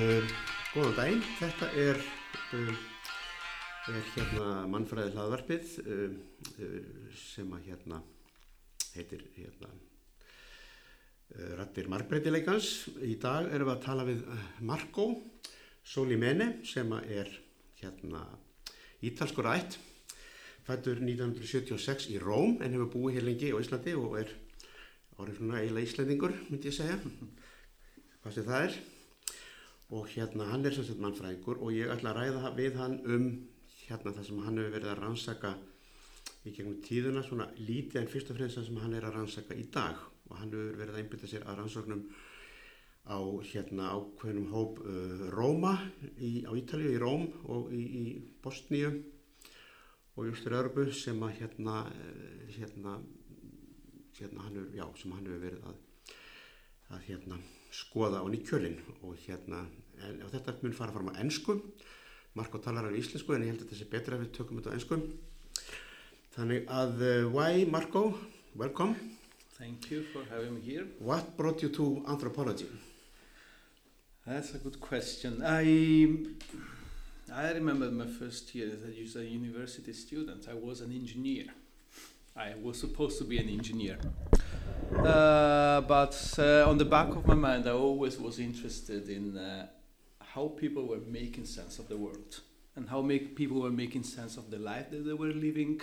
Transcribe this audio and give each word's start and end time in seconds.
Uh, 0.00 0.22
góðan 0.72 0.94
daginn, 0.96 1.22
þetta 1.36 1.66
er, 1.76 1.98
uh, 2.56 2.68
er 3.90 4.04
hérna 4.14 4.44
mannfræði 4.72 5.10
hlaðvarpið 5.12 5.72
uh, 5.82 6.14
sem 7.20 7.50
að 7.52 7.66
hérna 7.66 7.98
heitir 8.94 9.26
hérna 9.34 9.68
Rattir 11.58 11.90
margbreytileikans. 11.92 12.70
Í 13.04 13.18
dag 13.20 13.50
erum 13.52 13.68
við 13.68 13.74
að 13.74 13.82
tala 13.84 14.06
við 14.08 14.22
Marco 14.70 15.04
Solimene 15.84 16.46
sem 16.66 16.94
er 17.02 17.28
hérna 17.82 18.22
ítalskur 19.04 19.50
ætt, 19.52 19.76
fættur 20.64 21.02
1976 21.02 22.08
í 22.14 22.16
Róm 22.22 22.56
en 22.64 22.72
hefur 22.78 22.88
búið 22.94 23.18
hér 23.18 23.28
lengi 23.28 23.52
á 23.52 23.60
Íslandi 23.60 23.98
og 24.00 24.16
er 24.22 24.32
svona 25.36 25.60
eiginlega 25.60 25.90
Íslandingur 25.90 26.34
myndi 26.48 26.72
ég 26.72 26.78
segja, 26.78 26.96
hvað 28.24 28.38
sem 28.38 28.48
það 28.48 28.66
er 28.70 28.80
og 29.90 30.06
hérna 30.12 30.46
hann 30.52 30.66
er 30.66 30.74
sem 30.74 30.86
sagt 30.86 31.02
mannfræðingur 31.02 31.62
og 31.64 31.74
ég 31.74 31.90
ætla 31.90 32.12
að 32.12 32.20
ræða 32.20 32.54
við 32.58 32.78
hann 32.78 33.00
um 33.04 33.26
hérna 33.90 34.14
það 34.14 34.26
sem 34.28 34.42
hann 34.44 34.58
hefur 34.60 34.74
verið 34.76 34.92
að 34.92 35.00
rannsaka 35.02 35.54
í 36.46 36.52
gegnum 36.56 36.80
tíðuna 36.84 37.22
svona 37.26 37.48
lítið 37.58 38.00
en 38.00 38.10
fyrst 38.10 38.30
og 38.32 38.38
fremst 38.38 38.58
það 38.58 38.68
sem 38.68 38.80
hann 38.84 38.96
er 38.96 39.06
að 39.08 39.16
rannsaka 39.18 39.56
í 39.58 39.66
dag. 39.74 39.98
Og 40.30 40.36
hann 40.38 40.52
hefur 40.54 40.78
verið 40.78 40.94
að 40.94 41.02
einbyrta 41.02 41.30
sér 41.30 41.46
að 41.48 41.58
rannsóknum 41.60 42.04
á 43.10 43.18
hérna 43.50 43.90
ákveðnum 43.96 44.50
hóp 44.54 44.80
uh, 44.84 45.24
Róma 45.34 45.74
í, 46.20 46.44
á 46.46 46.52
Ítalíu 46.54 46.94
í 46.94 47.00
Róm 47.00 47.26
og 47.50 47.72
í, 47.74 47.80
í 47.82 48.04
Bosníu 48.44 48.92
og 50.14 50.26
í 50.28 50.32
Ístur-Örbu 50.34 50.86
sem 50.94 51.18
að 51.24 51.40
hérna, 51.40 51.82
hérna, 52.54 52.98
hérna 54.18 54.44
hann 54.46 54.60
hefur, 54.60 54.74
já, 54.76 54.86
sem 55.00 55.16
hann 55.16 55.26
hefur 55.26 55.44
verið 55.48 55.70
að, 55.72 55.80
að 56.94 57.06
hérna 57.08 57.40
skoða 57.74 58.22
á 58.22 58.26
nýkjölinn 58.30 58.78
og 59.00 59.16
hérna, 59.24 59.64
en, 60.08 60.20
þetta 60.32 60.56
mun 60.62 60.76
fara 60.76 60.94
fram 60.94 61.10
á 61.12 61.20
ennsku, 61.22 61.60
Marko 62.38 62.60
talar 62.62 62.86
á 62.86 62.94
íslensku 62.94 63.34
en 63.34 63.42
ég 63.42 63.52
held 63.52 63.64
að 63.64 63.68
þetta 63.68 63.80
sé 63.80 63.88
betra 63.90 64.16
ef 64.16 64.22
við 64.22 64.34
tökum 64.36 64.60
þetta 64.60 64.70
á 64.70 64.76
ennsku. 64.78 65.00
Þannig 66.36 66.68
að, 66.70 67.00
uh, 67.02 67.30
why 67.34 67.64
Marko, 67.66 68.04
welcome. 68.54 68.94
Thank 69.58 69.90
you 69.90 70.04
for 70.12 70.22
having 70.30 70.54
me 70.54 70.60
here. 70.60 70.86
What 71.00 71.36
brought 71.36 71.60
you 71.62 71.68
to 71.70 72.04
anthropology? 72.08 72.68
That's 74.26 74.54
a 74.54 74.58
good 74.58 74.80
question. 74.80 75.42
I 75.44 76.06
I 77.32 77.52
remember 77.52 77.90
my 77.90 78.06
first 78.06 78.54
year 78.54 78.70
as 78.70 79.16
a 79.16 79.24
university 79.24 79.92
student. 79.92 80.46
I 80.48 80.54
was 80.54 80.80
an 80.80 80.92
engineer. 80.92 81.46
I 82.36 82.54
was 82.62 82.80
supposed 82.80 83.18
to 83.18 83.24
be 83.24 83.38
an 83.38 83.48
engineer. 83.48 83.98
Uh, 84.96 85.80
but 85.82 86.34
uh, 86.38 86.68
on 86.68 86.78
the 86.78 86.84
back 86.84 87.08
of 87.10 87.26
my 87.26 87.34
mind, 87.34 87.68
I 87.68 87.72
always 87.72 88.18
was 88.18 88.38
interested 88.38 89.08
in 89.08 89.36
uh, 89.36 89.66
how 90.34 90.48
people 90.48 90.86
were 90.86 91.00
making 91.06 91.44
sense 91.44 91.78
of 91.78 91.88
the 91.88 91.96
world 91.96 92.40
and 92.76 92.88
how 92.88 93.02
make 93.02 93.36
people 93.36 93.60
were 93.60 93.70
making 93.70 94.04
sense 94.04 94.36
of 94.36 94.50
the 94.50 94.58
life 94.58 94.90
that 94.90 95.04
they 95.04 95.12
were 95.12 95.32
living, 95.32 95.80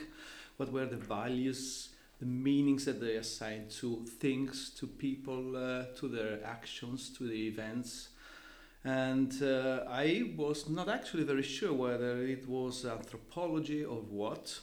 what 0.55 0.71
were 0.71 0.85
the 0.85 0.95
values, 0.95 1.89
the 2.19 2.25
meanings 2.25 2.85
that 2.85 2.99
they 3.01 3.15
assigned 3.15 3.69
to 3.69 4.05
things, 4.19 4.71
to 4.71 4.87
people, 4.87 5.55
uh, 5.55 5.85
to 5.97 6.07
their 6.07 6.43
actions, 6.45 7.09
to 7.17 7.27
the 7.27 7.47
events. 7.47 8.09
And 8.83 9.43
uh, 9.43 9.83
I 9.89 10.31
was 10.35 10.69
not 10.69 10.87
actually 10.87 11.23
very 11.23 11.43
sure 11.43 11.73
whether 11.73 12.23
it 12.23 12.47
was 12.47 12.85
anthropology 12.85 13.83
or 13.83 13.97
what. 13.97 14.59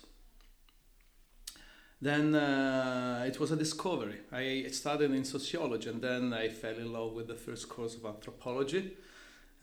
Then 2.01 2.35
uh, 2.35 3.25
it 3.27 3.39
was 3.39 3.51
a 3.51 3.57
discovery. 3.57 4.21
I 4.33 4.67
studied 4.71 5.11
in 5.11 5.25
sociology 5.25 5.91
and 5.91 6.01
then 6.03 6.33
I 6.33 6.49
fell 6.49 6.77
in 6.77 6.93
love 6.93 7.13
with 7.13 7.29
the 7.29 7.35
first 7.35 7.69
course 7.69 7.95
of 7.95 8.05
anthropology. 8.07 8.97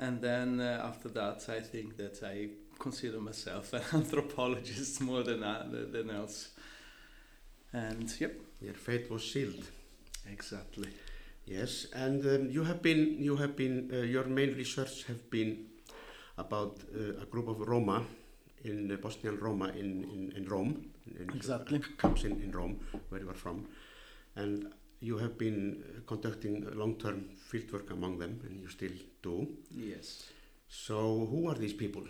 And 0.01 0.19
then 0.19 0.59
uh, 0.59 0.81
after 0.83 1.09
that, 1.09 1.47
I 1.47 1.59
think 1.59 1.95
that 1.97 2.23
I 2.23 2.49
consider 2.79 3.19
myself 3.19 3.71
an 3.73 3.83
anthropologist 3.93 4.99
more 4.99 5.21
than, 5.21 5.43
uh, 5.43 5.67
than 5.69 6.09
else. 6.09 6.49
And 7.71 8.11
yep. 8.19 8.33
Your 8.59 8.73
fate 8.73 9.11
was 9.11 9.23
sealed. 9.31 9.63
Exactly. 10.29 10.89
Yes, 11.45 11.87
and 11.93 12.25
um, 12.25 12.49
you 12.49 12.63
have 12.63 12.81
been, 12.81 13.17
you 13.19 13.35
have 13.35 13.55
been, 13.55 13.89
uh, 13.93 13.97
your 13.97 14.25
main 14.25 14.55
research 14.55 15.05
have 15.05 15.29
been 15.29 15.67
about 16.37 16.79
uh, 16.95 17.21
a 17.21 17.25
group 17.25 17.47
of 17.47 17.59
Roma 17.59 18.03
in 18.63 18.91
uh, 18.91 18.95
Bosnian 18.95 19.37
Roma 19.39 19.69
in, 19.69 20.03
in, 20.03 20.33
in 20.35 20.45
Rome. 20.45 20.85
In 21.19 21.29
exactly. 21.35 21.81
Camps 21.97 22.23
in, 22.23 22.41
in 22.41 22.51
Rome, 22.51 22.79
where 23.09 23.21
you 23.21 23.29
are 23.29 23.35
from. 23.35 23.67
And 24.35 24.71
you 24.99 25.17
have 25.17 25.37
been 25.37 25.83
conducting 26.07 26.67
long-term 26.73 27.25
fieldwork 27.51 27.91
among 27.91 28.19
them, 28.19 28.39
and 28.45 28.59
you 28.61 28.67
still 28.69 28.91
do. 29.21 29.47
Yes. 29.75 30.25
So, 30.69 31.27
who 31.29 31.47
are 31.49 31.55
these 31.55 31.73
people? 31.73 32.03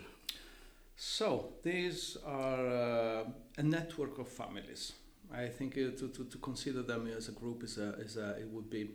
So, 0.96 1.54
these 1.62 2.16
are 2.24 2.66
uh, 2.66 3.24
a 3.58 3.62
network 3.62 4.18
of 4.18 4.28
families. 4.28 4.92
I 5.34 5.46
think 5.48 5.72
uh, 5.78 5.96
to, 5.98 6.08
to, 6.08 6.24
to 6.24 6.38
consider 6.38 6.82
them 6.82 7.08
as 7.16 7.28
a 7.28 7.32
group 7.32 7.62
is 7.64 7.78
a, 7.78 7.94
is 7.98 8.16
a, 8.16 8.36
it 8.38 8.48
would 8.52 8.70
be 8.70 8.90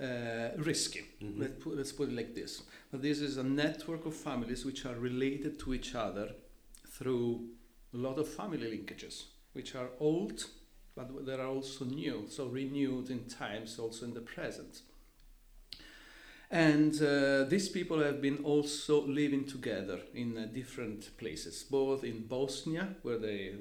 uh, 0.00 0.50
risky. 0.58 1.04
Mhm. 1.22 1.40
Let's, 1.40 1.64
put, 1.64 1.76
let's 1.76 1.92
put 1.92 2.08
it 2.10 2.14
like 2.14 2.34
this. 2.34 2.62
But 2.90 3.02
this 3.02 3.20
is 3.20 3.38
a 3.38 3.42
network 3.42 4.06
of 4.06 4.14
families 4.14 4.64
which 4.64 4.84
are 4.84 4.94
related 4.94 5.58
to 5.60 5.74
each 5.74 5.94
other 5.94 6.28
through 6.88 7.48
a 7.94 7.96
lot 7.96 8.18
of 8.18 8.28
family 8.28 8.66
linkages, 8.70 9.24
which 9.54 9.74
are 9.74 9.88
old, 9.98 10.44
but 10.94 11.26
they 11.26 11.32
are 11.34 11.46
also 11.46 11.84
new, 11.84 12.26
so 12.28 12.46
renewed 12.46 13.10
in 13.10 13.24
times, 13.24 13.78
also 13.78 14.04
in 14.04 14.14
the 14.14 14.20
present. 14.20 14.82
And 16.48 16.94
uh, 17.02 17.44
these 17.44 17.68
people 17.68 17.98
have 17.98 18.22
been 18.22 18.38
also 18.44 19.04
living 19.04 19.46
together 19.46 20.00
in 20.14 20.38
uh, 20.38 20.46
different 20.52 21.16
places, 21.18 21.64
both 21.64 22.04
in 22.04 22.26
Bosnia, 22.28 22.94
where 23.02 23.18
they 23.18 23.52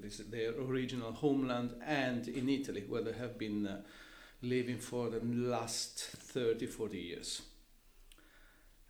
this 0.00 0.18
their 0.28 0.50
original 0.60 1.12
homeland, 1.12 1.74
and 1.86 2.26
in 2.26 2.48
Italy, 2.48 2.84
where 2.88 3.02
they 3.02 3.12
have 3.12 3.38
been 3.38 3.66
uh, 3.68 3.82
living 4.42 4.78
for 4.78 5.08
the 5.08 5.20
last 5.24 6.00
30, 6.00 6.66
40 6.66 6.98
years. 6.98 7.42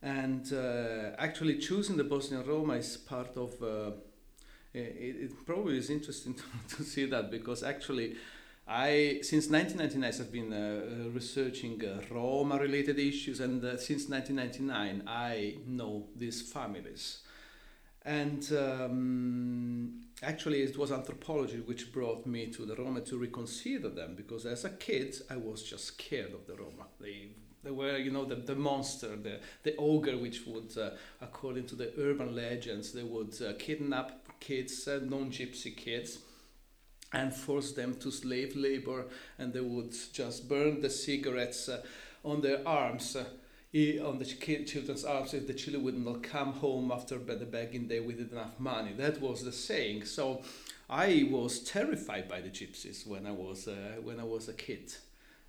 And 0.02 0.52
uh, 0.52 1.14
actually, 1.18 1.58
choosing 1.58 1.96
the 1.96 2.04
Bosnian 2.04 2.44
Roma 2.46 2.74
is 2.74 2.96
part 2.96 3.36
of. 3.36 3.62
Uh, 3.62 3.92
it, 4.74 5.16
it 5.30 5.46
probably 5.46 5.76
is 5.76 5.90
interesting 5.90 6.34
to, 6.34 6.42
to 6.76 6.82
see 6.82 7.06
that 7.06 7.30
because 7.30 7.62
actually, 7.62 8.16
I 8.66 9.20
since 9.22 9.48
1999 9.48 10.12
have 10.12 10.32
been 10.32 10.52
uh, 10.52 11.06
uh, 11.06 11.10
researching 11.10 11.84
uh, 11.84 12.00
Roma-related 12.10 12.98
issues, 12.98 13.40
and 13.40 13.62
uh, 13.64 13.76
since 13.76 14.08
1999 14.08 15.02
I 15.06 15.56
know 15.66 16.06
these 16.16 16.42
families. 16.42 17.18
And 18.04 18.50
um, 18.52 20.00
actually, 20.22 20.62
it 20.62 20.76
was 20.76 20.90
anthropology 20.90 21.60
which 21.60 21.92
brought 21.92 22.26
me 22.26 22.46
to 22.48 22.64
the 22.64 22.74
Roma 22.74 23.00
to 23.02 23.18
reconsider 23.18 23.88
them 23.88 24.14
because 24.16 24.46
as 24.46 24.64
a 24.64 24.70
kid 24.70 25.16
I 25.30 25.36
was 25.36 25.62
just 25.62 25.84
scared 25.86 26.32
of 26.32 26.46
the 26.46 26.54
Roma. 26.54 26.86
They 27.00 27.30
they 27.64 27.70
were, 27.70 27.96
you 27.96 28.10
know, 28.10 28.24
the, 28.24 28.34
the 28.34 28.56
monster, 28.56 29.14
the, 29.14 29.38
the 29.62 29.76
ogre, 29.76 30.18
which 30.18 30.44
would, 30.46 30.76
uh, 30.76 30.90
according 31.20 31.66
to 31.66 31.76
the 31.76 31.92
urban 31.96 32.34
legends, 32.34 32.92
they 32.92 33.04
would 33.04 33.40
uh, 33.40 33.52
kidnap 33.56 34.40
kids, 34.40 34.88
non-gypsy 34.88 35.76
kids, 35.76 36.18
and 37.12 37.34
force 37.34 37.72
them 37.72 37.94
to 37.96 38.10
slave 38.10 38.56
labor, 38.56 39.06
and 39.38 39.52
they 39.52 39.60
would 39.60 39.94
just 40.12 40.48
burn 40.48 40.80
the 40.80 40.90
cigarettes 40.90 41.68
uh, 41.68 41.82
on 42.24 42.40
their 42.40 42.66
arms, 42.66 43.16
uh, 43.16 43.24
on 44.06 44.18
the 44.18 44.24
ch- 44.24 44.70
children's 44.70 45.04
arms, 45.04 45.34
if 45.34 45.46
the 45.46 45.54
children 45.54 45.84
would 45.84 45.98
not 45.98 46.22
come 46.22 46.52
home 46.52 46.90
after 46.92 47.18
the 47.18 47.46
begging 47.46 47.88
day 47.88 48.00
with 48.00 48.20
enough 48.32 48.58
money. 48.58 48.92
That 48.96 49.20
was 49.20 49.44
the 49.44 49.52
saying. 49.52 50.04
So 50.04 50.42
I 50.88 51.28
was 51.30 51.60
terrified 51.60 52.28
by 52.28 52.40
the 52.40 52.50
gypsies 52.50 53.06
when 53.06 53.26
I 53.26 53.32
was 53.32 53.68
uh, 53.68 54.00
when 54.02 54.20
I 54.20 54.24
was 54.24 54.48
a 54.48 54.54
kid. 54.54 54.94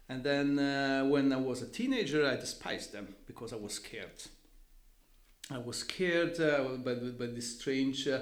And 0.09 0.23
then 0.23 0.59
uh, 0.59 1.05
when 1.05 1.31
I 1.31 1.37
was 1.37 1.61
a 1.61 1.67
teenager, 1.67 2.25
I 2.25 2.35
despised 2.35 2.91
them 2.91 3.15
because 3.25 3.53
I 3.53 3.55
was 3.55 3.73
scared. 3.73 4.21
I 5.49 5.57
was 5.57 5.77
scared 5.77 6.39
uh, 6.39 6.77
by, 6.83 6.93
by 6.95 7.27
this 7.27 7.59
strange 7.59 8.07
uh, 8.07 8.19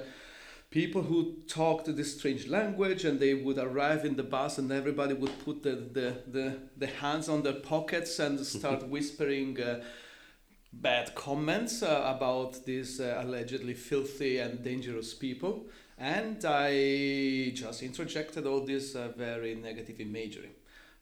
people 0.72 1.04
who 1.04 1.36
talked 1.48 1.94
this 1.96 2.18
strange 2.18 2.48
language, 2.48 3.04
and 3.06 3.20
they 3.20 3.34
would 3.34 3.58
arrive 3.58 4.06
in 4.06 4.16
the 4.16 4.24
bus, 4.24 4.58
and 4.58 4.72
everybody 4.72 5.14
would 5.14 5.38
put 5.46 5.62
the, 5.62 5.76
the, 5.76 6.16
the, 6.28 6.58
the 6.78 6.88
hands 6.88 7.30
on 7.30 7.44
their 7.44 7.60
pockets 7.60 8.18
and 8.20 8.40
start 8.46 8.88
whispering 8.88 9.62
uh, 9.62 9.84
bad 10.74 11.14
comments 11.14 11.84
uh, 11.84 12.14
about 12.16 12.66
these 12.66 13.02
uh, 13.02 13.22
allegedly 13.24 13.74
filthy 13.74 14.38
and 14.40 14.64
dangerous 14.64 15.14
people. 15.14 15.66
And 15.98 16.44
I 16.46 17.52
just 17.54 17.84
interjected 17.84 18.48
all 18.48 18.66
this 18.66 18.96
uh, 18.96 19.10
very 19.16 19.54
negative 19.54 20.00
imagery. 20.00 20.52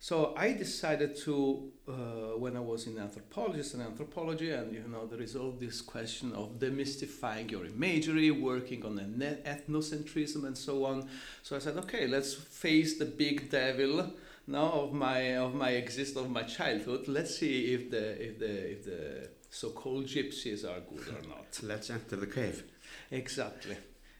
So 0.02 0.34
I 0.38 0.54
decided 0.54 1.18
to, 1.26 1.72
uh, 1.86 1.92
when 2.38 2.56
I 2.56 2.62
was 2.62 2.88
in 2.88 2.98
anthropologist 2.98 3.74
and 3.74 3.84
anthropology, 3.84 4.52
and 4.52 4.74
you 4.74 4.88
know, 4.88 5.06
there 5.06 5.22
is 5.22 5.36
all 5.36 5.52
this 5.52 5.82
question 5.82 6.32
of 6.32 6.58
demystifying 6.58 7.52
your 7.52 7.66
imagery, 7.66 8.32
working 8.32 8.86
on 8.86 8.98
an 8.98 9.20
ethnocentrism, 9.46 10.46
and 10.46 10.58
so 10.58 10.86
on. 10.86 11.10
So 11.44 11.58
I 11.58 11.60
said, 11.60 11.76
okay, 11.78 12.08
let's 12.08 12.34
face 12.34 12.98
the 12.98 13.06
big 13.06 13.50
devil 13.52 14.14
now 14.48 14.72
of 14.72 14.94
my 14.94 15.36
of 15.36 15.54
my 15.54 15.72
exist 15.72 16.16
of 16.16 16.30
my 16.30 16.44
childhood. 16.44 17.10
Let's 17.10 17.38
see 17.38 17.74
if 17.74 17.92
the 17.92 18.06
if 18.26 18.40
the 18.40 18.72
if 18.72 18.86
the 18.86 19.30
so-called 19.50 20.06
gypsies 20.06 20.64
are 20.64 20.80
good 20.80 21.08
or 21.10 21.28
not. 21.28 21.60
Let's 21.64 21.90
enter 21.90 22.16
the 22.16 22.28
cave. 22.28 22.64
Exactly, 23.12 23.78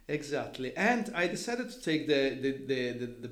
exactly. 0.08 0.76
And 0.76 1.12
I 1.16 1.28
decided 1.28 1.70
to 1.72 1.82
take 1.82 2.08
the 2.08 2.38
the 2.42 2.52
the, 2.52 2.92
the, 2.92 3.06
the 3.28 3.32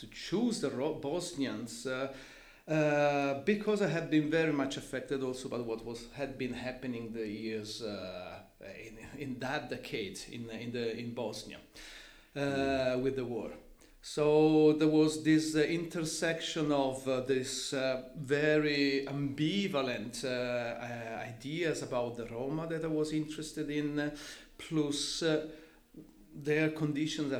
to 0.00 0.06
choose 0.08 0.60
the 0.60 0.70
Bosnians. 0.70 1.86
Uh, 1.86 2.12
uh, 2.68 3.40
because 3.44 3.82
I 3.82 3.88
had 3.88 4.10
been 4.10 4.30
very 4.30 4.52
much 4.52 4.76
affected 4.76 5.22
also 5.22 5.48
by 5.48 5.58
what 5.58 5.84
was 5.84 6.06
had 6.12 6.38
been 6.38 6.52
happening 6.52 7.12
the 7.12 7.26
years 7.26 7.82
uh, 7.82 8.38
in, 8.60 8.98
in 9.18 9.38
that 9.40 9.70
decade 9.70 10.20
in 10.30 10.48
in 10.50 10.70
the 10.72 10.96
in 10.96 11.12
Bosnia 11.12 11.58
uh, 12.36 12.96
with 13.02 13.16
the 13.16 13.24
war. 13.24 13.50
So 14.02 14.72
there 14.72 14.88
was 14.88 15.22
this 15.24 15.54
uh, 15.54 15.60
intersection 15.60 16.72
of 16.72 17.06
uh, 17.06 17.20
this 17.20 17.74
uh, 17.74 18.02
very 18.16 19.04
ambivalent 19.06 20.24
ideas 20.24 21.82
about 21.82 22.16
the 22.16 22.26
Roma 22.26 22.66
that 22.68 22.84
I 22.84 22.88
was 22.88 23.12
interested 23.12 23.68
in, 23.68 24.12
plus 24.56 25.22
their 26.34 26.70
conditions 26.70 27.32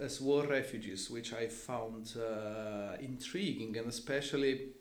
as 0.00 0.20
war 0.20 0.46
refugees, 0.46 1.10
which 1.10 1.32
I 1.32 1.46
found 1.46 2.14
uh, 2.16 2.96
intriguing, 3.00 3.76
and 3.76 3.86
especially 3.86 4.72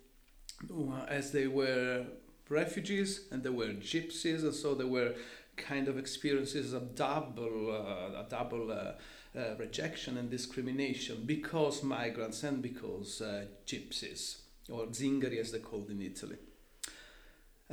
uh, 0.72 1.06
as 1.08 1.32
they 1.32 1.48
were 1.48 2.06
refugees 2.50 3.28
and 3.32 3.44
they 3.44 3.50
were 3.50 3.68
gypsies, 3.68 4.44
and 4.44 4.54
so 4.54 4.76
there 4.76 4.88
were 4.88 5.14
kind 5.56 5.88
of 5.88 5.98
experiences 5.98 6.74
of 6.74 6.96
double, 6.96 7.72
uh, 7.72 8.22
a 8.22 8.26
double 8.30 8.72
uh, 8.72 8.94
uh, 9.38 9.56
rejection 9.58 10.18
and 10.18 10.30
discrimination 10.30 11.24
because 11.26 11.84
migrants 11.84 12.44
and 12.44 12.62
because 12.62 13.22
uh, 13.22 13.46
gypsies, 13.66 14.42
or 14.70 14.88
zingari 14.88 15.40
as 15.40 15.52
they're 15.52 15.62
called 15.62 15.90
in 15.90 16.02
Italy 16.02 16.38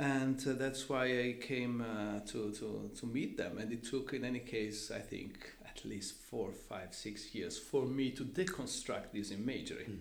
and 0.01 0.39
uh, 0.47 0.53
that's 0.53 0.89
why 0.89 1.03
I 1.05 1.35
came 1.39 1.81
uh, 1.81 2.21
to, 2.31 2.51
to, 2.53 2.89
to 2.99 3.05
meet 3.05 3.37
them. 3.37 3.59
And 3.59 3.71
it 3.71 3.83
took, 3.83 4.13
in 4.13 4.25
any 4.25 4.39
case, 4.39 4.89
I 4.89 4.99
think 4.99 5.37
at 5.75 5.85
least 5.85 6.15
four, 6.29 6.51
five, 6.51 6.93
six 6.93 7.33
years 7.33 7.57
for 7.57 7.85
me 7.85 8.11
to 8.11 8.23
deconstruct 8.23 9.11
this 9.13 9.31
imagery. 9.31 9.87
Mm. 9.89 9.97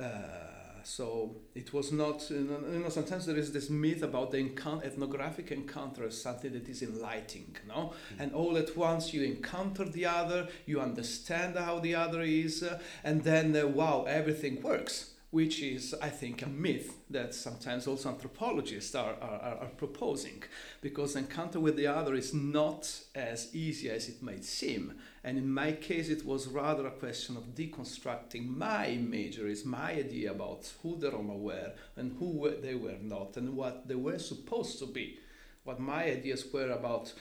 Uh, 0.00 0.82
so 0.84 1.36
it 1.54 1.72
was 1.72 1.92
not, 1.92 2.30
you 2.30 2.80
know, 2.82 2.88
sometimes 2.88 3.26
there 3.26 3.36
is 3.36 3.52
this 3.52 3.68
myth 3.68 4.02
about 4.02 4.30
the 4.30 4.38
encounter, 4.38 4.86
ethnographic 4.86 5.50
encounter 5.50 6.04
as 6.06 6.22
something 6.22 6.52
that 6.52 6.68
is 6.68 6.82
enlightening, 6.82 7.56
no? 7.66 7.92
Mm. 8.14 8.20
And 8.20 8.32
all 8.32 8.56
at 8.56 8.76
once 8.76 9.12
you 9.12 9.22
encounter 9.22 9.84
the 9.84 10.06
other, 10.06 10.48
you 10.66 10.80
understand 10.80 11.56
how 11.56 11.80
the 11.80 11.94
other 11.94 12.22
is, 12.22 12.62
uh, 12.62 12.78
and 13.02 13.24
then, 13.24 13.56
uh, 13.56 13.66
wow, 13.66 14.04
everything 14.08 14.62
works 14.62 15.14
which 15.30 15.60
is, 15.60 15.94
I 16.00 16.08
think, 16.08 16.40
a 16.40 16.48
myth 16.48 16.96
that 17.10 17.34
sometimes 17.34 17.86
also 17.86 18.08
anthropologists 18.08 18.94
are, 18.94 19.14
are, 19.20 19.58
are, 19.60 19.70
proposing, 19.76 20.42
because 20.80 21.16
encounter 21.16 21.60
with 21.60 21.76
the 21.76 21.86
other 21.86 22.14
is 22.14 22.32
not 22.32 22.90
as 23.14 23.54
easy 23.54 23.90
as 23.90 24.08
it 24.08 24.22
might 24.22 24.44
seem. 24.44 24.94
And 25.22 25.36
in 25.36 25.52
my 25.52 25.72
case, 25.72 26.08
it 26.08 26.24
was 26.24 26.48
rather 26.48 26.86
a 26.86 26.92
question 26.92 27.36
of 27.36 27.54
deconstructing 27.54 28.56
my 28.56 28.86
imageries, 28.88 29.66
my 29.66 29.92
idea 29.92 30.30
about 30.30 30.72
who 30.82 30.96
the 30.96 31.10
Roma 31.10 31.36
were 31.36 31.72
and 31.96 32.16
who 32.18 32.50
they 32.62 32.74
were 32.74 32.98
not, 33.02 33.36
and 33.36 33.54
what 33.54 33.86
they 33.86 33.96
were 33.96 34.18
supposed 34.18 34.78
to 34.78 34.86
be, 34.86 35.18
what 35.64 35.78
my 35.78 36.04
ideas 36.04 36.46
were 36.50 36.70
about 36.70 37.12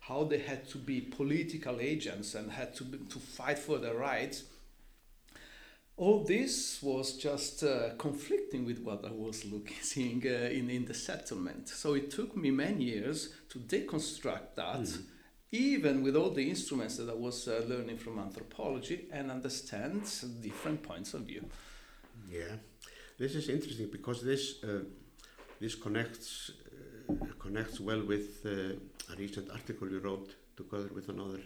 how 0.00 0.24
they 0.24 0.38
had 0.38 0.68
to 0.68 0.76
be 0.76 1.00
political 1.00 1.80
agents 1.80 2.34
and 2.34 2.52
had 2.52 2.74
to, 2.74 2.84
be, 2.84 2.98
to 3.08 3.18
fight 3.18 3.58
for 3.58 3.78
their 3.78 3.94
rights 3.94 4.44
all 5.96 6.24
this 6.24 6.82
was 6.82 7.16
just 7.16 7.62
uh, 7.62 7.90
conflicting 7.98 8.64
with 8.64 8.80
what 8.80 9.04
I 9.04 9.12
was 9.12 9.44
looking, 9.44 9.76
seeing 9.80 10.22
uh, 10.26 10.48
in, 10.50 10.68
in 10.70 10.84
the 10.84 10.94
settlement. 10.94 11.68
So 11.68 11.94
it 11.94 12.10
took 12.10 12.36
me 12.36 12.50
many 12.50 12.84
years 12.84 13.34
to 13.50 13.58
deconstruct 13.58 14.56
that, 14.56 14.80
mm. 14.80 15.02
even 15.52 16.02
with 16.02 16.16
all 16.16 16.30
the 16.30 16.48
instruments 16.48 16.96
that 16.96 17.08
I 17.08 17.14
was 17.14 17.46
uh, 17.46 17.64
learning 17.68 17.98
from 17.98 18.18
anthropology, 18.18 19.06
and 19.12 19.30
understand 19.30 20.02
different 20.40 20.82
points 20.82 21.14
of 21.14 21.22
view. 21.22 21.44
Yeah, 22.28 22.56
this 23.18 23.34
is 23.34 23.48
interesting 23.48 23.88
because 23.92 24.22
this 24.22 24.64
uh, 24.64 24.80
this 25.60 25.76
connects 25.76 26.50
uh, 27.08 27.26
connects 27.38 27.78
well 27.78 28.02
with 28.04 28.44
uh, 28.44 29.12
a 29.12 29.16
recent 29.16 29.50
article 29.50 29.88
you 29.88 30.00
wrote 30.00 30.34
together 30.56 30.90
with 30.92 31.08
another 31.08 31.40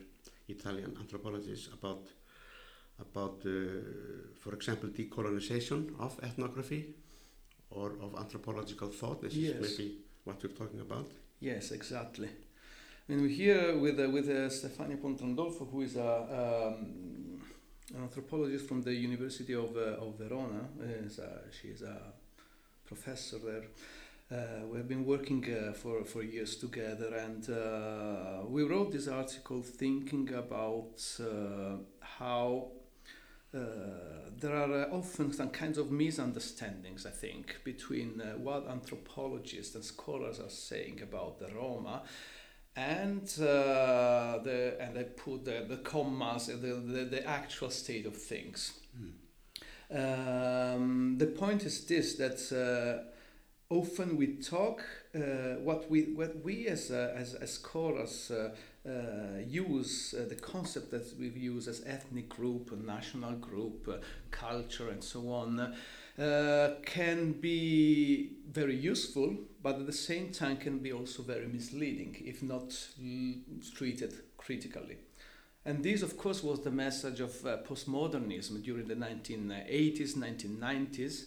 Italian 0.48 0.96
anthropologist 0.98 1.70
about 1.74 2.06
about, 3.00 3.42
uh, 3.46 3.50
for 4.40 4.54
example, 4.54 4.88
decolonization 4.88 5.98
of 6.00 6.18
ethnography 6.22 6.94
or 7.70 7.92
of 8.00 8.14
anthropological 8.18 8.88
thought. 8.88 9.22
This 9.22 9.34
yes. 9.34 9.54
is 9.56 9.78
maybe 9.78 9.98
what 10.24 10.42
you're 10.42 10.52
talking 10.52 10.80
about. 10.80 11.10
Yes, 11.40 11.70
exactly. 11.70 12.28
I 12.28 13.12
mean, 13.12 13.22
we're 13.22 13.28
here 13.28 13.78
with, 13.78 13.98
uh, 14.00 14.10
with 14.10 14.28
uh, 14.28 14.50
Stefania 14.50 14.98
Pontrandolfo, 15.00 15.70
who 15.70 15.82
is 15.82 15.96
a, 15.96 16.76
um, 16.76 17.40
an 17.94 18.02
anthropologist 18.02 18.66
from 18.68 18.82
the 18.82 18.92
University 18.92 19.54
of, 19.54 19.76
uh, 19.76 20.04
of 20.04 20.18
Verona. 20.18 20.68
Is 21.04 21.18
a, 21.18 21.40
she's 21.50 21.82
a 21.82 22.12
professor 22.84 23.38
there. 23.38 23.64
Uh, 24.30 24.66
we've 24.70 24.86
been 24.86 25.06
working 25.06 25.42
uh, 25.50 25.72
for, 25.72 26.04
for 26.04 26.22
years 26.22 26.56
together, 26.56 27.14
and 27.16 27.48
uh, 27.48 28.44
we 28.46 28.62
wrote 28.62 28.92
this 28.92 29.08
article 29.08 29.62
thinking 29.62 30.28
about 30.34 31.00
uh, 31.18 31.78
how 32.00 32.70
uh, 33.54 33.58
there 34.38 34.54
are 34.54 34.84
uh, 34.84 34.90
often 34.92 35.32
some 35.32 35.50
kinds 35.50 35.78
of 35.78 35.90
misunderstandings, 35.90 37.06
I 37.06 37.10
think, 37.10 37.56
between 37.64 38.20
uh, 38.20 38.38
what 38.38 38.68
anthropologists 38.68 39.74
and 39.74 39.84
scholars 39.84 40.38
are 40.38 40.50
saying 40.50 41.00
about 41.02 41.38
the 41.38 41.48
Roma 41.54 42.02
and 42.78 43.24
uh, 43.40 44.38
the 44.44 44.76
and 44.80 44.98
I 44.98 45.02
put 45.02 45.44
the, 45.44 45.64
the 45.68 45.78
commas, 45.78 46.46
the, 46.46 46.54
the, 46.54 47.04
the 47.04 47.26
actual 47.26 47.70
state 47.70 48.06
of 48.06 48.16
things. 48.16 48.78
Mm. 48.96 49.14
Um, 49.90 51.18
the 51.18 51.26
point 51.26 51.64
is 51.64 51.84
this 51.86 52.14
that 52.16 52.52
uh, 52.52 53.74
often 53.74 54.16
we 54.16 54.36
talk 54.36 54.84
uh, 55.14 55.56
what 55.64 55.90
we 55.90 56.12
what 56.14 56.44
we 56.44 56.68
as 56.68 56.90
as, 56.90 57.34
as 57.34 57.54
scholars 57.54 58.30
uh, 58.30 58.50
use 59.46 60.14
uh, 60.14 60.24
the 60.28 60.34
concept 60.34 60.90
that 60.90 61.06
we 61.18 61.28
use 61.28 61.68
as 61.68 61.82
ethnic 61.86 62.28
group, 62.28 62.70
national 62.84 63.32
group, 63.32 63.88
uh, 63.88 63.96
culture, 64.30 64.90
and 64.90 65.02
so 65.02 65.30
on, 65.32 65.74
uh, 66.18 66.74
can 66.84 67.32
be 67.32 68.32
very 68.50 68.76
useful, 68.76 69.36
but 69.62 69.76
at 69.76 69.86
the 69.86 69.92
same 69.92 70.30
time 70.30 70.56
can 70.56 70.78
be 70.78 70.92
also 70.92 71.22
very 71.22 71.46
misleading 71.46 72.16
if 72.24 72.42
not 72.42 72.74
treated 73.74 74.14
critically. 74.36 74.98
And 75.64 75.84
this, 75.84 76.02
of 76.02 76.16
course, 76.16 76.42
was 76.42 76.62
the 76.62 76.70
message 76.70 77.20
of 77.20 77.44
uh, 77.44 77.58
postmodernism 77.58 78.62
during 78.64 78.88
the 78.88 78.94
1980s, 78.94 80.14
1990s 80.14 81.24
uh, 81.24 81.26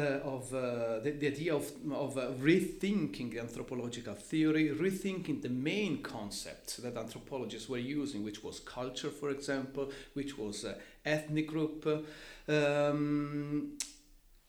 of 0.00 0.52
uh, 0.52 1.00
the, 1.00 1.12
the, 1.18 1.28
idea 1.28 1.54
of, 1.54 1.70
of 1.92 2.18
uh, 2.18 2.28
rethinking 2.40 3.38
anthropological 3.40 4.14
theory, 4.14 4.68
rethinking 4.68 5.40
the 5.40 5.48
main 5.48 6.02
concepts 6.02 6.76
that 6.76 6.96
anthropologists 6.96 7.68
were 7.68 7.78
using, 7.78 8.22
which 8.22 8.44
was 8.44 8.60
culture, 8.60 9.10
for 9.10 9.30
example, 9.30 9.90
which 10.14 10.36
was 10.36 10.66
ethnic 11.04 11.46
group. 11.46 11.86
Um, 12.48 13.78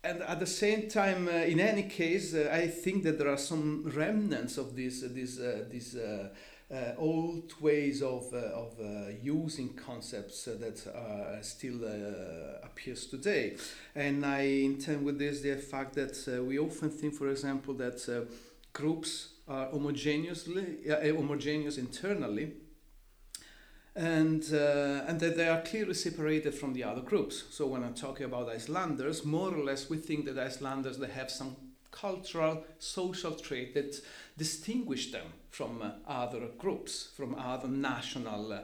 and 0.03 0.21
at 0.21 0.39
the 0.39 0.47
same 0.47 0.89
time, 0.89 1.27
uh, 1.27 1.31
in 1.31 1.59
any 1.59 1.83
case, 1.83 2.33
uh, 2.33 2.49
I 2.51 2.67
think 2.67 3.03
that 3.03 3.17
there 3.17 3.29
are 3.29 3.37
some 3.37 3.91
remnants 3.95 4.57
of 4.57 4.75
this, 4.75 5.03
uh, 5.03 5.09
this, 5.11 5.37
this 5.37 5.95
uh, 6.69 6.91
old 6.97 7.53
ways 7.62 8.01
of, 8.01 8.33
uh, 8.33 8.38
of 8.38 8.75
uh, 8.79 9.09
using 9.21 9.69
concepts 9.74 10.45
that 10.45 10.77
still 11.41 11.79
appears 12.63 13.05
today. 13.05 13.55
And 13.95 14.25
I 14.25 14.41
intend 14.41 15.05
with 15.05 15.17
this 15.17 15.41
the 15.41 15.55
fact 15.55 15.93
that 15.95 16.43
we 16.45 16.59
often 16.59 16.89
think, 16.89 17.13
for 17.13 17.29
example, 17.29 17.74
that 17.75 18.27
groups 18.74 19.29
are 19.47 19.67
homogeneously 19.67 21.15
homogeneous 21.15 21.77
internally 21.77 22.51
and, 23.95 24.43
uh, 24.53 25.05
and 25.07 25.19
that 25.19 25.38
they 25.38 25.47
are 25.47 25.62
clearly 25.62 25.95
separated 25.95 26.53
from 26.53 26.74
the 26.74 26.83
other 26.83 27.01
groups. 27.01 27.45
So 27.50 27.65
when 27.65 27.83
I'm 27.83 27.95
talking 27.95 28.25
about 28.25 28.47
Icelanders, 28.47 29.25
more 29.25 29.53
or 29.53 29.63
less 29.63 29.89
we 29.89 29.97
think 29.97 30.25
that 30.25 30.38
Icelanders 30.38 31.00
they 31.00 31.07
have 31.07 31.31
some 31.31 31.55
cultural, 31.99 32.63
social 32.79 33.31
trait 33.35 33.73
that 33.73 33.99
distinguish 34.37 35.11
them 35.11 35.25
from 35.49 35.81
uh, 35.81 35.91
other 36.07 36.47
groups, 36.57 37.09
from 37.15 37.35
other 37.35 37.67
national 37.67 38.53
uh, 38.53 38.59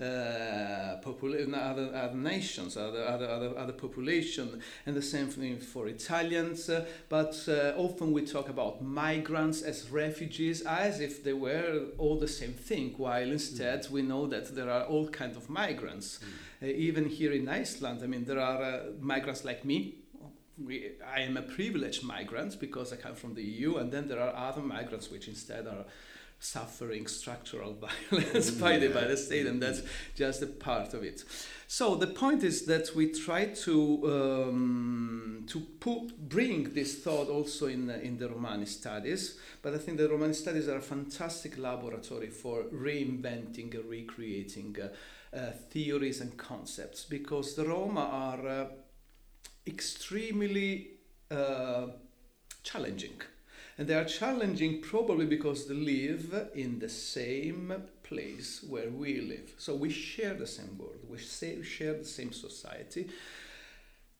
uh, 0.00 1.00
popula- 1.02 1.52
other, 1.54 1.90
other 1.94 2.14
nations, 2.14 2.76
other, 2.76 3.04
other, 3.04 3.28
other, 3.28 3.58
other 3.58 3.72
population, 3.72 4.60
and 4.86 4.94
the 4.94 5.02
same 5.02 5.26
thing 5.26 5.58
for 5.58 5.88
Italians. 5.88 6.70
Uh, 6.70 6.86
but 7.08 7.36
uh, 7.48 7.74
often 7.76 8.12
we 8.12 8.24
talk 8.24 8.48
about 8.48 8.80
migrants 8.80 9.60
as 9.62 9.90
refugees 9.90 10.62
as 10.62 11.00
if 11.00 11.24
they 11.24 11.32
were 11.32 11.86
all 11.98 12.16
the 12.16 12.28
same 12.28 12.52
thing, 12.52 12.94
while 12.96 13.28
instead 13.28 13.82
mm. 13.82 13.90
we 13.90 14.02
know 14.02 14.26
that 14.26 14.54
there 14.54 14.70
are 14.70 14.84
all 14.84 15.08
kinds 15.08 15.36
of 15.36 15.50
migrants. 15.50 16.20
Mm. 16.62 16.74
even 16.74 17.08
here 17.08 17.32
in 17.32 17.48
Iceland, 17.48 18.00
I 18.02 18.06
mean, 18.06 18.24
there 18.24 18.40
are 18.40 18.84
migrants 19.00 19.44
like 19.44 19.64
me, 19.64 19.96
we, 20.64 20.92
I 21.06 21.20
am 21.20 21.36
a 21.36 21.42
privileged 21.42 22.02
migrant 22.02 22.58
because 22.58 22.92
I 22.92 22.96
come 22.96 23.14
from 23.14 23.34
the 23.34 23.42
EU, 23.42 23.76
and 23.76 23.92
then 23.92 24.08
there 24.08 24.20
are 24.20 24.34
other 24.34 24.62
migrants 24.62 25.10
which 25.10 25.28
instead 25.28 25.66
are 25.66 25.84
suffering 26.40 27.06
structural 27.08 27.74
violence 28.10 28.50
by 28.52 28.78
the 28.78 28.88
by 28.88 29.04
the 29.04 29.16
state, 29.16 29.46
and 29.46 29.62
that's 29.62 29.82
just 30.14 30.42
a 30.42 30.46
part 30.46 30.94
of 30.94 31.02
it. 31.02 31.24
So 31.66 31.96
the 31.96 32.06
point 32.06 32.44
is 32.44 32.66
that 32.66 32.94
we 32.94 33.10
try 33.10 33.46
to 33.46 34.46
um, 34.48 35.44
to 35.48 35.60
put, 35.60 36.16
bring 36.28 36.74
this 36.74 36.98
thought 37.02 37.28
also 37.28 37.66
in 37.66 37.90
in 37.90 38.18
the 38.18 38.28
Romani 38.28 38.66
studies, 38.66 39.38
but 39.62 39.74
I 39.74 39.78
think 39.78 39.98
the 39.98 40.08
Romani 40.08 40.34
studies 40.34 40.68
are 40.68 40.78
a 40.78 40.82
fantastic 40.82 41.58
laboratory 41.58 42.30
for 42.30 42.64
reinventing 42.64 43.74
and 43.74 43.84
recreating 43.84 44.76
uh, 44.80 45.36
uh, 45.36 45.50
theories 45.70 46.20
and 46.20 46.36
concepts 46.36 47.04
because 47.04 47.54
the 47.54 47.66
Roma 47.66 48.00
are 48.00 48.48
uh, 48.48 48.66
extremely 49.68 50.88
uh, 51.30 51.88
challenging 52.62 53.20
and 53.78 53.86
they 53.86 53.94
are 53.94 54.04
challenging 54.04 54.80
probably 54.80 55.24
because 55.24 55.66
they 55.66 55.74
live 55.74 56.50
in 56.54 56.80
the 56.80 56.88
same 56.88 57.72
place 58.02 58.64
where 58.68 58.90
we 58.90 59.20
live. 59.20 59.52
So 59.56 59.76
we 59.76 59.90
share 59.90 60.34
the 60.34 60.48
same 60.48 60.76
world, 60.76 60.98
we 61.08 61.18
share 61.18 61.94
the 61.94 62.04
same 62.04 62.32
society. 62.32 63.08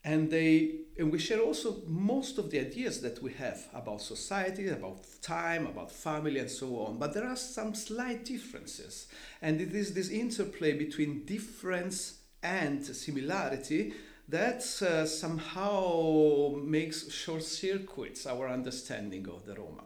And, 0.04 0.30
they, 0.30 0.76
and 0.96 1.10
we 1.10 1.18
share 1.18 1.40
also 1.40 1.82
most 1.88 2.38
of 2.38 2.52
the 2.52 2.60
ideas 2.60 3.00
that 3.00 3.20
we 3.20 3.32
have 3.32 3.66
about 3.74 4.00
society, 4.00 4.68
about 4.68 5.04
time, 5.22 5.66
about 5.66 5.90
family, 5.90 6.38
and 6.38 6.48
so 6.48 6.78
on. 6.78 6.98
But 6.98 7.12
there 7.12 7.26
are 7.26 7.36
some 7.36 7.74
slight 7.74 8.24
differences. 8.24 9.08
And 9.42 9.60
it 9.60 9.74
is 9.74 9.92
this 9.92 10.08
interplay 10.08 10.78
between 10.78 11.24
difference 11.24 12.20
and 12.44 12.86
similarity 12.86 13.92
that 14.28 14.62
uh, 14.82 15.06
somehow 15.06 16.54
makes 16.62 17.10
short 17.10 17.42
circuits 17.42 18.26
our 18.26 18.48
understanding 18.48 19.26
of 19.28 19.46
the 19.46 19.54
Roma. 19.54 19.84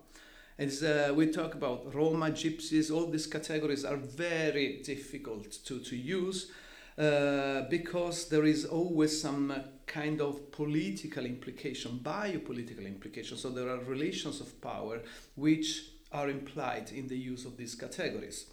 As 0.59 0.83
uh, 0.83 1.13
we 1.15 1.29
talk 1.29 1.55
about 1.55 1.95
Roma, 1.95 2.31
gypsies, 2.31 2.93
all 2.93 3.07
these 3.07 3.27
categories 3.27 3.85
are 3.85 3.97
very 3.97 4.83
difficult 4.83 5.51
to, 5.65 5.79
to 5.79 5.97
use 5.97 6.51
uh, 6.99 7.63
because 7.71 8.29
there 8.29 8.45
is 8.45 8.65
always 8.65 9.19
some 9.21 9.55
kind 9.87 10.21
of 10.21 10.51
political 10.51 11.25
implication, 11.25 12.01
biopolitical 12.03 12.85
implication. 12.85 13.37
So 13.37 13.51
there 13.51 13.69
are 13.71 13.79
relations 13.79 14.41
of 14.41 14.61
power 14.61 15.01
which 15.37 15.85
are 16.11 16.29
implied 16.29 16.91
in 16.91 17.07
the 17.07 17.17
use 17.17 17.45
of 17.45 17.57
these 17.57 17.75
categories. 17.75 18.47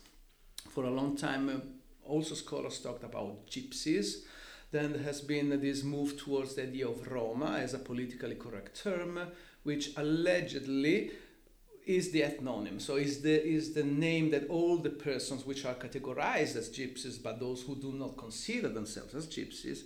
For 0.69 0.83
a 0.85 0.91
long 0.91 1.17
time, 1.17 1.49
uh, 1.49 2.09
also 2.09 2.35
scholars 2.35 2.79
talked 2.79 3.03
about 3.03 3.47
gypsies 3.47 4.23
then 4.71 4.93
there 4.93 5.03
has 5.03 5.21
been 5.21 5.49
this 5.61 5.83
move 5.83 6.17
towards 6.17 6.55
the 6.55 6.63
idea 6.63 6.87
of 6.87 7.07
Roma 7.07 7.57
as 7.57 7.73
a 7.73 7.79
politically 7.79 8.35
correct 8.35 8.83
term, 8.83 9.19
which 9.63 9.91
allegedly 9.97 11.11
is 11.85 12.11
the 12.11 12.21
ethnonym. 12.21 12.79
So 12.79 12.97
is 12.97 13.21
the 13.21 13.43
is 13.43 13.73
the 13.73 13.83
name 13.83 14.29
that 14.31 14.47
all 14.47 14.77
the 14.77 14.91
persons 14.91 15.45
which 15.45 15.65
are 15.65 15.73
categorized 15.73 16.55
as 16.55 16.69
gypsies, 16.69 17.21
but 17.21 17.39
those 17.39 17.63
who 17.63 17.75
do 17.75 17.91
not 17.91 18.17
consider 18.17 18.69
themselves 18.69 19.15
as 19.15 19.27
gypsies. 19.27 19.79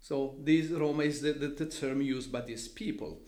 So 0.00 0.36
this 0.40 0.70
Roma 0.70 1.02
is 1.02 1.20
the, 1.20 1.32
the, 1.32 1.48
the 1.48 1.66
term 1.66 2.00
used 2.00 2.32
by 2.32 2.40
these 2.42 2.68
people. 2.68 3.20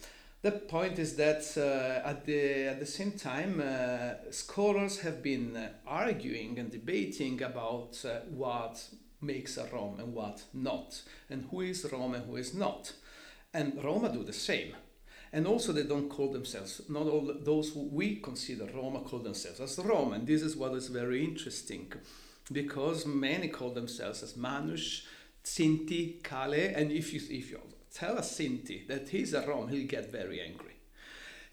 The 0.42 0.52
point 0.52 0.98
is 0.98 1.16
that 1.16 1.42
uh, 1.58 2.08
at, 2.08 2.24
the, 2.24 2.68
at 2.68 2.80
the 2.80 2.86
same 2.86 3.12
time, 3.12 3.60
uh, 3.62 4.30
scholars 4.30 5.00
have 5.00 5.22
been 5.22 5.54
uh, 5.54 5.68
arguing 5.86 6.58
and 6.58 6.70
debating 6.70 7.42
about 7.42 8.02
uh, 8.06 8.20
what 8.30 8.82
makes 9.20 9.56
a 9.56 9.66
Rom 9.72 9.98
and 9.98 10.14
what 10.14 10.42
not, 10.52 11.02
and 11.28 11.46
who 11.50 11.60
is 11.60 11.86
Rom 11.92 12.14
and 12.14 12.24
who 12.24 12.36
is 12.36 12.54
not. 12.54 12.92
And 13.52 13.82
Roma 13.82 14.12
do 14.12 14.22
the 14.22 14.32
same. 14.32 14.74
And 15.32 15.46
also, 15.46 15.72
they 15.72 15.84
don't 15.84 16.08
call 16.08 16.32
themselves, 16.32 16.82
not 16.88 17.06
all 17.06 17.32
those 17.40 17.70
who 17.70 17.88
we 17.92 18.16
consider 18.16 18.66
Roma 18.74 19.00
call 19.00 19.20
themselves 19.20 19.60
as 19.60 19.78
Roma. 19.78 20.16
And 20.16 20.26
this 20.26 20.42
is 20.42 20.56
what 20.56 20.74
is 20.74 20.88
very 20.88 21.24
interesting 21.24 21.92
because 22.50 23.06
many 23.06 23.48
call 23.48 23.72
themselves 23.72 24.24
as 24.24 24.32
Manush, 24.32 25.04
Sinti, 25.44 26.22
Kale. 26.22 26.74
And 26.74 26.90
if 26.90 27.12
you, 27.12 27.20
if 27.20 27.50
you 27.50 27.60
tell 27.94 28.18
a 28.18 28.22
Sinti 28.22 28.88
that 28.88 29.08
he's 29.08 29.32
a 29.32 29.46
Rom, 29.46 29.68
he'll 29.68 29.86
get 29.86 30.10
very 30.10 30.40
angry. 30.40 30.79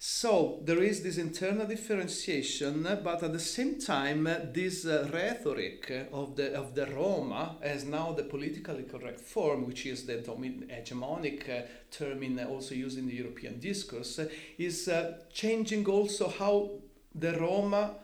So 0.00 0.60
there 0.62 0.80
is 0.80 1.02
this 1.02 1.18
internal 1.18 1.66
differentiation, 1.66 2.84
but 3.02 3.20
at 3.20 3.32
the 3.32 3.40
same 3.40 3.80
time, 3.80 4.28
this 4.52 4.86
uh, 4.86 5.10
rhetoric 5.12 6.08
of 6.12 6.36
the 6.36 6.54
of 6.54 6.76
the 6.76 6.86
Roma 6.86 7.56
as 7.60 7.84
now 7.84 8.12
the 8.12 8.22
politically 8.22 8.84
correct 8.84 9.20
form, 9.20 9.66
which 9.66 9.86
is 9.86 10.06
the 10.06 10.18
domin- 10.18 10.68
hegemonic 10.70 11.48
uh, 11.48 11.66
term 11.90 12.22
in, 12.22 12.38
uh, 12.38 12.44
also 12.44 12.76
used 12.76 12.96
in 12.96 13.08
the 13.08 13.16
European 13.16 13.58
discourse, 13.58 14.20
is 14.56 14.86
uh, 14.86 15.18
changing 15.32 15.84
also 15.88 16.28
how 16.28 16.70
the 17.12 17.32
Roma 17.36 17.96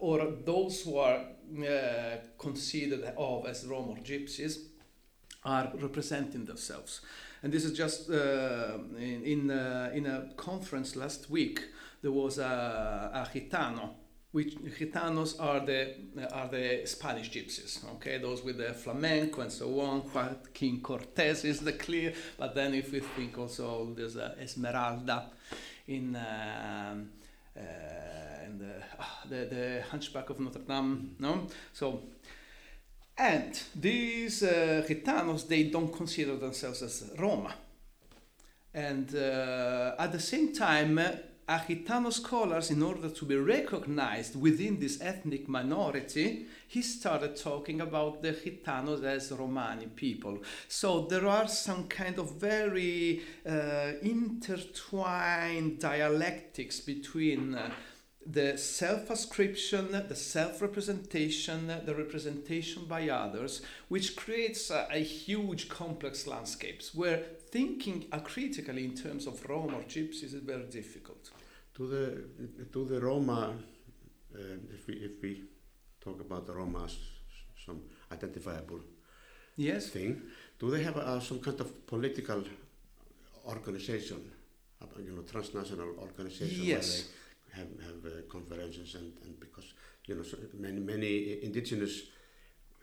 or 0.00 0.32
those 0.46 0.80
who 0.82 0.96
are 0.96 1.18
uh, 1.18 2.16
considered 2.38 3.12
of 3.18 3.46
as 3.46 3.66
Roma 3.66 3.92
or 3.92 3.96
Gypsies 3.96 4.60
are 5.44 5.72
representing 5.74 6.46
themselves. 6.46 7.02
And 7.46 7.54
this 7.54 7.64
is 7.64 7.74
just 7.74 8.10
uh, 8.10 8.72
in, 8.98 9.22
in, 9.22 9.50
uh, 9.52 9.92
in, 9.94 10.04
a 10.06 10.30
conference 10.36 10.96
last 10.96 11.30
week, 11.30 11.62
there 12.02 12.10
was 12.10 12.38
a, 12.38 13.08
a 13.14 13.38
gitano, 13.38 13.90
which 14.32 14.56
gitanos 14.56 15.38
are 15.38 15.60
the, 15.64 15.94
are 16.32 16.48
the 16.48 16.80
Spanish 16.86 17.30
gypsies, 17.30 17.88
okay? 17.94 18.18
Those 18.18 18.42
with 18.42 18.58
the 18.58 18.74
flamenco 18.74 19.42
and 19.42 19.52
so 19.52 19.80
on. 19.80 20.02
Joaquín 20.02 20.82
Cortés 20.82 21.44
is 21.44 21.60
the 21.60 21.74
clear, 21.74 22.14
but 22.36 22.56
then 22.56 22.74
if 22.74 22.90
we 22.90 22.98
think 22.98 23.38
also 23.38 23.94
there's 23.94 24.16
a 24.16 24.34
Esmeralda 24.40 25.30
in. 25.86 26.16
Uh, 26.16 26.96
uh, 27.56 27.60
and 28.44 28.60
the, 28.60 28.82
ah, 28.98 29.22
the, 29.28 29.36
the 29.36 29.84
Hunchback 29.88 30.30
of 30.30 30.40
Notre 30.40 30.62
Dame, 30.62 31.14
no? 31.20 31.46
So 31.72 32.02
and 33.18 33.60
these 33.74 34.42
uh, 34.42 34.84
Gitanos, 34.86 35.48
they 35.48 35.64
don't 35.64 35.92
consider 35.92 36.36
themselves 36.36 36.82
as 36.82 37.10
Roma. 37.18 37.54
And 38.74 39.14
uh, 39.14 39.94
at 39.98 40.12
the 40.12 40.20
same 40.20 40.52
time, 40.52 40.98
uh, 41.48 41.58
Gitano 41.60 42.12
scholars, 42.12 42.70
in 42.70 42.82
order 42.82 43.08
to 43.08 43.24
be 43.24 43.36
recognized 43.36 44.40
within 44.40 44.80
this 44.80 45.00
ethnic 45.00 45.48
minority, 45.48 46.46
he 46.66 46.82
started 46.82 47.36
talking 47.36 47.80
about 47.80 48.20
the 48.20 48.32
Gitanos 48.32 49.04
as 49.04 49.30
Romani 49.32 49.86
people. 49.86 50.38
So 50.68 51.06
there 51.06 51.26
are 51.26 51.46
some 51.46 51.86
kind 51.88 52.18
of 52.18 52.32
very 52.32 53.22
uh, 53.48 53.92
intertwined 54.02 55.78
dialectics 55.78 56.80
between 56.80 57.54
uh, 57.54 57.70
the 58.26 58.58
self 58.58 59.08
ascription, 59.10 59.92
the 60.08 60.16
self 60.16 60.60
representation, 60.60 61.68
the 61.84 61.94
representation 61.94 62.84
by 62.86 63.08
others, 63.08 63.62
which 63.88 64.16
creates 64.16 64.70
a, 64.70 64.88
a, 64.90 65.02
huge 65.02 65.68
complex 65.68 66.26
landscapes 66.26 66.94
where 66.94 67.18
thinking 67.50 68.06
critically 68.24 68.84
in 68.84 68.94
terms 68.94 69.26
of 69.26 69.44
Roma 69.48 69.76
or 69.78 69.82
Gypsies 69.82 70.34
is 70.34 70.34
very 70.34 70.64
difficult. 70.64 71.30
To 71.74 71.86
the, 71.86 72.64
to 72.72 72.84
the 72.84 73.00
Roma, 73.00 73.54
uh, 74.34 74.38
if, 74.74 74.86
we, 74.86 74.94
if 74.94 75.22
we 75.22 75.44
talk 76.00 76.20
about 76.20 76.46
the 76.46 76.54
Roma 76.54 76.84
as 76.84 76.96
some 77.64 77.82
identifiable 78.10 78.80
yes. 79.56 79.88
thing, 79.88 80.22
do 80.58 80.70
they 80.70 80.82
have 80.82 80.96
uh, 80.96 81.20
some 81.20 81.38
kind 81.38 81.60
of 81.60 81.86
political 81.86 82.42
organization, 83.46 84.32
you 84.98 85.12
know, 85.12 85.22
transnational 85.22 85.94
organization? 86.00 86.64
Yes 86.64 87.08
have, 87.56 87.70
have 87.88 88.00
uh, 88.04 88.22
conferences 88.28 88.94
and, 88.94 89.12
and 89.24 89.38
because 89.40 89.74
you 90.06 90.14
know 90.14 90.22
so 90.22 90.36
many 90.58 90.80
many 90.80 91.42
indigenous 91.42 92.02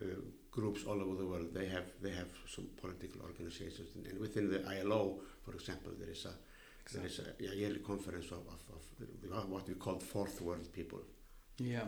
uh, 0.02 0.06
groups 0.52 0.86
all 0.86 1.02
over 1.02 1.16
the 1.16 1.26
world 1.26 1.54
they 1.54 1.68
have 1.68 1.88
they 2.02 2.12
have 2.12 2.32
some 2.48 2.68
political 2.82 3.22
organizations. 3.22 3.90
And, 3.96 4.08
and 4.08 4.20
within 4.20 4.50
the 4.50 4.62
ILO 4.78 5.20
for 5.44 5.54
example 5.54 5.92
there 6.00 6.12
is 6.12 6.26
a 6.26 6.34
there 6.94 7.06
is 7.06 7.20
a, 7.20 7.52
a, 7.52 7.56
yearly 7.56 7.80
conference 7.80 8.26
of, 8.26 8.44
of, 8.56 8.62
of, 9.32 9.50
what 9.50 9.68
we 9.68 9.76
call 9.76 10.00
fourth 10.00 10.42
world 10.42 10.68
people. 10.74 11.00
Yeah. 11.58 11.86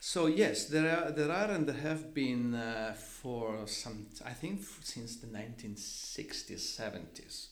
So 0.00 0.26
yes 0.26 0.66
there 0.66 0.88
are 0.96 1.10
there 1.10 1.30
are 1.30 1.50
and 1.50 1.66
there 1.66 1.82
have 1.90 2.14
been 2.14 2.54
uh, 2.54 2.94
for 2.94 3.66
some 3.66 4.06
I 4.24 4.32
think 4.32 4.60
since 4.82 5.16
the 5.16 5.26
1960s 5.26 6.64
70s 6.80 7.48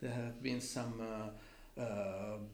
there 0.00 0.12
have 0.12 0.42
been 0.42 0.60
some 0.60 1.00
uh, 1.00 1.28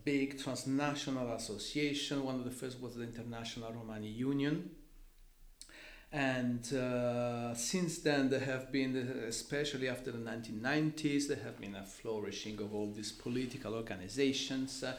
big 0.05 0.39
transnational 0.39 1.33
association. 1.33 2.25
One 2.25 2.37
of 2.37 2.45
the 2.45 2.51
first 2.51 2.81
was 2.81 2.95
the 2.95 3.03
International 3.03 3.73
Romani 3.73 4.09
Union. 4.09 4.71
And 6.11 6.73
uh, 6.73 7.55
since 7.55 7.99
then, 7.99 8.31
there 8.31 8.41
have 8.41 8.73
been, 8.73 8.97
especially 9.29 9.89
after 9.89 10.11
the 10.11 10.19
1990s, 10.19 11.29
there 11.29 11.43
have 11.45 11.61
been 11.61 11.75
a 11.75 11.85
flourishing 11.85 12.59
of 12.61 12.75
all 12.75 12.91
these 12.91 13.13
political 13.13 13.75
organizations, 13.75 14.83
uh, 14.83 14.95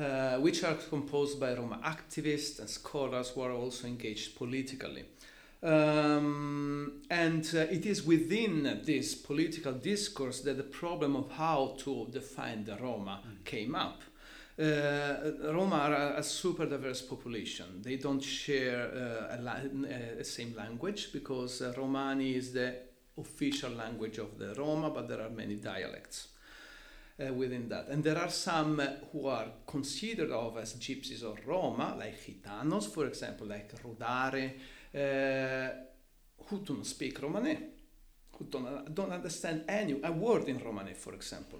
uh, 0.00 0.38
which 0.38 0.62
are 0.62 0.74
composed 0.74 1.40
by 1.40 1.52
Roma 1.54 1.80
activists 1.82 2.60
and 2.60 2.70
scholars 2.70 3.30
who 3.30 3.40
are 3.40 3.52
also 3.52 3.88
engaged 3.88 4.36
politically. 4.36 5.04
Um, 5.62 7.02
and 7.10 7.44
uh, 7.54 7.60
it 7.60 7.86
is 7.86 8.04
within 8.04 8.82
this 8.84 9.14
political 9.14 9.72
discourse 9.72 10.42
that 10.42 10.58
the 10.58 10.62
problem 10.62 11.16
of 11.16 11.30
how 11.32 11.76
to 11.78 12.08
define 12.10 12.64
the 12.64 12.76
Roma 12.76 13.22
came 13.44 13.74
up. 13.74 14.02
Uh, 14.58 15.32
Roma 15.52 15.76
are 15.76 15.94
a, 15.94 16.18
a, 16.18 16.22
super 16.22 16.66
diverse 16.66 17.02
population. 17.02 17.82
They 17.82 17.96
don't 17.96 18.22
share 18.22 18.90
uh, 19.30 19.36
a, 19.36 19.42
la- 19.42 19.88
a, 20.18 20.24
same 20.24 20.54
language 20.56 21.12
because 21.12 21.60
uh, 21.60 21.74
Romani 21.76 22.34
is 22.34 22.52
the 22.52 22.74
official 23.18 23.72
language 23.72 24.18
of 24.18 24.38
the 24.38 24.54
Roma, 24.54 24.90
but 24.90 25.08
there 25.08 25.20
are 25.20 25.30
many 25.30 25.56
dialects. 25.56 26.28
Uh, 27.18 27.32
within 27.32 27.66
that. 27.66 27.88
And 27.88 28.04
there 28.04 28.18
are 28.18 28.28
some 28.28 28.78
uh, 28.78 28.88
who 29.10 29.26
are 29.26 29.46
considered 29.66 30.30
of 30.30 30.58
as 30.58 30.74
gypsies 30.74 31.24
or 31.24 31.34
Roma, 31.46 31.96
like 31.98 32.14
Gitanos, 32.20 32.92
for 32.92 33.06
example, 33.06 33.46
like 33.46 33.72
Rodare, 33.82 34.50
uh, 34.50 34.52
Eh, 34.94 35.68
who 36.48 36.58
don't 36.58 36.86
speak 36.86 37.20
Romani, 37.20 37.58
who 38.32 38.44
don't, 38.44 38.94
don't 38.94 39.12
understand 39.12 39.64
any 39.68 40.00
a 40.02 40.12
word 40.12 40.48
in 40.48 40.58
Romani, 40.58 40.94
for 40.94 41.14
example. 41.14 41.58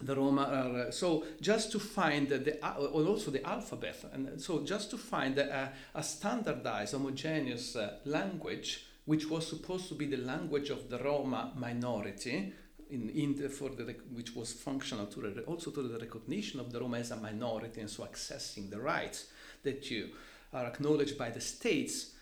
The 0.00 0.14
Roma 0.14 0.42
are 0.42 0.88
eh, 0.88 0.90
so 0.90 1.24
just 1.40 1.72
to 1.72 1.78
find 1.78 2.28
the 2.28 2.58
uh, 2.62 2.74
also 2.76 3.30
the 3.30 3.46
alphabet, 3.46 4.04
and 4.12 4.40
so 4.40 4.64
just 4.64 4.90
to 4.90 4.98
find 4.98 5.38
a, 5.38 5.72
a 5.94 6.02
standardized, 6.02 6.92
homogeneous 6.92 7.76
eh, 7.76 7.90
language, 8.04 8.86
which 9.04 9.30
was 9.30 9.46
supposed 9.46 9.88
to 9.88 9.94
be 9.94 10.06
the 10.06 10.18
language 10.18 10.70
of 10.70 10.90
the 10.90 10.98
Roma 10.98 11.52
minority, 11.56 12.52
in, 12.90 13.10
in 13.10 13.34
the, 13.36 13.48
for 13.48 13.70
the, 13.70 13.96
which 14.12 14.34
was 14.34 14.52
functional 14.52 15.06
to 15.06 15.42
also 15.46 15.70
to 15.70 15.82
the 15.82 15.98
recognition 15.98 16.60
of 16.60 16.70
the 16.72 16.80
Roma 16.80 16.98
as 16.98 17.10
a 17.10 17.16
minority 17.16 17.80
and 17.80 17.90
so 17.90 18.04
accessing 18.04 18.70
the 18.70 18.80
rights 18.80 19.26
that 19.62 19.90
you 19.90 20.10
are 20.52 20.66
acknowledged 20.66 21.18
by 21.18 21.30
the 21.30 21.40
states 21.40 22.12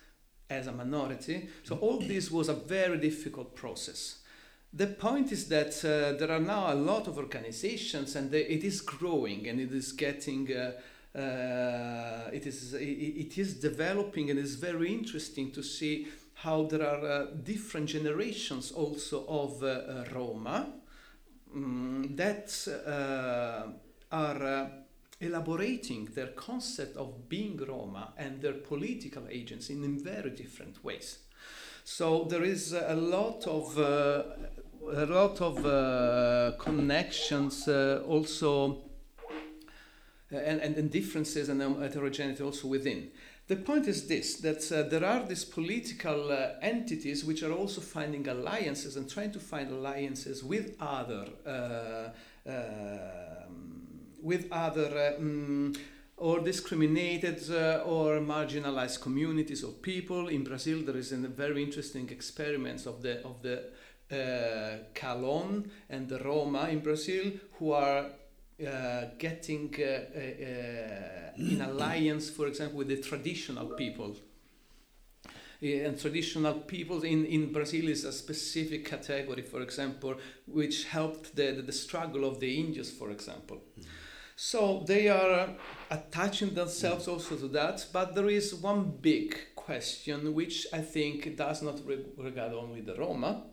as 0.55 0.67
a 0.67 0.73
minority. 0.73 1.49
So 1.63 1.77
all 1.77 1.99
this 1.99 2.31
was 2.31 2.49
a 2.49 2.55
very 2.55 2.99
difficult 2.99 3.55
process. 3.55 4.19
The 4.73 4.89
point 4.89 5.31
is 5.31 5.49
that 5.49 5.85
uh, 5.85 6.19
there 6.19 6.33
are 6.33 6.41
now 6.41 6.73
a 6.73 6.75
lot 6.75 7.07
of 7.07 7.17
organizations 7.17 8.17
and 8.17 8.31
they, 8.31 8.43
it 8.43 8.65
is 8.65 8.81
growing 8.81 9.49
and 9.49 9.61
it 9.61 9.73
is 9.73 9.93
getting 9.93 10.53
uh, 10.53 10.73
uh, 11.17 12.29
it 12.33 12.45
is 12.45 12.75
it, 12.75 12.81
it 12.85 13.39
is 13.39 13.55
developing 13.55 14.31
and 14.31 14.39
it's 14.39 14.55
very 14.55 14.93
interesting 14.93 15.53
to 15.53 15.63
see 15.63 16.09
how 16.35 16.65
there 16.65 16.83
are 16.83 17.07
uh, 17.07 17.27
different 17.45 17.89
generations 17.89 18.73
also 18.73 19.25
of 19.29 19.63
uh, 19.63 19.67
uh 19.67 20.05
Roma 20.13 20.73
um, 21.55 22.11
that 22.17 22.51
are 24.11 24.84
elaborating 25.25 26.07
their 26.15 26.29
concept 26.29 26.97
of 26.97 27.29
being 27.29 27.57
Roma 27.57 28.13
and 28.17 28.41
their 28.41 28.55
political 28.55 29.27
agents 29.31 29.71
in, 29.71 29.99
very 30.03 30.31
different 30.31 30.85
ways. 30.85 31.19
So 31.85 32.25
there 32.25 32.43
is 32.43 32.73
a 32.73 32.95
lot 32.95 33.47
of 33.47 33.79
a 33.79 35.07
lot 35.07 35.41
of 35.41 36.59
connections 36.59 37.69
also 37.69 38.83
and, 40.31 40.61
and, 40.61 40.77
and, 40.77 40.91
differences 40.91 41.49
and 41.49 41.61
heterogeneity 41.83 42.43
also 42.43 42.69
within. 42.69 43.11
The 43.47 43.57
point 43.57 43.87
is 43.89 44.09
this 44.09 44.37
that 44.37 44.73
uh, 44.73 44.89
there 44.89 45.05
are 45.05 45.23
these 45.27 45.45
political 45.45 46.33
uh, 46.33 46.53
entities 46.63 47.25
which 47.25 47.43
are 47.43 47.53
also 47.53 47.83
finding 47.83 48.27
alliances 48.27 48.97
and 48.97 49.09
trying 49.09 49.33
to 49.33 49.41
find 49.41 49.71
alliances 49.71 50.43
with 50.43 50.75
other. 50.81 51.27
Uh, 51.47 52.09
um, 52.49 53.74
with 54.25 54.49
other 54.51 55.15
um, 55.19 55.73
or 56.17 56.41
discriminated 56.41 57.39
uh, 57.51 57.83
or 57.85 58.21
marginalized 58.21 59.01
communities 59.01 59.63
of 59.63 59.83
people. 59.83 60.29
In 60.29 60.43
Brazil, 60.43 60.83
there 60.83 60.97
is 60.97 61.13
a 61.13 61.17
very 61.17 61.63
interesting 61.63 62.09
experiments 62.11 62.87
of 62.87 63.03
the 63.03 63.23
of 63.25 63.43
the 63.43 63.65
uh, 64.11 64.79
Calon 64.95 65.69
and 65.91 66.09
the 66.09 66.19
Roma 66.19 66.69
in 66.69 66.81
Brazil, 66.81 67.33
who 67.59 67.73
are 67.73 68.07
uh, 68.67 69.05
getting 69.19 69.75
uh, 69.79 69.83
uh, 69.83 71.33
in 71.37 71.61
alliance, 71.61 72.31
for 72.31 72.47
example, 72.47 72.79
with 72.79 72.89
the 72.89 73.01
traditional 73.01 73.67
people. 73.67 74.17
And 75.63 75.99
traditional 75.99 76.55
peoples 76.55 77.05
in, 77.05 77.25
in 77.25 77.51
Brazil 77.51 77.89
is 77.89 78.05
a 78.05 78.13
specific 78.13 78.85
category, 78.85 79.43
for 79.43 79.63
example, 79.63 80.17
which 80.47 80.85
helped 80.85 81.35
the, 81.35 81.53
the, 81.53 81.63
the 81.63 81.73
struggle 81.73 82.27
of 82.27 82.39
the 82.39 82.61
Indians, 82.61 82.91
for 82.91 83.11
example. 83.11 83.63
Mm. 83.81 83.85
So 84.37 84.83
they 84.87 85.09
are 85.09 85.49
attaching 85.91 86.55
themselves 86.55 87.07
also 87.07 87.37
to 87.37 87.49
that, 87.49 87.87
but 87.93 88.15
there 88.15 88.29
is 88.29 88.55
one 88.55 88.93
big 89.01 89.37
question 89.55 90.35
which 90.35 90.67
I 90.73 90.81
think 90.81 91.37
does 91.37 91.63
not 91.63 91.81
re- 91.87 92.05
regard 92.17 92.53
only 92.53 92.81
the 92.81 92.97
Roma, 92.97 93.45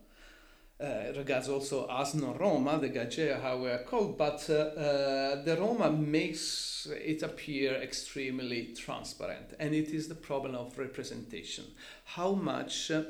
uh, 0.82 1.13
regards 1.15 1.48
also 1.48 1.86
us 1.86 2.15
non 2.15 2.36
Roma, 2.38 2.80
the 2.80 2.89
Gagea, 2.89 3.39
how 3.39 3.58
we 3.58 3.70
are 3.70 3.84
called, 3.84 4.17
but 4.17 4.44
uh, 4.50 4.54
uh, 4.54 5.44
the 5.44 5.56
Roma 5.60 5.91
makes 5.91 6.88
it 6.89 7.22
appear 7.22 7.76
extremely 7.76 8.74
transparent, 8.76 9.54
and 9.60 9.76
it 9.76 9.89
is 9.89 10.08
the 10.08 10.15
problem 10.15 10.56
of 10.56 10.80
representation. 10.80 11.65
How 12.06 12.32
much 12.34 12.89
uh, 12.89 13.04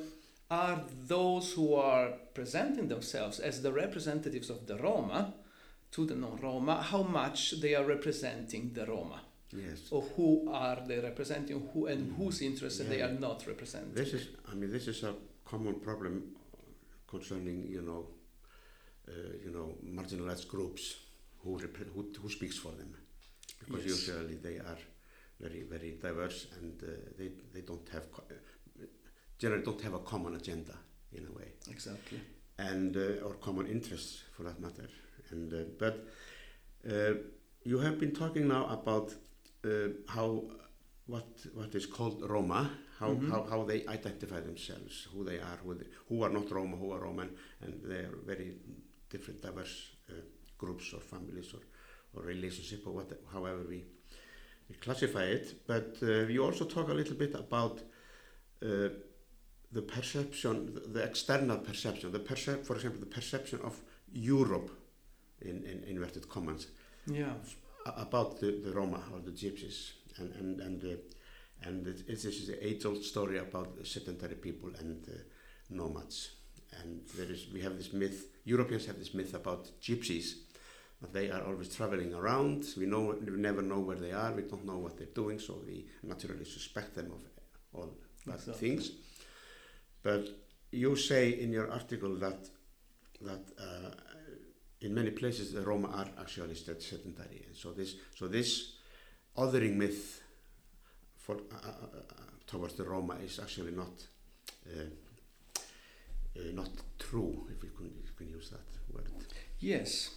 are 0.49 0.84
those 1.07 1.53
who 1.53 1.73
are 1.75 2.10
presenting 2.34 2.89
themselves 2.89 3.39
as 3.39 3.62
the 3.62 3.71
representatives 3.71 4.49
of 4.49 4.67
the 4.67 4.75
Roma 4.75 5.34
to 5.91 6.06
the 6.06 6.15
non 6.15 6.38
Roma, 6.38 6.82
how 6.82 7.04
much 7.04 7.60
they 7.62 7.75
are 7.75 7.86
representing 7.86 8.71
the 8.73 8.86
Roma? 8.86 9.21
Yes. 9.54 9.89
Or 9.91 10.01
who 10.15 10.49
are 10.49 10.80
they 10.88 10.99
representing, 10.99 11.69
who 11.73 11.88
and 11.88 12.15
whose 12.15 12.41
interests 12.41 12.80
yeah. 12.80 12.89
they 12.89 13.01
are 13.01 13.12
not 13.12 13.45
representing? 13.45 13.93
This 13.93 14.13
is, 14.13 14.30
I 14.49 14.56
mean, 14.56 14.71
this 14.71 14.88
is 14.88 15.04
a 15.04 15.13
common 15.43 15.75
problem 15.75 16.36
concerning 17.12 17.67
you 17.77 17.84
know 17.89 18.01
uh, 19.10 19.34
you 19.45 19.51
know 19.56 19.67
marginalized 19.97 20.47
groups 20.47 20.84
who, 21.43 21.58
who, 21.93 22.01
who 22.21 22.30
speaks 22.30 22.58
for 22.58 22.71
them 22.80 22.95
because 23.60 23.86
yes. 23.86 24.08
usually 24.08 24.38
they 24.47 24.58
are 24.71 24.82
very 25.39 25.63
very 25.73 25.91
diverse 26.08 26.47
and 26.58 26.82
uh, 26.84 26.88
they 27.17 27.30
they 27.54 27.62
don't 27.62 27.88
have 27.95 28.06
generally 29.38 29.63
don't 29.63 29.82
have 29.82 29.95
a 30.01 30.04
common 30.12 30.36
agenda 30.36 30.75
in 31.17 31.23
a 31.32 31.32
way 31.38 31.49
exactly 31.69 32.19
and 32.58 32.95
uh, 32.95 33.25
or 33.25 33.34
common 33.47 33.67
interests 33.67 34.23
for 34.36 34.43
that 34.43 34.60
matter 34.65 34.88
and 35.32 35.54
uh, 35.54 35.58
but 35.78 36.08
uh, 36.89 37.13
you 37.63 37.80
have 37.80 38.00
been 38.00 38.12
talking 38.12 38.48
now 38.48 38.65
about 38.67 39.13
uh, 39.65 39.70
how 40.08 40.44
what 41.08 41.28
what 41.54 41.76
is 41.76 41.86
called 41.86 42.22
Roma 42.30 42.70
how, 43.02 43.10
mm 43.13 43.20
-hmm. 43.20 43.32
how, 43.32 43.41
how 43.52 43.65
they 43.65 43.80
identify 43.98 44.39
themselves, 44.50 44.94
who 45.13 45.24
they 45.30 45.39
are, 45.50 45.58
who, 45.63 45.74
they, 45.80 45.88
who 46.08 46.24
are 46.26 46.34
not 46.38 46.48
Roma, 46.58 46.76
who 46.82 46.94
are 46.94 47.02
Roman, 47.08 47.30
and 47.63 47.72
they 47.91 48.02
are 48.08 48.17
very 48.32 48.50
different, 49.13 49.41
diverse 49.41 49.76
uh, 50.10 50.13
groups 50.62 50.94
or 50.94 51.02
families 51.13 51.54
or, 51.56 51.63
or 52.13 52.22
relationship 52.36 52.82
or 52.88 52.94
what, 52.98 53.10
however 53.34 53.62
we, 53.74 53.80
we 54.70 54.76
classify 54.86 55.26
it. 55.38 55.46
But 55.74 55.89
uh, 56.04 56.08
we 56.30 56.38
also 56.39 56.65
talk 56.65 56.89
a 56.89 56.94
little 57.02 57.17
bit 57.24 57.34
about 57.36 57.76
uh, 58.62 58.89
the 59.78 59.84
perception, 59.96 60.54
the, 60.76 60.82
the 60.96 61.04
external 61.10 61.58
perception, 61.70 62.12
the 62.12 62.26
percep 62.30 62.60
for 62.67 62.76
example, 62.76 63.00
the 63.00 63.13
perception 63.20 63.60
of 63.70 63.74
Europe 64.13 64.70
in, 65.41 65.63
in 65.65 65.84
inverted 65.88 66.27
commas. 66.30 66.67
Yeah. 67.06 67.34
About 67.86 68.39
the, 68.39 68.62
the 68.63 68.71
Roma 68.71 69.01
or 69.13 69.19
the 69.19 69.32
Gypsies 69.32 69.91
and, 70.17 70.36
and, 70.36 70.62
and 70.62 70.84
uh, 70.84 70.97
and 71.63 71.88
it, 71.88 72.08
this 72.08 72.25
is 72.25 72.47
the 72.47 72.65
age-old 72.65 73.04
story 73.04 73.38
about 73.38 73.69
sedentary 73.84 74.36
people 74.36 74.71
and 74.80 75.08
uh, 75.08 75.17
nomads. 75.69 76.32
And 76.80 77.01
there 77.15 77.30
is, 77.30 77.47
we 77.54 77.62
have 77.62 77.77
this 77.77 77.93
myth, 77.93 78.27
Europeans 78.45 78.86
have 78.86 78.97
this 78.97 79.13
myth 79.13 79.34
about 79.34 79.69
gypsies, 79.82 80.36
that 81.01 81.13
they 81.13 81.30
are 81.30 81.43
always 81.43 81.75
traveling 81.75 82.13
around. 82.13 82.65
We, 82.77 82.86
know, 82.86 83.15
we 83.19 83.32
never 83.32 83.62
know 83.62 83.80
where 83.80 83.97
they 83.97 84.12
are, 84.12 84.32
we 84.32 84.43
don't 84.43 84.65
know 84.65 84.77
what 84.77 84.97
they're 84.97 85.08
doing, 85.08 85.39
so 85.39 85.60
we 85.65 85.88
naturally 86.04 86.45
suspect 86.45 86.95
them 86.95 87.12
of 87.12 87.21
all 87.73 87.93
bad 88.25 88.36
exactly. 88.36 88.69
things. 88.69 88.91
But 90.01 90.30
you 90.71 90.95
say 90.95 91.30
in 91.30 91.51
your 91.51 91.69
article 91.69 92.15
that, 92.15 92.49
that 93.21 93.43
uh, 93.60 93.91
in 94.82 94.94
many 94.94 95.12
places 95.12 95.54
the 95.54 95.62
Roma 95.62 95.88
are 95.89 96.08
actually 96.20 96.56
sedentary. 96.56 97.46
And 97.48 97.56
so 97.56 97.72
this, 97.72 97.96
so 98.15 98.28
this 98.28 98.74
othering 99.38 99.76
myth 99.76 100.22
for, 101.17 101.36
uh, 101.36 101.56
uh, 101.56 101.70
uh, 101.70 102.02
towards 102.48 102.74
the 102.74 102.84
Roma 102.84 103.15
is 103.24 103.39
actually 103.39 103.72
not 103.72 103.91
not 106.54 106.70
true, 106.98 107.46
if 107.52 107.62
we 107.62 107.70
can, 107.70 107.91
if 108.04 108.20
we 108.20 108.26
can 108.26 108.34
use 108.34 108.50
that 108.50 108.94
word. 108.94 109.10
Yes. 109.60 110.15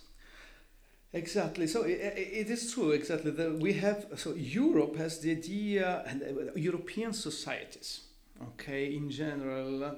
Exactly. 1.13 1.67
So 1.67 1.83
it, 1.83 2.01
it 2.17 2.51
is 2.51 2.73
true. 2.73 2.93
Exactly. 2.93 3.31
That 3.31 3.59
we 3.59 3.75
have 3.75 4.07
so 4.17 4.35
Europe 4.35 4.97
has 4.97 5.21
the 5.21 5.31
idea, 5.33 6.03
and 6.07 6.51
European 6.57 7.13
societies, 7.13 8.01
okay, 8.43 8.95
in 8.95 9.11
general, 9.11 9.97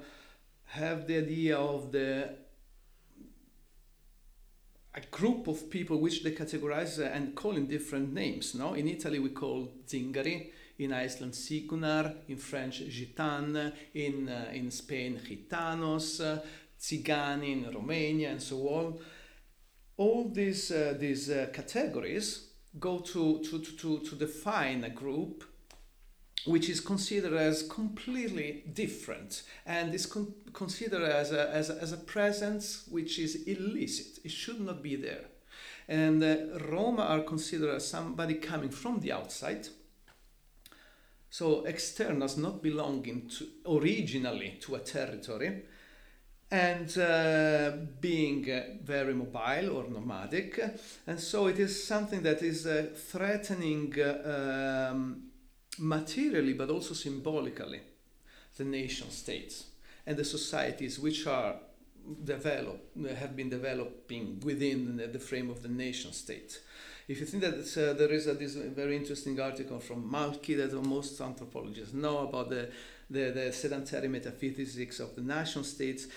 have 0.65 1.07
the 1.07 1.17
idea 1.17 1.57
of 1.57 1.91
the 1.91 2.35
a 4.97 5.01
group 5.11 5.47
of 5.47 5.69
people 5.69 5.99
which 5.99 6.23
they 6.23 6.31
categorize 6.31 6.97
and 6.97 7.35
call 7.35 7.55
in 7.55 7.67
different 7.67 8.11
names. 8.11 8.55
No, 8.55 8.73
in 8.73 8.87
Italy 8.87 9.19
we 9.19 9.29
call 9.29 9.71
zingari, 9.87 10.49
in 10.79 10.91
Iceland 10.91 11.33
Sigunar, 11.33 12.15
in 12.27 12.37
French 12.37 12.81
Gitan, 12.81 13.73
in, 13.93 14.27
uh, 14.27 14.49
in 14.51 14.71
Spain 14.71 15.19
Gitanos, 15.23 16.19
uh, 16.19 17.43
in 17.43 17.69
Romania, 17.71 18.31
and 18.31 18.41
so 18.41 18.57
on. 18.69 18.99
All 19.97 20.29
these, 20.29 20.71
uh, 20.71 20.95
these 20.99 21.29
uh, 21.29 21.47
categories 21.53 22.49
go 22.79 22.99
to, 22.99 23.41
to, 23.43 23.59
to, 23.59 23.99
to 23.99 24.15
define 24.15 24.83
a 24.83 24.89
group 24.89 25.43
which 26.47 26.69
is 26.69 26.79
considered 26.79 27.33
as 27.33 27.63
completely 27.63 28.63
different 28.73 29.43
and 29.65 29.93
is 29.93 30.05
con- 30.05 30.33
considered 30.53 31.03
as 31.03 31.31
a, 31.31 31.49
as, 31.49 31.69
a, 31.69 31.75
as 31.81 31.91
a 31.91 31.97
presence 31.97 32.87
which 32.89 33.19
is 33.19 33.43
illicit. 33.43 34.19
It 34.23 34.31
should 34.31 34.61
not 34.61 34.81
be 34.81 34.95
there. 34.95 35.25
And 35.87 36.23
uh, 36.23 36.59
Roma 36.69 37.03
are 37.03 37.21
considered 37.21 37.75
as 37.75 37.87
somebody 37.87 38.35
coming 38.35 38.69
from 38.69 38.99
the 38.99 39.11
outside. 39.11 39.67
So 41.29 41.65
externals 41.65 42.37
not 42.37 42.63
belonging 42.63 43.29
to 43.37 43.47
originally 43.67 44.57
to 44.61 44.75
a 44.75 44.79
territory 44.79 45.63
and 46.49 46.97
uh, 46.97 47.71
being 47.99 48.49
uh, 48.49 48.63
very 48.81 49.13
mobile 49.13 49.77
or 49.77 49.89
nomadic. 49.89 50.59
And 51.05 51.19
so 51.19 51.47
it 51.47 51.59
is 51.59 51.85
something 51.85 52.23
that 52.23 52.41
is 52.41 52.65
uh, 52.65 52.87
threatening 52.95 53.93
uh, 53.99 54.89
um, 54.91 55.26
materially 55.79 56.53
but 56.53 56.69
also 56.69 56.93
symbolically 56.93 57.81
the 58.57 58.63
nation 58.63 59.09
states 59.09 59.65
and 60.05 60.17
the 60.17 60.25
societies 60.25 60.99
which 60.99 61.27
are 61.27 61.55
develop 62.23 62.79
have 63.19 63.35
been 63.35 63.49
developing 63.49 64.39
within 64.43 64.97
the, 64.97 65.07
the 65.07 65.19
frame 65.19 65.49
of 65.49 65.61
the 65.61 65.69
nation 65.69 66.13
state. 66.13 66.59
If 67.07 67.19
you 67.19 67.25
think 67.25 67.43
that 67.43 67.77
uh, 67.77 67.93
there 67.93 68.11
is 68.11 68.27
a, 68.27 68.33
this 68.33 68.55
very 68.55 68.95
interesting 68.95 69.39
article 69.39 69.79
from 69.79 70.09
Malkki 70.11 70.57
that 70.57 70.73
most 70.83 71.19
anthropologists 71.21 71.93
know 71.93 72.19
about 72.19 72.49
the, 72.49 72.69
the, 73.09 73.31
the 73.31 73.53
sedentary 73.53 74.07
metaphysics 74.07 74.99
of 74.99 75.15
the 75.15 75.21
nation 75.21 75.63
states, 75.63 76.07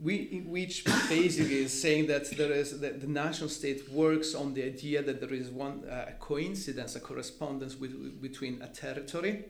we, 0.00 0.42
which 0.46 0.84
basically 1.08 1.62
is 1.64 1.80
saying 1.80 2.06
that 2.06 2.30
there 2.36 2.52
is 2.52 2.80
that 2.80 3.00
the 3.00 3.06
national 3.06 3.48
state 3.48 3.90
works 3.90 4.34
on 4.34 4.54
the 4.54 4.64
idea 4.64 5.02
that 5.02 5.20
there 5.20 5.32
is 5.32 5.50
one 5.50 5.84
uh, 5.88 6.10
coincidence, 6.18 6.96
a 6.96 7.00
correspondence 7.00 7.76
with, 7.76 8.20
between 8.20 8.60
a 8.62 8.68
territory 8.68 9.44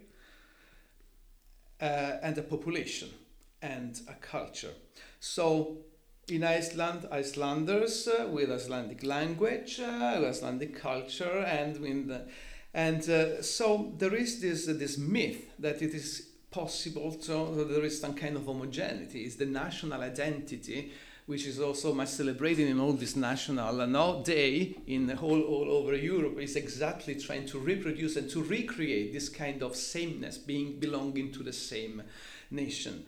uh, 1.80 2.18
and 2.22 2.36
a 2.38 2.42
population 2.42 3.08
and 3.62 4.00
a 4.08 4.14
culture. 4.14 4.72
So 5.18 5.78
in 6.28 6.44
Iceland, 6.44 7.06
Icelanders 7.10 8.08
uh, 8.08 8.28
with 8.28 8.50
Icelandic 8.50 9.02
language, 9.02 9.80
uh, 9.80 10.22
Icelandic 10.24 10.80
culture, 10.80 11.44
and 11.46 11.76
in 11.84 12.06
the, 12.06 12.28
and 12.72 13.08
uh, 13.10 13.42
so 13.42 13.92
there 13.98 14.14
is 14.14 14.40
this 14.40 14.66
this 14.66 14.96
myth 14.96 15.50
that 15.58 15.82
it 15.82 15.92
is 15.92 16.29
possible 16.50 17.16
so 17.20 17.64
there 17.64 17.84
is 17.84 18.00
some 18.00 18.14
kind 18.14 18.36
of 18.36 18.46
homogeneity. 18.46 19.22
It's 19.22 19.36
the 19.36 19.46
national 19.46 20.02
identity, 20.02 20.92
which 21.26 21.46
is 21.46 21.60
also 21.60 21.94
much 21.94 22.08
celebrated 22.08 22.68
in 22.68 22.80
all 22.80 22.92
this 22.92 23.14
national 23.14 23.80
uh, 23.80 23.86
now 23.86 24.22
day 24.22 24.76
in 24.86 25.06
the 25.06 25.16
whole 25.16 25.42
all 25.42 25.70
over 25.70 25.94
Europe, 25.94 26.40
is 26.40 26.56
exactly 26.56 27.14
trying 27.14 27.46
to 27.46 27.58
reproduce 27.58 28.16
and 28.16 28.28
to 28.30 28.42
recreate 28.42 29.12
this 29.12 29.28
kind 29.28 29.62
of 29.62 29.76
sameness, 29.76 30.38
being 30.38 30.80
belonging 30.80 31.30
to 31.32 31.42
the 31.42 31.52
same 31.52 32.02
nation. 32.50 33.04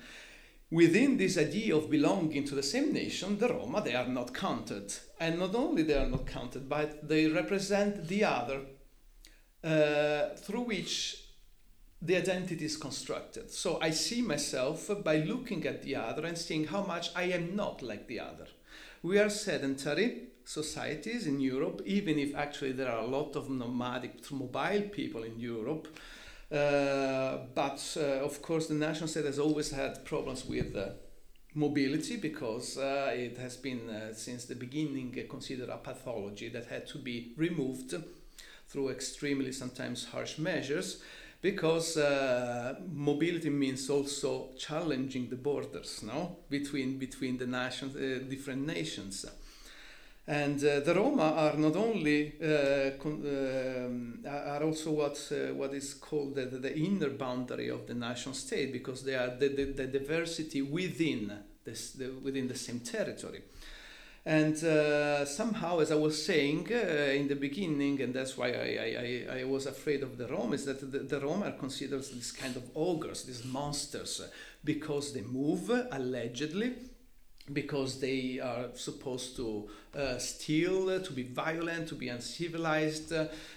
Within 0.70 1.18
this 1.18 1.36
idea 1.36 1.76
of 1.76 1.90
belonging 1.90 2.44
to 2.44 2.54
the 2.54 2.62
same 2.62 2.94
nation, 2.94 3.38
the 3.38 3.48
Roma 3.48 3.82
they 3.82 3.94
are 3.94 4.08
not 4.08 4.32
counted, 4.32 4.94
and 5.20 5.38
not 5.38 5.54
only 5.54 5.82
they 5.82 5.98
are 5.98 6.08
not 6.08 6.26
counted, 6.26 6.68
but 6.68 7.06
they 7.06 7.26
represent 7.26 8.06
the 8.08 8.24
other, 8.24 8.60
uh, 9.64 10.34
through 10.36 10.62
which 10.62 11.21
the 12.02 12.16
identity 12.16 12.64
is 12.64 12.76
constructed. 12.76 13.50
So 13.50 13.78
I 13.80 13.90
see 13.90 14.22
myself 14.22 14.90
by 15.04 15.18
looking 15.18 15.64
at 15.66 15.82
the 15.82 15.94
other 15.96 16.26
and 16.26 16.36
seeing 16.36 16.66
how 16.66 16.82
much 16.82 17.10
I 17.14 17.24
am 17.24 17.54
not 17.54 17.80
like 17.80 18.08
the 18.08 18.18
other. 18.18 18.48
We 19.02 19.20
are 19.20 19.30
sedentary 19.30 20.24
societies 20.44 21.28
in 21.28 21.38
Europe, 21.40 21.80
even 21.86 22.18
if 22.18 22.34
actually 22.34 22.72
there 22.72 22.90
are 22.90 23.04
a 23.04 23.06
lot 23.06 23.36
of 23.36 23.48
nomadic, 23.48 24.30
mobile 24.32 24.82
people 24.90 25.22
in 25.22 25.38
Europe. 25.38 25.86
Uh, 26.50 27.38
but 27.54 27.96
uh, 27.96 28.24
of 28.24 28.42
course, 28.42 28.66
the 28.66 28.74
national 28.74 29.08
state 29.08 29.24
has 29.24 29.38
always 29.38 29.70
had 29.70 30.04
problems 30.04 30.44
with 30.44 30.76
uh, 30.76 30.88
mobility 31.54 32.16
because 32.16 32.78
uh, 32.78 33.12
it 33.14 33.38
has 33.38 33.56
been 33.56 33.88
uh, 33.88 34.12
since 34.12 34.46
the 34.46 34.54
beginning 34.56 35.16
considered 35.30 35.68
a 35.68 35.76
pathology 35.76 36.48
that 36.48 36.66
had 36.66 36.86
to 36.88 36.98
be 36.98 37.32
removed 37.36 37.94
through 38.68 38.88
extremely 38.88 39.52
sometimes 39.52 40.06
harsh 40.06 40.38
measures 40.38 41.02
because 41.42 41.96
uh, 41.96 42.76
mobility 42.92 43.50
means 43.50 43.90
also 43.90 44.50
challenging 44.56 45.28
the 45.28 45.36
borders 45.36 46.02
no? 46.02 46.36
Between 46.48 46.98
between 46.98 47.36
the 47.36 47.46
nations 47.46 47.96
uh, 47.96 48.24
different 48.28 48.66
nations. 48.66 49.26
And 50.24 50.64
uh, 50.64 50.78
the 50.78 50.94
Roma 50.94 51.34
are 51.36 51.56
not 51.56 51.74
only 51.74 52.34
uh, 52.40 52.92
um, 53.04 54.24
are 54.24 54.62
also 54.62 54.92
what 54.92 55.18
uh, 55.32 55.52
what 55.52 55.74
is 55.74 55.94
called 55.94 56.36
the, 56.36 56.46
the, 56.46 56.78
inner 56.78 57.10
boundary 57.10 57.68
of 57.70 57.88
the 57.88 57.94
nation 57.94 58.32
state 58.32 58.72
because 58.72 59.02
they 59.02 59.16
are 59.16 59.34
the, 59.36 59.48
the, 59.48 59.64
the 59.64 59.86
diversity 59.88 60.62
within 60.62 61.36
this 61.64 61.90
the, 61.90 62.12
within 62.22 62.46
the 62.46 62.54
same 62.54 62.78
territory 62.78 63.42
and 64.24 64.62
uh, 64.62 65.24
somehow, 65.24 65.80
as 65.80 65.90
I 65.90 65.96
was 65.96 66.24
saying 66.24 66.68
uh, 66.70 67.12
in 67.12 67.26
the 67.26 67.34
beginning, 67.34 68.00
and 68.00 68.14
that's 68.14 68.36
why 68.38 68.52
I, 68.52 69.28
I, 69.34 69.40
I 69.40 69.44
was 69.44 69.66
afraid 69.66 70.02
of 70.02 70.16
the 70.16 70.28
Rome, 70.28 70.52
is 70.52 70.64
that 70.66 70.92
the, 70.92 71.00
the 71.00 71.20
Rome 71.20 71.42
are 71.42 71.52
considered 71.52 72.00
this 72.02 72.30
kind 72.30 72.54
of 72.56 72.62
ogres, 72.76 73.24
these 73.24 73.44
monsters, 73.44 74.22
because 74.64 75.12
they 75.12 75.22
move 75.22 75.70
allegedly, 75.90 76.74
because 77.52 77.98
they 77.98 78.38
are 78.38 78.66
supposed 78.74 79.34
to 79.34 79.68
uh, 79.96 80.16
steal, 80.18 81.00
to 81.00 81.12
be 81.12 81.24
violent, 81.24 81.88
to 81.88 81.96
be 81.96 82.08
uncivilized. 82.08 83.12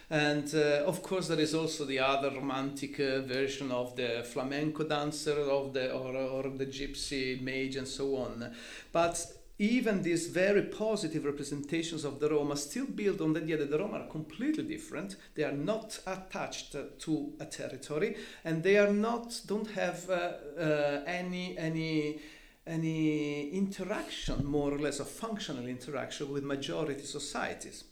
And 0.10 0.56
uh, 0.56 0.84
of 0.88 1.04
course, 1.04 1.28
there 1.28 1.40
is 1.40 1.54
also 1.54 1.86
the 1.86 2.00
other 2.00 2.32
romantic 2.32 3.00
uh, 3.00 3.22
version 3.22 3.72
of 3.72 3.96
the 3.96 4.26
flamenco 4.26 4.84
dancer 4.84 5.40
of 5.40 5.74
the, 5.74 5.94
or, 5.94 6.16
or 6.16 6.50
the 6.50 6.66
gypsy 6.66 7.40
mage 7.40 7.76
and 7.76 7.88
so 7.88 8.16
on. 8.16 8.52
But 8.92 9.24
even 9.58 10.02
these 10.02 10.28
very 10.28 10.64
positive 10.64 11.26
representations 11.26 12.04
of 12.04 12.20
the 12.20 12.30
Roma 12.30 12.58
still 12.58 12.88
build 12.88 13.22
on 13.22 13.34
the 13.34 13.42
idea 13.42 13.58
that 13.58 13.72
the 13.72 13.80
Roma 13.80 14.00
are 14.00 14.08
completely 14.08 14.64
different. 14.64 15.16
They 15.36 15.44
are 15.44 15.54
not 15.54 16.00
attached 16.06 16.76
uh, 16.76 16.84
to 17.00 17.34
a 17.40 17.46
territory, 17.46 18.18
and 18.44 18.64
they 18.64 18.78
are 18.78 18.92
not 18.92 19.42
don't 19.46 19.72
have 19.72 20.10
uh, 20.10 20.34
uh, 20.60 21.04
any 21.08 21.58
any 21.58 22.20
any 22.68 23.50
interaction, 23.50 24.44
more 24.46 24.74
or 24.74 24.80
less, 24.80 25.00
a 25.00 25.06
functional 25.06 25.68
interaction 25.68 26.32
with 26.32 26.44
majority 26.44 27.04
societies, 27.04 27.84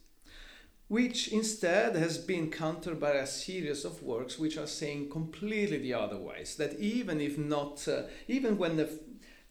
which 0.88 1.28
instead 1.28 1.96
has 1.96 2.18
been 2.18 2.50
countered 2.50 3.00
by 3.00 3.12
a 3.12 3.28
series 3.28 3.86
of 3.86 4.02
works 4.02 4.40
which 4.40 4.58
are 4.58 4.68
saying 4.68 5.10
completely 5.12 5.78
the 5.78 5.94
otherwise. 5.94 6.56
That 6.56 6.78
even 6.80 7.22
if 7.22 7.38
not, 7.38 7.88
uh, 7.88 8.04
even 8.28 8.58
when 8.58 8.78
the 8.78 8.90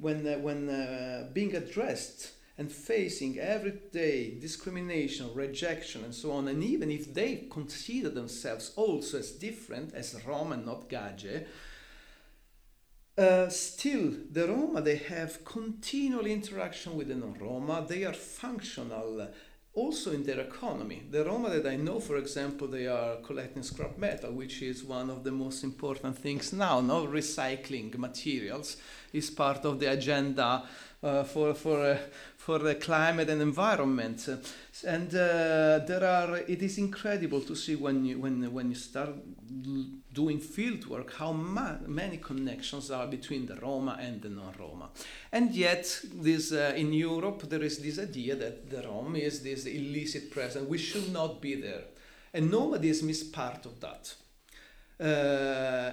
when, 0.02 0.26
uh, 0.26 0.36
when 0.38 0.68
uh, 0.68 1.28
being 1.32 1.54
addressed 1.54 2.32
and 2.58 2.70
facing 2.70 3.38
everyday 3.38 4.38
discrimination, 4.38 5.30
rejection, 5.34 6.04
and 6.04 6.14
so 6.14 6.32
on, 6.32 6.48
and 6.48 6.62
even 6.62 6.90
if 6.90 7.14
they 7.14 7.46
consider 7.50 8.10
themselves 8.10 8.72
also 8.76 9.18
as 9.18 9.30
different 9.30 9.94
as 9.94 10.20
Roma 10.26 10.54
and 10.54 10.66
not 10.66 10.88
Gage, 10.88 11.46
uh, 13.16 13.48
still 13.48 14.12
the 14.30 14.48
Roma 14.48 14.80
they 14.82 14.96
have 14.96 15.44
continual 15.44 16.26
interaction 16.26 16.96
with 16.96 17.08
the 17.08 17.14
non-Roma. 17.14 17.86
They 17.88 18.04
are 18.04 18.12
functional 18.12 19.28
also 19.74 20.12
in 20.12 20.22
their 20.22 20.40
economy. 20.40 21.02
The 21.10 21.24
Roma 21.24 21.48
that 21.50 21.66
I 21.66 21.76
know, 21.76 21.98
for 21.98 22.16
example, 22.18 22.68
they 22.68 22.86
are 22.86 23.16
collecting 23.16 23.62
scrap 23.62 23.96
metal, 23.96 24.32
which 24.32 24.60
is 24.62 24.84
one 24.84 25.08
of 25.08 25.24
the 25.24 25.32
most 25.32 25.64
important 25.64 26.18
things 26.18 26.52
now. 26.52 26.80
No 26.80 27.06
recycling 27.06 27.96
materials 27.96 28.76
is 29.12 29.30
part 29.30 29.64
of 29.64 29.80
the 29.80 29.90
agenda 29.90 30.64
uh, 31.02 31.24
for 31.24 31.54
for 31.54 31.80
uh, 31.80 31.98
for 32.36 32.58
the 32.58 32.74
climate 32.74 33.30
and 33.30 33.40
environment. 33.40 34.28
And 34.86 35.08
uh, 35.08 35.80
there 35.86 36.04
are. 36.04 36.36
It 36.36 36.62
is 36.62 36.78
incredible 36.78 37.40
to 37.40 37.56
see 37.56 37.74
when 37.74 38.04
you 38.04 38.20
when 38.20 38.52
when 38.52 38.68
you 38.68 38.76
start 38.76 39.10
doing 40.12 40.38
field 40.38 40.86
work 40.86 41.12
how 41.14 41.32
ma- 41.32 41.78
many 41.86 42.18
connections 42.18 42.90
are 42.90 43.06
between 43.06 43.46
the 43.46 43.56
Roma 43.56 43.96
and 44.00 44.20
the 44.20 44.28
non-Roma. 44.28 44.90
And 45.30 45.54
yet, 45.54 46.00
this 46.14 46.52
uh, 46.52 46.74
in 46.76 46.92
Europe 46.92 47.48
there 47.48 47.62
is 47.62 47.78
this 47.78 47.98
idea 47.98 48.36
that 48.36 48.70
the 48.70 48.82
Roma 48.82 49.18
is 49.18 49.42
this 49.42 49.66
illicit 49.66 50.30
presence. 50.30 50.68
We 50.68 50.78
should 50.78 51.12
not 51.12 51.40
be 51.40 51.54
there, 51.54 51.84
and 52.32 52.50
nomadism 52.50 53.08
is 53.08 53.24
part 53.24 53.66
of 53.66 53.80
that. 53.80 54.14
Uh, 55.00 55.92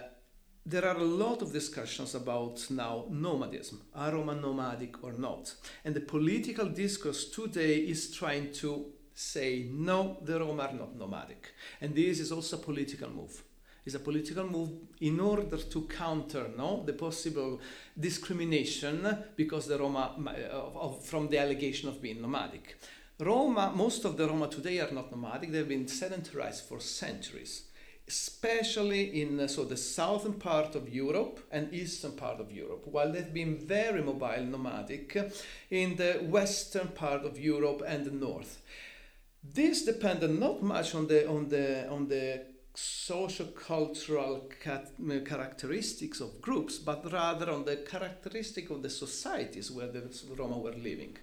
there 0.66 0.86
are 0.86 0.98
a 0.98 1.04
lot 1.04 1.42
of 1.42 1.52
discussions 1.52 2.14
about 2.14 2.70
now 2.70 3.06
nomadism. 3.10 3.82
Are 3.96 4.12
Roma 4.12 4.36
nomadic 4.36 5.04
or 5.04 5.14
not? 5.14 5.56
And 5.84 5.96
the 5.96 6.02
political 6.02 6.68
discourse 6.68 7.26
today 7.30 7.78
is 7.78 8.12
trying 8.12 8.52
to 8.54 8.86
say 9.14 9.68
no, 9.72 10.18
the 10.22 10.40
Roma 10.40 10.64
are 10.64 10.74
not 10.74 10.96
nomadic. 10.96 11.54
And 11.82 11.96
this 11.96 12.20
is 12.20 12.32
also 12.32 12.58
a 12.58 12.60
political 12.60 13.10
move. 13.10 13.44
Is 13.90 13.96
a 13.96 14.00
political 14.00 14.46
move 14.46 14.70
in 15.02 15.20
order 15.20 15.58
to 15.58 15.82
counter 15.88 16.46
no 16.56 16.84
the 16.86 16.94
possible 16.94 17.60
discrimination 18.08 18.98
because 19.36 19.66
the 19.68 19.80
Roma 19.80 20.06
from 21.12 21.28
the 21.28 21.40
allegation 21.40 21.90
of 21.90 22.02
being 22.02 22.22
nomadic. 22.22 22.78
Roma, 23.20 23.74
most 23.76 24.06
of 24.06 24.16
the 24.16 24.28
Roma 24.28 24.48
today 24.48 24.80
are 24.80 24.92
not 24.92 25.12
nomadic. 25.12 25.52
They've 25.52 25.76
been 25.76 25.88
sedentarized 25.88 26.68
for 26.70 26.80
centuries, 26.80 27.64
especially 28.08 29.22
in 29.22 29.40
uh, 29.40 29.48
so 29.48 29.66
the 29.66 29.76
southern 29.76 30.34
part 30.34 30.76
of 30.76 30.88
Europe 30.88 31.40
and 31.52 31.74
eastern 31.74 32.12
part 32.12 32.40
of 32.40 32.52
Europe, 32.52 32.84
while 32.86 33.12
they've 33.12 33.34
been 33.34 33.58
very 33.58 34.04
mobile 34.04 34.46
nomadic 34.46 35.18
in 35.72 35.96
the 35.96 36.12
western 36.30 36.90
part 36.90 37.26
of 37.26 37.40
Europe 37.40 37.82
and 37.88 38.06
the 38.06 38.12
north. 38.28 38.62
This 39.44 39.84
depended 39.84 40.32
not 40.32 40.62
much 40.62 40.96
on 40.96 41.08
the 41.08 41.28
on 41.28 41.50
the 41.50 41.90
on 41.90 42.08
the 42.08 42.49
socio-cultural 42.82 44.50
characteristics 44.62 46.22
of 46.22 46.42
groups, 46.42 46.78
but 46.78 47.12
rather 47.12 47.52
on 47.52 47.66
the 47.66 47.78
characteristic 47.78 48.70
of 48.70 48.82
the 48.82 48.90
societies 48.90 49.72
where 49.72 49.88
the 49.88 50.04
Roma 50.38 50.58
were 50.58 50.74
living. 50.74 51.18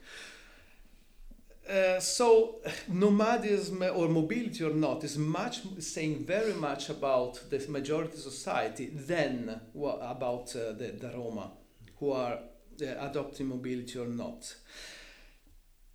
Uh, 1.69 1.99
so 1.99 2.61
nomadism 2.89 3.83
or 3.83 4.09
mobility 4.09 4.63
or 4.63 4.75
not 4.75 5.03
is 5.03 5.19
much 5.19 5.63
saying 5.81 6.25
very 6.25 6.55
much 6.55 6.91
about 6.91 7.41
the 7.51 7.59
majority 7.69 8.17
society 8.17 8.87
than 8.87 9.61
about 9.75 10.55
uh, 10.55 10.73
the, 10.73 10.95
the 11.01 11.11
Roma 11.15 11.51
who 11.99 12.13
are 12.13 12.39
uh, 12.83 12.87
adopting 13.01 13.49
mobility 13.49 13.99
or 13.99 14.07
not. 14.07 14.55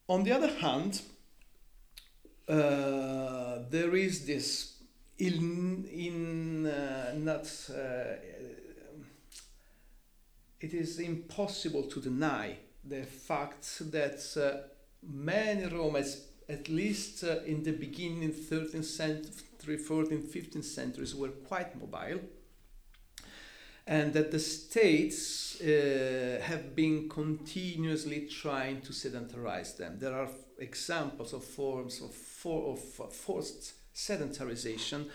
On 0.10 0.24
the 0.24 0.32
other 0.32 0.52
hand, 0.60 1.02
uh, 2.50 3.60
there 3.70 3.96
is 3.96 4.26
this 4.26 4.71
in, 5.22 5.86
in 5.92 6.66
uh, 6.66 7.14
not 7.16 7.46
it 10.60 10.74
is 10.74 11.00
impossible 11.00 11.84
to 11.84 12.00
deny 12.00 12.56
the 12.84 13.04
fact 13.04 13.92
that 13.92 14.70
many 15.02 15.66
Romans, 15.66 16.28
at 16.48 16.70
least 16.70 17.24
uh, 17.24 17.40
in 17.46 17.64
the 17.64 17.72
beginning 17.72 18.32
13th 18.32 18.84
century, 18.84 19.78
14th, 19.78 20.28
15th 20.28 20.64
centuries, 20.64 21.16
were 21.16 21.30
quite 21.30 21.80
mobile. 21.80 22.22
And 23.88 24.14
that 24.14 24.32
the 24.32 24.40
states 24.40 25.60
uh, 25.62 26.40
have 26.44 26.76
been 26.76 27.10
continuously 27.10 28.28
trying 28.28 28.82
to 28.82 28.94
sedentarize 28.94 29.78
them. 29.78 29.98
There 29.98 30.14
are 30.14 30.30
examples 30.60 31.34
of 31.34 31.44
forms 31.44 32.02
of, 32.02 32.14
for, 32.14 32.74
of 32.74 33.14
forced 33.14 33.74
sedentarization 33.94 35.10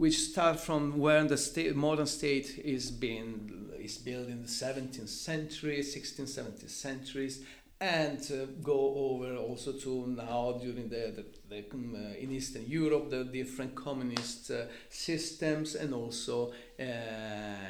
which 0.00 0.18
start 0.18 0.58
from 0.58 0.98
where 0.98 1.22
the 1.24 1.36
state, 1.36 1.76
modern 1.76 2.06
state 2.06 2.58
is 2.64 2.90
being 2.90 3.70
is 3.78 3.98
built 3.98 4.28
in 4.28 4.40
the 4.40 4.48
17th 4.48 5.08
century, 5.08 5.80
16th, 5.80 6.38
17th 6.38 6.70
centuries, 6.70 7.44
and 7.78 8.18
uh, 8.32 8.46
go 8.62 8.94
over 8.96 9.36
also 9.36 9.72
to 9.72 10.06
now 10.06 10.58
during 10.60 10.88
the, 10.88 11.12
the, 11.16 11.24
the 11.50 11.64
um, 11.74 11.94
uh, 11.94 12.14
in 12.18 12.32
Eastern 12.32 12.64
Europe 12.66 13.10
the 13.10 13.24
different 13.24 13.74
communist 13.74 14.50
uh, 14.50 14.64
systems 14.88 15.74
and 15.74 15.92
also 15.92 16.50
uh, 16.78 16.82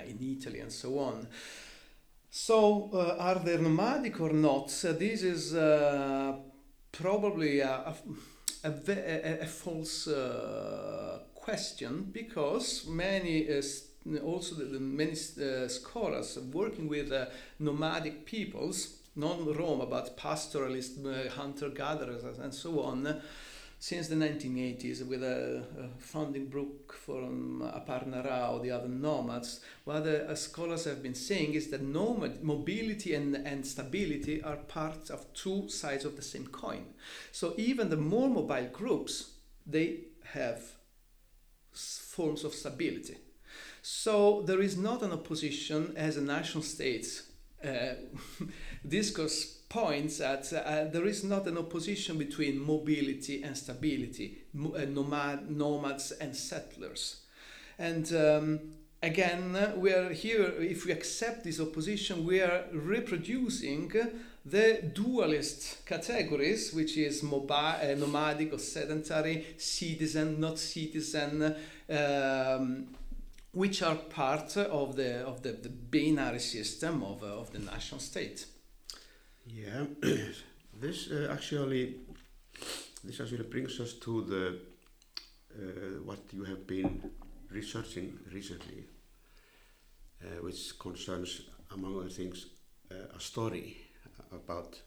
in 0.06 0.18
Italy 0.20 0.60
and 0.60 0.72
so 0.72 1.00
on. 1.00 1.26
So 2.30 2.90
uh, 2.92 3.16
are 3.18 3.40
they 3.40 3.56
nomadic 3.56 4.20
or 4.20 4.32
not? 4.32 4.68
this 4.68 5.24
is 5.24 5.54
uh, 5.54 6.36
probably 6.92 7.58
a, 7.58 7.70
a, 7.70 7.94
a, 8.64 9.42
a 9.42 9.46
false 9.46 10.06
uh, 10.06 11.18
question 11.34 12.08
because 12.12 12.86
many 12.86 13.48
uh, 13.48 13.62
also 14.24 14.54
the, 14.54 14.64
the 14.64 14.80
many 14.80 15.12
uh, 15.12 15.68
scholars 15.68 16.38
working 16.52 16.88
with 16.88 17.12
nomadic 17.58 18.24
peoples 18.26 18.96
non-Roma 19.16 19.86
but 19.86 20.16
pastoralist 20.16 21.04
uh, 21.04 21.30
hunter-gatherers 21.30 22.38
and 22.38 22.54
so 22.54 22.80
on 22.80 23.20
since 23.82 24.08
the 24.08 24.14
1980s 24.14 25.08
with 25.08 25.22
a, 25.22 25.64
a 25.78 25.88
founding 25.98 26.48
book 26.48 26.92
from 26.92 27.62
Aparna 27.74 28.22
Rao, 28.22 28.58
the 28.58 28.70
other 28.70 28.88
nomads, 28.88 29.60
what 29.84 30.04
the 30.04 30.28
uh, 30.30 30.34
scholars 30.34 30.84
have 30.84 31.02
been 31.02 31.14
saying 31.14 31.54
is 31.54 31.68
that 31.70 31.82
nomad, 31.82 32.44
mobility 32.44 33.14
and, 33.14 33.34
and 33.34 33.66
stability 33.66 34.42
are 34.42 34.56
parts 34.56 35.08
of 35.08 35.32
two 35.32 35.66
sides 35.70 36.04
of 36.04 36.14
the 36.16 36.22
same 36.22 36.46
coin. 36.48 36.92
So 37.32 37.54
even 37.56 37.88
the 37.88 37.96
more 37.96 38.28
mobile 38.28 38.68
groups, 38.70 39.30
they 39.66 40.00
have 40.24 40.60
forms 41.72 42.44
of 42.44 42.52
stability. 42.52 43.16
So 43.80 44.42
there 44.42 44.60
is 44.60 44.76
not 44.76 45.02
an 45.02 45.12
opposition 45.12 45.94
as 45.96 46.18
a 46.18 46.22
national 46.22 46.64
state 46.64 47.22
uh, 47.64 47.94
discourse 48.86 49.59
points 49.70 50.18
that 50.18 50.52
uh, 50.52 50.90
there 50.90 51.06
is 51.06 51.22
not 51.24 51.46
an 51.46 51.56
opposition 51.56 52.18
between 52.18 52.58
mobility 52.58 53.42
and 53.42 53.56
stability, 53.56 54.42
uh, 54.54 54.84
nomad, 54.84 55.48
nomads 55.48 56.10
and 56.10 56.36
settlers. 56.36 57.20
And 57.78 58.12
um, 58.12 58.60
again, 59.00 59.56
we 59.76 59.92
are 59.92 60.10
here, 60.10 60.52
if 60.58 60.84
we 60.84 60.92
accept 60.92 61.44
this 61.44 61.60
opposition, 61.60 62.26
we 62.26 62.42
are 62.42 62.64
reproducing 62.72 63.92
the 64.44 64.90
dualist 64.92 65.86
categories, 65.86 66.74
which 66.74 66.96
is 66.96 67.22
mobile, 67.22 67.54
uh, 67.54 67.94
nomadic 67.96 68.52
or 68.52 68.58
sedentary, 68.58 69.54
citizen, 69.56 70.40
not 70.40 70.58
citizen, 70.58 71.54
um, 71.88 72.88
which 73.52 73.82
are 73.82 73.94
part 73.94 74.56
of 74.56 74.96
the, 74.96 75.20
of 75.20 75.42
the, 75.42 75.52
the 75.52 75.68
binary 75.68 76.40
system 76.40 77.04
of, 77.04 77.22
uh, 77.22 77.26
of 77.26 77.52
the 77.52 77.60
national 77.60 78.00
state. 78.00 78.46
Yeah, 79.52 79.84
this 80.80 81.10
uh, 81.10 81.28
actually 81.32 81.96
this 83.04 83.20
actually 83.20 83.44
brings 83.44 83.80
us 83.80 83.94
to 83.94 84.22
the 84.22 84.58
uh, 85.54 86.02
what 86.04 86.20
you 86.32 86.44
have 86.44 86.66
been 86.66 87.02
researching 87.50 88.18
recently, 88.32 88.84
uh, 90.22 90.42
which 90.42 90.78
concerns, 90.78 91.42
among 91.74 91.98
other 91.98 92.08
things, 92.08 92.46
uh, 92.90 93.16
a 93.16 93.20
story 93.20 93.76
about 94.32 94.78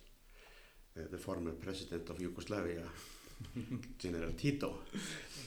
uh, 0.98 1.02
the 1.12 1.18
former 1.18 1.52
president 1.52 2.10
of 2.10 2.22
Yugoslavia, 2.22 2.84
General 4.00 4.32
Tito. 4.34 4.76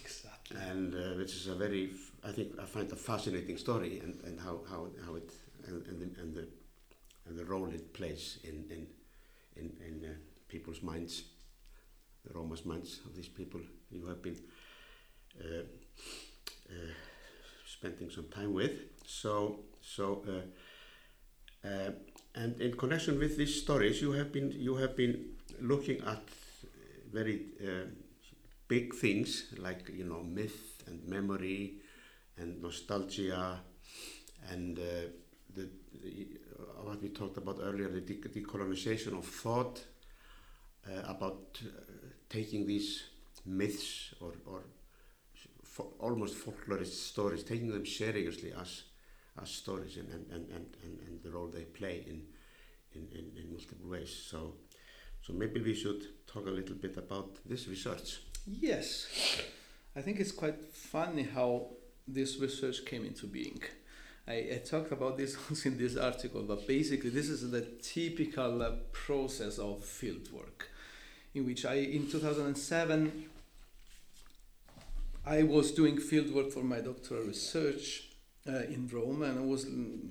Exactly. 0.02 0.58
And 0.70 0.94
uh, 0.94 1.16
which 1.18 1.34
is 1.34 1.46
a 1.48 1.54
very, 1.54 1.90
I 2.24 2.32
think, 2.32 2.58
I 2.60 2.64
find 2.64 2.90
a 2.92 2.96
fascinating 2.96 3.58
story, 3.58 4.00
and, 4.00 4.18
and 4.24 4.40
how, 4.40 4.60
how, 4.70 4.86
how 5.04 5.14
it 5.16 5.30
and, 5.66 5.86
and, 5.86 6.00
the, 6.00 6.20
and 6.20 6.34
the 6.34 6.46
and 7.28 7.38
the 7.38 7.44
role 7.44 7.68
it 7.68 7.92
plays 7.92 8.38
in 8.44 8.64
in 8.70 8.86
in, 9.56 9.72
in 9.86 10.04
uh, 10.04 10.14
people's 10.48 10.82
minds, 10.82 11.24
the 12.24 12.32
Roma's 12.34 12.64
minds 12.64 13.00
of 13.04 13.14
these 13.14 13.28
people 13.28 13.60
you 13.90 14.06
have 14.06 14.22
been 14.22 14.38
uh, 15.40 15.64
uh, 16.70 16.92
spending 17.66 18.10
some 18.10 18.28
time 18.28 18.52
with. 18.52 18.72
So, 19.06 19.60
so, 19.80 20.24
uh, 21.64 21.68
uh, 21.68 21.90
and 22.34 22.60
in 22.60 22.76
connection 22.76 23.18
with 23.18 23.36
these 23.36 23.62
stories, 23.62 24.02
you 24.02 24.12
have 24.12 24.32
been 24.32 24.52
you 24.52 24.76
have 24.76 24.96
been 24.96 25.36
looking 25.60 26.02
at 26.02 26.22
very 27.12 27.46
uh, 27.62 27.86
big 28.68 28.94
things 28.94 29.46
like 29.58 29.90
you 29.94 30.04
know 30.04 30.22
myth 30.22 30.82
and 30.86 31.06
memory 31.08 31.80
and 32.36 32.60
nostalgia 32.60 33.60
and 34.50 34.76
the, 34.76 35.10
the 35.54 35.68
what 36.82 37.02
we 37.02 37.08
talked 37.08 37.36
about 37.36 37.58
earlier, 37.62 37.88
the 37.88 38.00
de 38.00 38.14
decolonization 38.14 39.18
of 39.18 39.24
thought, 39.24 39.84
uh, 40.88 41.02
about 41.08 41.60
uh, 41.64 41.68
taking 42.28 42.66
these 42.66 43.04
myths 43.44 44.14
or, 44.20 44.32
or 44.46 44.62
fo 45.64 45.92
almost 45.98 46.36
folklorist 46.36 47.08
stories, 47.10 47.42
taking 47.42 47.70
them 47.70 47.84
seriously 47.84 48.52
as, 48.58 48.84
as 49.40 49.50
stories 49.50 49.96
and, 49.96 50.08
and, 50.08 50.30
and, 50.30 50.48
and, 50.52 50.98
and 51.06 51.22
the 51.22 51.30
role 51.30 51.48
they 51.48 51.64
play 51.64 52.04
in, 52.06 52.22
in, 52.94 53.08
in, 53.12 53.32
in 53.36 53.50
multiple 53.50 53.88
ways. 53.88 54.14
So, 54.30 54.54
so 55.22 55.32
maybe 55.32 55.60
we 55.60 55.74
should 55.74 56.26
talk 56.26 56.46
a 56.46 56.50
little 56.50 56.76
bit 56.76 56.96
about 56.96 57.38
this 57.44 57.68
research. 57.68 58.20
Yes, 58.46 59.06
I 59.94 60.00
think 60.00 60.20
it's 60.20 60.32
quite 60.32 60.62
funny 60.62 61.24
how 61.24 61.70
this 62.06 62.38
research 62.38 62.84
came 62.84 63.04
into 63.04 63.26
being. 63.26 63.60
I, 64.28 64.34
I 64.34 64.62
talked 64.64 64.92
about 64.92 65.16
this 65.16 65.36
also 65.50 65.68
in 65.68 65.78
this 65.78 65.96
article, 65.96 66.42
but 66.42 66.66
basically 66.66 67.10
this 67.10 67.28
is 67.28 67.50
the 67.50 67.62
typical 67.82 68.62
uh, 68.62 68.72
process 68.92 69.58
of 69.58 69.82
fieldwork, 69.84 70.68
in 71.34 71.46
which 71.46 71.64
I, 71.64 71.74
in 71.74 72.10
2007, 72.10 73.26
I 75.24 75.42
was 75.42 75.72
doing 75.72 75.96
fieldwork 75.96 76.52
for 76.52 76.62
my 76.62 76.80
doctoral 76.80 77.22
research 77.22 78.08
uh, 78.48 78.58
in 78.58 78.88
Rome, 78.92 79.22
and 79.22 79.38
I 79.38 79.42
was 79.42 79.64
mm, 79.64 80.08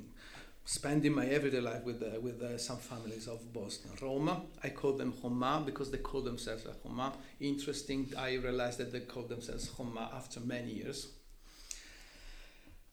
spending 0.65 1.13
my 1.13 1.25
everyday 1.25 1.62
life 1.62 1.84
with 1.86 2.01
uh, 2.04 2.19
with 2.19 2.41
uh, 2.41 2.58
some 2.58 2.78
families 2.78 3.28
of 3.28 3.54
Bosnia, 3.54 3.93
Roma. 4.01 4.41
I 4.62 4.69
call 4.69 4.93
them 4.93 5.13
Homa 5.21 5.63
because 5.65 5.89
they 5.89 5.99
call 5.99 6.21
themselves 6.21 6.65
Homa. 6.84 7.13
Interesting, 7.39 8.12
I 8.17 8.34
realized 8.34 8.80
that 8.80 8.91
they 8.91 9.01
call 9.01 9.23
themselves 9.23 9.69
Homa 9.69 10.10
after 10.13 10.41
many 10.41 10.71
years 10.71 11.08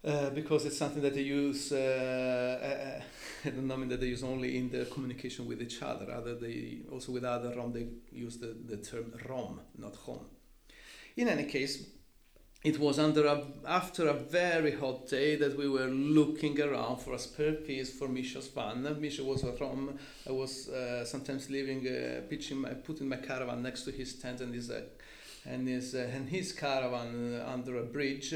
uh, 0.04 0.30
because 0.30 0.64
it's 0.66 0.78
something 0.78 1.02
that 1.02 1.14
they 1.14 1.22
use. 1.22 1.72
Uh, 1.72 3.00
uh, 3.44 3.50
know, 3.50 3.74
I 3.74 3.76
mean 3.76 3.88
that 3.88 4.00
they 4.00 4.06
use 4.06 4.24
only 4.24 4.58
in 4.58 4.70
their 4.70 4.84
communication 4.86 5.46
with 5.46 5.62
each 5.62 5.82
other. 5.82 6.10
Other 6.10 6.34
they 6.34 6.78
also 6.90 7.12
with 7.12 7.24
other 7.24 7.54
Rom 7.54 7.72
they 7.72 7.86
use 8.10 8.38
the, 8.38 8.56
the 8.66 8.76
term 8.78 9.12
Rom, 9.28 9.60
not 9.78 9.96
home. 9.96 10.26
In 11.16 11.28
any 11.28 11.44
case, 11.44 11.86
it 12.64 12.78
was 12.78 12.98
under 12.98 13.26
a, 13.26 13.44
after 13.66 14.08
a 14.08 14.14
very 14.14 14.72
hot 14.72 15.08
day 15.08 15.34
that 15.36 15.58
we 15.58 15.68
were 15.68 15.88
looking 15.88 16.60
around 16.60 16.98
for 16.98 17.12
a 17.14 17.18
spare 17.18 17.54
piece 17.54 17.92
for 17.92 18.06
Misha's 18.06 18.48
van. 18.48 18.82
Misha 19.00 19.24
was 19.24 19.42
a 19.42 19.52
rom. 19.52 19.98
I 20.28 20.30
was 20.30 20.68
uh, 20.68 21.04
sometimes 21.04 21.50
living, 21.50 21.86
uh, 21.88 22.20
pitching 22.28 22.60
my, 22.60 22.70
putting 22.70 23.08
my 23.08 23.16
caravan 23.16 23.62
next 23.62 23.82
to 23.82 23.90
his 23.90 24.14
tent 24.14 24.40
and 24.40 24.54
his 24.54 24.70
uh, 24.70 24.82
and 25.44 25.66
his 25.66 25.96
uh, 25.96 26.08
and 26.14 26.28
his 26.28 26.52
caravan 26.52 27.40
uh, 27.40 27.50
under 27.52 27.78
a 27.78 27.82
bridge 27.82 28.32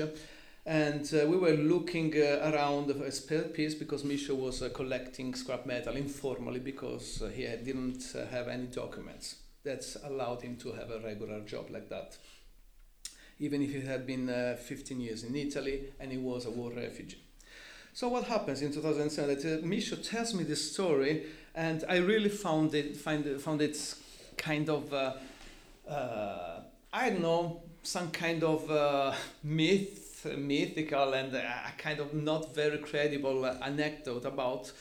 and 0.66 1.08
uh, 1.14 1.24
we 1.28 1.36
were 1.36 1.52
looking 1.52 2.12
uh, 2.16 2.50
around 2.52 2.90
a 2.90 3.12
spare 3.12 3.42
piece 3.42 3.72
because 3.72 4.02
Misha 4.02 4.34
was 4.34 4.62
uh, 4.62 4.68
collecting 4.70 5.32
scrap 5.32 5.64
metal 5.64 5.94
informally 5.94 6.58
because 6.58 7.22
uh, 7.22 7.28
he 7.28 7.44
didn't 7.44 8.12
uh, 8.16 8.26
have 8.26 8.48
any 8.48 8.66
documents 8.66 9.36
that 9.62 9.84
allowed 10.04 10.42
him 10.42 10.56
to 10.56 10.72
have 10.72 10.90
a 10.90 10.98
regular 10.98 11.38
job 11.40 11.70
like 11.70 11.88
that. 11.88 12.18
Even 13.38 13.62
if 13.62 13.70
he 13.70 13.80
had 13.80 14.06
been 14.06 14.28
uh, 14.28 14.56
15 14.60 15.00
years 15.00 15.22
in 15.22 15.36
Italy 15.36 15.84
and 16.00 16.10
he 16.10 16.18
was 16.18 16.46
a 16.46 16.50
war 16.50 16.72
refugee. 16.72 17.22
So 17.92 18.08
what 18.08 18.24
happens 18.24 18.60
in 18.60 18.72
2007? 18.72 19.38
That 19.38 19.64
Misha 19.64 19.96
tells 19.96 20.34
me 20.34 20.42
this 20.42 20.72
story, 20.72 21.26
and 21.54 21.84
I 21.88 21.98
really 21.98 22.28
found 22.28 22.74
it 22.74 22.96
find 22.96 23.24
it, 23.24 23.40
found 23.40 23.62
it 23.62 23.94
kind 24.36 24.68
of 24.68 24.92
I 24.92 25.14
don't 27.08 27.22
know 27.22 27.62
some 27.82 28.10
kind 28.10 28.44
of 28.44 29.16
myth 29.42 30.05
mythical 30.36 31.12
and 31.14 31.34
a 31.34 31.72
kind 31.78 32.00
of 32.00 32.14
not 32.14 32.54
very 32.54 32.78
credible 32.78 33.46
anecdote 33.46 34.24
about 34.24 34.72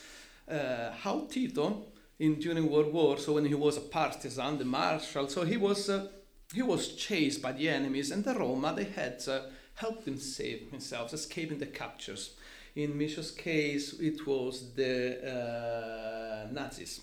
uh, 0.48 0.92
how 0.92 1.26
Tito, 1.30 1.86
in 2.18 2.36
during 2.36 2.70
World 2.70 2.92
War, 2.92 3.18
so 3.18 3.34
when 3.34 3.44
he 3.44 3.54
was 3.54 3.76
a 3.76 3.80
partisan, 3.80 4.58
the 4.58 4.64
marshal, 4.64 5.28
so 5.28 5.44
he 5.44 5.56
was 5.56 5.90
uh, 5.90 6.08
he 6.54 6.62
was 6.62 6.94
chased 6.94 7.42
by 7.42 7.52
the 7.52 7.68
enemies, 7.68 8.10
and 8.10 8.24
the 8.24 8.34
Roma 8.34 8.72
they 8.74 8.84
had 8.84 9.22
uh, 9.28 9.40
helped 9.74 10.06
him 10.06 10.18
save 10.18 10.70
himself, 10.70 11.12
escaping 11.12 11.58
the 11.58 11.66
captures. 11.66 12.36
In 12.74 12.96
Misha's 12.96 13.30
case, 13.30 13.94
it 14.00 14.26
was 14.26 14.74
the 14.74 16.46
uh, 16.46 16.52
Nazis. 16.52 17.00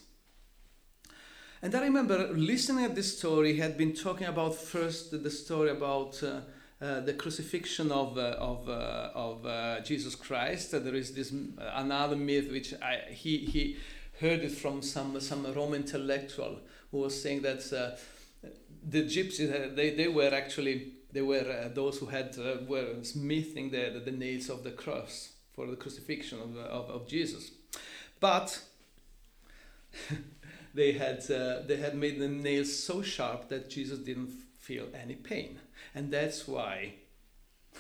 And 1.62 1.74
I 1.74 1.82
remember 1.82 2.30
listening 2.34 2.86
at 2.86 2.96
this 2.96 3.18
story, 3.18 3.54
he 3.54 3.60
had 3.60 3.78
been 3.78 3.94
talking 3.94 4.28
about 4.28 4.56
first 4.56 5.12
the 5.24 5.32
story 5.32 5.70
about 5.70 6.22
uh, 6.22 6.42
uh, 6.84 7.00
the 7.00 7.14
crucifixion 7.14 7.94
of 7.94 8.18
uh, 8.18 8.36
of 8.40 8.68
uh, 8.68 9.10
of 9.16 9.86
Jesus 9.86 10.16
Christ. 10.16 10.72
there 10.72 10.96
is 10.96 11.14
this 11.14 11.34
another 11.76 12.18
myth 12.18 12.52
which 12.52 12.74
I, 12.82 13.00
he 13.10 13.38
he 13.38 13.78
heard 14.20 14.42
it 14.42 14.52
from 14.52 14.82
some 14.82 15.18
some 15.22 15.46
Roman 15.54 15.84
intellectual 15.84 16.60
who 16.92 16.98
was 16.98 17.22
saying 17.22 17.44
that 17.44 17.62
the 18.90 19.04
gypsies 19.04 19.76
they, 19.78 19.92
they 19.92 20.10
were 20.10 20.34
actually 20.34 20.96
they 21.14 21.22
were 21.22 21.72
those 21.74 22.00
who 22.00 22.08
had 22.08 22.36
were 22.68 23.02
smithing 23.02 23.72
the, 23.72 23.92
the, 23.94 24.00
the 24.00 24.12
nails 24.12 24.50
of 24.50 24.66
the 24.66 24.72
cross 24.72 25.30
for 25.54 25.68
the 25.68 25.78
crucifixion 25.78 26.40
of 26.42 26.58
of, 26.58 26.90
of 26.90 27.08
Jesus, 27.08 27.52
but. 28.20 28.62
they 30.74 30.94
had 30.94 31.20
uh, 31.30 31.62
they 31.68 31.78
had 31.78 31.96
made 31.96 32.20
the 32.20 32.28
nails 32.28 32.76
so 32.76 33.04
sharp 33.04 33.48
that 33.48 33.70
Jesus 33.70 34.00
didn't 34.00 34.32
feel 34.58 34.88
any 34.96 35.14
pain 35.14 35.60
and 35.96 36.12
that's 36.12 36.48
why 36.48 36.94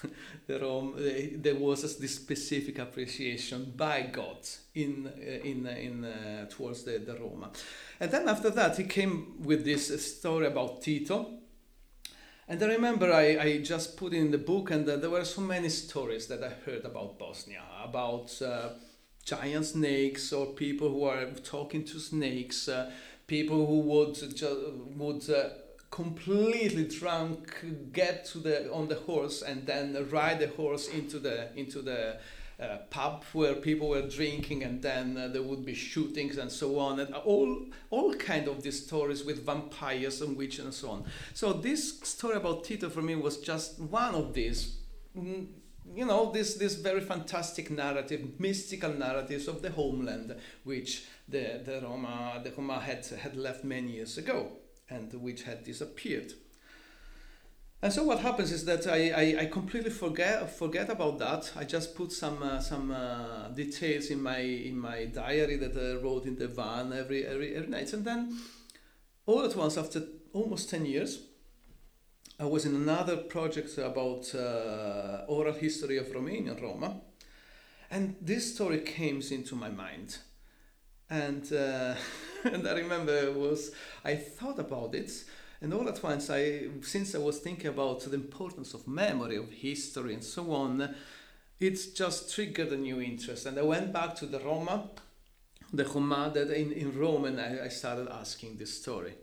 the 0.47 0.59
Rome, 0.59 0.95
there 0.97 1.55
was 1.55 1.97
this 1.97 2.15
specific 2.15 2.79
appreciation 2.79 3.73
by 3.75 4.03
God 4.03 4.37
in, 4.75 5.07
uh, 5.07 5.47
in, 5.47 5.67
uh, 5.67 5.71
in, 5.71 6.05
uh, 6.05 6.45
towards 6.49 6.83
the, 6.83 6.99
the 6.99 7.15
Roma. 7.15 7.51
And 7.99 8.11
then 8.11 8.27
after 8.27 8.49
that, 8.51 8.77
he 8.77 8.83
came 8.83 9.41
with 9.43 9.63
this 9.63 10.17
story 10.17 10.47
about 10.47 10.81
Tito. 10.81 11.39
And 12.47 12.61
I 12.61 12.67
remember 12.67 13.11
I, 13.11 13.37
I 13.39 13.57
just 13.59 13.95
put 13.95 14.13
in 14.13 14.31
the 14.31 14.37
book, 14.37 14.71
and 14.71 14.87
uh, 14.87 14.97
there 14.97 15.09
were 15.09 15.23
so 15.23 15.41
many 15.41 15.69
stories 15.69 16.27
that 16.27 16.43
I 16.43 16.49
heard 16.65 16.83
about 16.83 17.17
Bosnia, 17.17 17.63
about 17.83 18.31
giant 19.23 19.65
snakes 19.65 20.33
or 20.33 20.47
people 20.47 20.89
who 20.89 21.05
are 21.05 21.27
talking 21.27 21.85
to 21.85 21.99
snakes, 21.99 22.67
people 23.27 23.65
who 23.65 23.79
would, 23.79 24.17
would 24.97 25.23
completely 25.93 26.85
drunk 26.85 27.63
get 27.91 28.25
to 28.25 28.39
the 28.39 28.71
on 28.73 28.87
the 28.87 28.95
horse 28.95 29.43
and 29.43 29.67
then 29.67 29.95
ride 30.09 30.39
the 30.39 30.47
horse 30.47 30.87
into 30.87 31.19
the 31.19 31.55
into 31.55 31.83
the 31.83 32.17
uh, 32.59 32.77
pub 32.89 33.23
where 33.33 33.53
people 33.53 33.89
were 33.89 34.01
drinking 34.01 34.63
and 34.63 34.81
then 34.81 35.15
uh, 35.15 35.27
there 35.27 35.43
would 35.43 35.63
be 35.63 35.75
shootings 35.75 36.39
and 36.39 36.51
so 36.51 36.79
on 36.79 36.99
and 36.99 37.13
all 37.13 37.67
all 37.91 38.11
kind 38.15 38.47
of 38.47 38.63
these 38.63 38.83
stories 38.87 39.23
with 39.23 39.45
vampires 39.45 40.19
and 40.21 40.35
witches 40.35 40.65
and 40.65 40.73
so 40.73 40.89
on. 40.89 41.05
So 41.35 41.53
this 41.53 41.99
story 41.99 42.37
about 42.37 42.63
tito 42.63 42.89
for 42.89 43.03
me 43.03 43.13
was 43.13 43.37
just 43.37 43.79
one 43.79 44.15
of 44.15 44.33
these 44.33 44.77
mm, 45.15 45.45
you 45.93 46.05
know 46.07 46.31
this 46.31 46.55
this 46.55 46.73
very 46.73 47.01
fantastic 47.01 47.69
narrative 47.69 48.39
mystical 48.39 48.93
narratives 48.93 49.47
of 49.47 49.61
the 49.61 49.69
homeland 49.69 50.35
which 50.63 51.05
the 51.27 51.61
the 51.63 51.81
roma 51.83 52.41
the 52.43 52.51
roma 52.57 52.79
had 52.79 53.05
had 53.05 53.35
left 53.35 53.63
many 53.63 53.91
years 53.91 54.17
ago 54.17 54.53
and 54.93 55.13
which 55.21 55.43
had 55.43 55.63
disappeared. 55.63 56.33
And 57.81 57.91
so 57.91 58.05
what 58.05 58.19
happens 58.19 58.53
is 58.53 58.63
that 58.63 58.87
I, 58.87 59.09
I, 59.09 59.41
I 59.41 59.45
completely 59.47 59.89
forget 59.89 60.49
forget 60.49 60.89
about 60.89 61.19
that. 61.19 61.51
I 61.57 61.65
just 61.65 61.95
put 61.95 62.13
some 62.13 62.41
uh, 62.41 62.61
some 62.61 62.91
uh, 62.91 63.49
details 63.49 64.09
in 64.09 64.21
my 64.21 64.39
in 64.39 64.79
my 64.79 65.05
diary 65.05 65.57
that 65.57 65.75
I 65.75 66.01
wrote 66.01 66.25
in 66.25 66.37
the 66.37 66.47
van 66.47 66.93
every, 66.93 67.25
every 67.25 67.53
every 67.53 67.67
night, 67.67 67.91
and 67.91 68.05
then 68.05 68.39
all 69.25 69.43
at 69.43 69.55
once, 69.57 69.77
after 69.77 70.01
almost 70.31 70.69
ten 70.69 70.85
years, 70.85 71.19
I 72.39 72.45
was 72.45 72.65
in 72.65 72.73
another 72.73 73.17
project 73.17 73.77
about 73.77 74.33
uh, 74.33 75.25
oral 75.27 75.53
history 75.53 75.97
of 75.97 76.07
Romanian 76.07 76.61
Roma, 76.61 77.01
and 77.91 78.15
this 78.21 78.53
story 78.55 78.79
came 78.79 79.21
into 79.29 79.55
my 79.55 79.69
mind, 79.69 80.19
and. 81.13 81.53
Uh, 81.53 81.95
and 82.43 82.67
I 82.67 82.73
remember 82.73 83.31
was 83.31 83.71
I 84.03 84.15
thought 84.15 84.59
about 84.59 84.95
it, 84.95 85.11
and 85.61 85.73
all 85.73 85.87
at 85.87 86.01
once 86.03 86.29
I, 86.29 86.67
since 86.81 87.15
I 87.15 87.19
was 87.19 87.39
thinking 87.39 87.67
about 87.67 88.01
the 88.01 88.15
importance 88.15 88.73
of 88.73 88.87
memory, 88.87 89.37
of 89.37 89.49
history, 89.49 90.13
and 90.13 90.23
so 90.23 90.51
on, 90.51 90.93
it 91.59 91.95
just 91.95 92.33
triggered 92.33 92.71
a 92.71 92.77
new 92.77 93.01
interest, 93.01 93.45
and 93.45 93.57
I 93.57 93.61
went 93.61 93.93
back 93.93 94.15
to 94.15 94.25
the 94.25 94.39
Roma, 94.39 94.89
the 95.71 95.85
Roma 95.85 96.31
that 96.33 96.49
in 96.51 96.71
in 96.71 96.97
Rome, 96.99 97.25
and 97.25 97.39
I, 97.39 97.65
I 97.65 97.69
started 97.69 98.09
asking 98.09 98.57
this 98.57 98.81
story, 98.81 99.13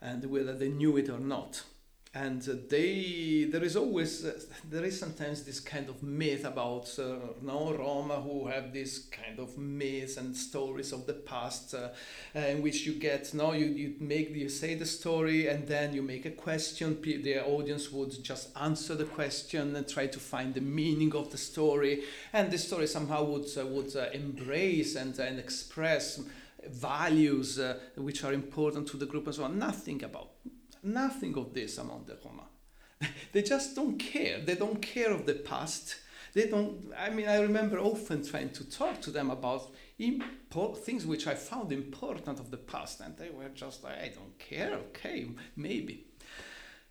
and 0.00 0.24
whether 0.26 0.52
they 0.52 0.68
knew 0.68 0.96
it 0.96 1.08
or 1.08 1.20
not 1.20 1.62
and 2.14 2.42
they 2.70 3.48
there 3.50 3.64
is 3.64 3.74
always 3.74 4.24
uh, 4.24 4.38
there 4.70 4.84
is 4.84 4.98
sometimes 4.98 5.42
this 5.42 5.58
kind 5.58 5.88
of 5.88 6.00
myth 6.00 6.44
about 6.44 6.88
uh, 6.96 7.16
no 7.42 7.74
Roma 7.74 8.20
who 8.20 8.46
have 8.46 8.72
this 8.72 9.06
kind 9.10 9.40
of 9.40 9.58
myths 9.58 10.16
and 10.16 10.36
stories 10.36 10.92
of 10.92 11.06
the 11.06 11.14
past 11.14 11.74
uh, 11.74 11.88
uh, 12.36 12.38
in 12.38 12.62
which 12.62 12.86
you 12.86 12.94
get 12.94 13.34
no 13.34 13.52
you, 13.52 13.66
you 13.66 13.94
make 13.98 14.30
you 14.30 14.48
say 14.48 14.76
the 14.76 14.86
story 14.86 15.48
and 15.48 15.66
then 15.66 15.92
you 15.92 16.02
make 16.02 16.24
a 16.24 16.30
question. 16.30 17.00
The 17.02 17.44
audience 17.44 17.90
would 17.90 18.22
just 18.22 18.56
answer 18.60 18.94
the 18.94 19.06
question 19.06 19.74
and 19.74 19.88
try 19.88 20.06
to 20.06 20.18
find 20.20 20.54
the 20.54 20.60
meaning 20.60 21.16
of 21.16 21.32
the 21.32 21.38
story. 21.38 22.04
And 22.32 22.50
the 22.50 22.58
story 22.58 22.86
somehow 22.86 23.24
would 23.24 23.48
uh, 23.58 23.66
would 23.66 23.96
uh, 23.96 24.10
embrace 24.12 24.94
and 24.94 25.18
and 25.18 25.40
express 25.40 26.20
values 26.68 27.60
which 27.96 28.24
are 28.24 28.32
important 28.32 28.88
to 28.88 28.96
the 28.96 29.04
group 29.04 29.32
so 29.34 29.44
on 29.44 29.58
nothing 29.58 30.02
about 30.02 30.33
nothing 30.84 31.36
of 31.36 31.54
this 31.54 31.78
among 31.78 32.04
the 32.06 32.18
Roma. 32.24 32.44
they 33.32 33.42
just 33.42 33.74
don't 33.74 33.98
care. 33.98 34.40
They 34.40 34.54
don't 34.54 34.80
care 34.80 35.10
of 35.10 35.26
the 35.26 35.34
past. 35.34 35.96
They 36.34 36.48
don't. 36.48 36.92
I 36.98 37.10
mean, 37.10 37.28
I 37.28 37.40
remember 37.40 37.78
often 37.78 38.24
trying 38.24 38.50
to 38.50 38.68
talk 38.68 39.00
to 39.02 39.10
them 39.10 39.30
about 39.30 39.72
import, 39.98 40.78
things 40.78 41.06
which 41.06 41.26
I 41.26 41.34
found 41.34 41.70
important 41.72 42.40
of 42.40 42.50
the 42.50 42.56
past, 42.56 43.00
and 43.00 43.16
they 43.16 43.30
were 43.30 43.48
just 43.54 43.84
like, 43.84 43.98
I 43.98 44.12
don't 44.14 44.38
care. 44.38 44.74
Okay, 44.88 45.28
maybe. 45.56 46.06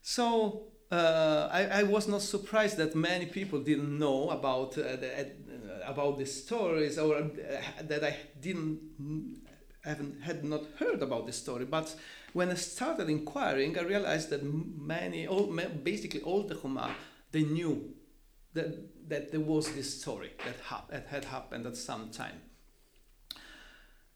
So 0.02 0.68
uh, 0.92 1.50
I, 1.52 1.80
I, 1.80 1.84
was 1.84 2.08
not 2.08 2.22
surprised 2.22 2.78
that 2.78 2.94
many 2.94 3.26
people 3.26 3.60
didn't 3.60 3.98
know 3.98 4.30
about 4.30 4.78
uh, 4.78 4.96
the, 4.98 5.22
uh, 5.22 5.26
about 5.92 6.18
the 6.18 6.26
stories 6.26 6.98
or 6.98 7.16
uh, 7.16 7.30
that 7.82 8.04
I 8.04 8.16
didn't 8.40 9.42
haven't 9.84 10.22
had 10.22 10.44
not 10.44 10.66
heard 10.78 11.02
about 11.02 11.26
the 11.26 11.34
story. 11.34 11.66
But 11.66 11.96
when 12.34 12.50
I 12.50 12.56
started 12.56 13.10
inquiring, 13.10 13.78
I 13.78 13.84
realized 13.84 14.30
that 14.32 14.44
many, 14.44 15.28
all, 15.28 15.46
basically 15.84 16.22
all 16.22 16.44
the 16.44 16.56
Huma, 16.56 16.92
they 17.32 17.44
knew 17.44 17.94
that, 18.54 19.10
that 19.10 19.32
there 19.32 19.40
was 19.40 19.72
this 19.74 20.02
story 20.02 20.32
that, 20.46 20.60
ha- 20.64 20.86
that 20.90 21.08
had 21.08 21.26
happened 21.26 21.66
at 21.66 21.78
some 21.78 22.10
time. 22.10 22.42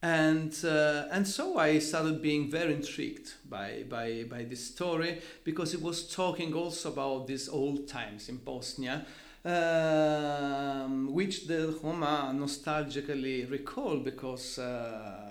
And, 0.02 0.56
uh, 0.64 1.06
and 1.12 1.28
so 1.28 1.58
I 1.58 1.80
started 1.80 2.22
being 2.22 2.52
very 2.52 2.74
intrigued 2.74 3.34
by, 3.50 3.84
by, 3.90 4.26
by 4.30 4.44
this 4.44 4.68
story 4.68 5.22
because 5.44 5.74
it 5.74 5.82
was 5.82 6.14
talking 6.14 6.54
also 6.54 6.92
about 6.92 7.28
these 7.28 7.50
old 7.50 7.88
times 7.88 8.30
in 8.30 8.38
Bosnia. 8.38 9.06
um, 9.48 11.14
which 11.14 11.48
the 11.48 11.74
Roma 11.82 12.34
nostalgically 12.36 13.50
recall 13.50 13.98
because 13.98 14.60
um, 14.60 15.27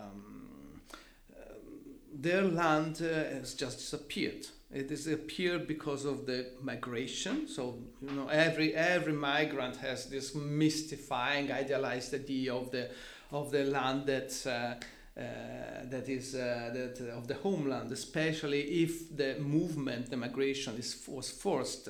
their 2.23 2.43
land 2.43 3.03
uh, 3.03 3.39
has 3.39 3.55
just 3.55 3.79
disappeared. 3.79 4.47
It 4.73 4.89
disappeared 4.89 5.67
because 5.67 6.05
of 6.05 6.27
the 6.27 6.47
migration. 6.61 7.47
So 7.49 7.79
you 8.03 8.11
know, 8.11 8.29
every 8.29 8.75
every 8.75 9.13
migrant 9.13 9.77
has 9.77 10.07
this 10.07 10.35
mystifying, 10.35 11.53
idealized 11.53 12.15
idea 12.15 12.55
of 12.55 12.71
the 12.71 12.91
of 13.31 13.51
the 13.51 13.65
land 13.65 14.07
that. 14.07 14.47
Uh, 14.47 14.85
uh, 15.19 15.89
that 15.89 16.11
is 16.11 16.35
uh, 16.35 16.71
that 16.75 17.01
uh, 17.01 17.17
of 17.17 17.27
the 17.27 17.33
homeland, 17.37 17.91
especially 17.91 18.83
if 18.83 19.17
the 19.17 19.39
movement, 19.39 20.11
the 20.11 20.17
migration 20.17 20.77
is 20.77 21.03
was 21.09 21.31
forced, 21.31 21.89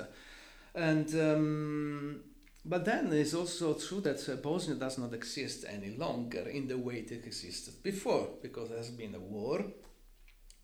and 0.73 1.13
um, 1.13 2.21
but 2.63 2.85
then 2.85 3.11
it's 3.11 3.33
also 3.33 3.73
true 3.73 3.99
that 3.99 4.29
uh, 4.29 4.35
Bosnia 4.37 4.77
does 4.77 4.97
not 4.97 5.13
exist 5.13 5.65
any 5.67 5.97
longer 5.97 6.47
in 6.47 6.69
the 6.69 6.77
way 6.77 6.99
it 6.99 7.11
existed 7.11 7.83
before, 7.83 8.29
because 8.41 8.69
there 8.69 8.77
has 8.77 8.91
been 8.91 9.13
a 9.15 9.19
war. 9.19 9.65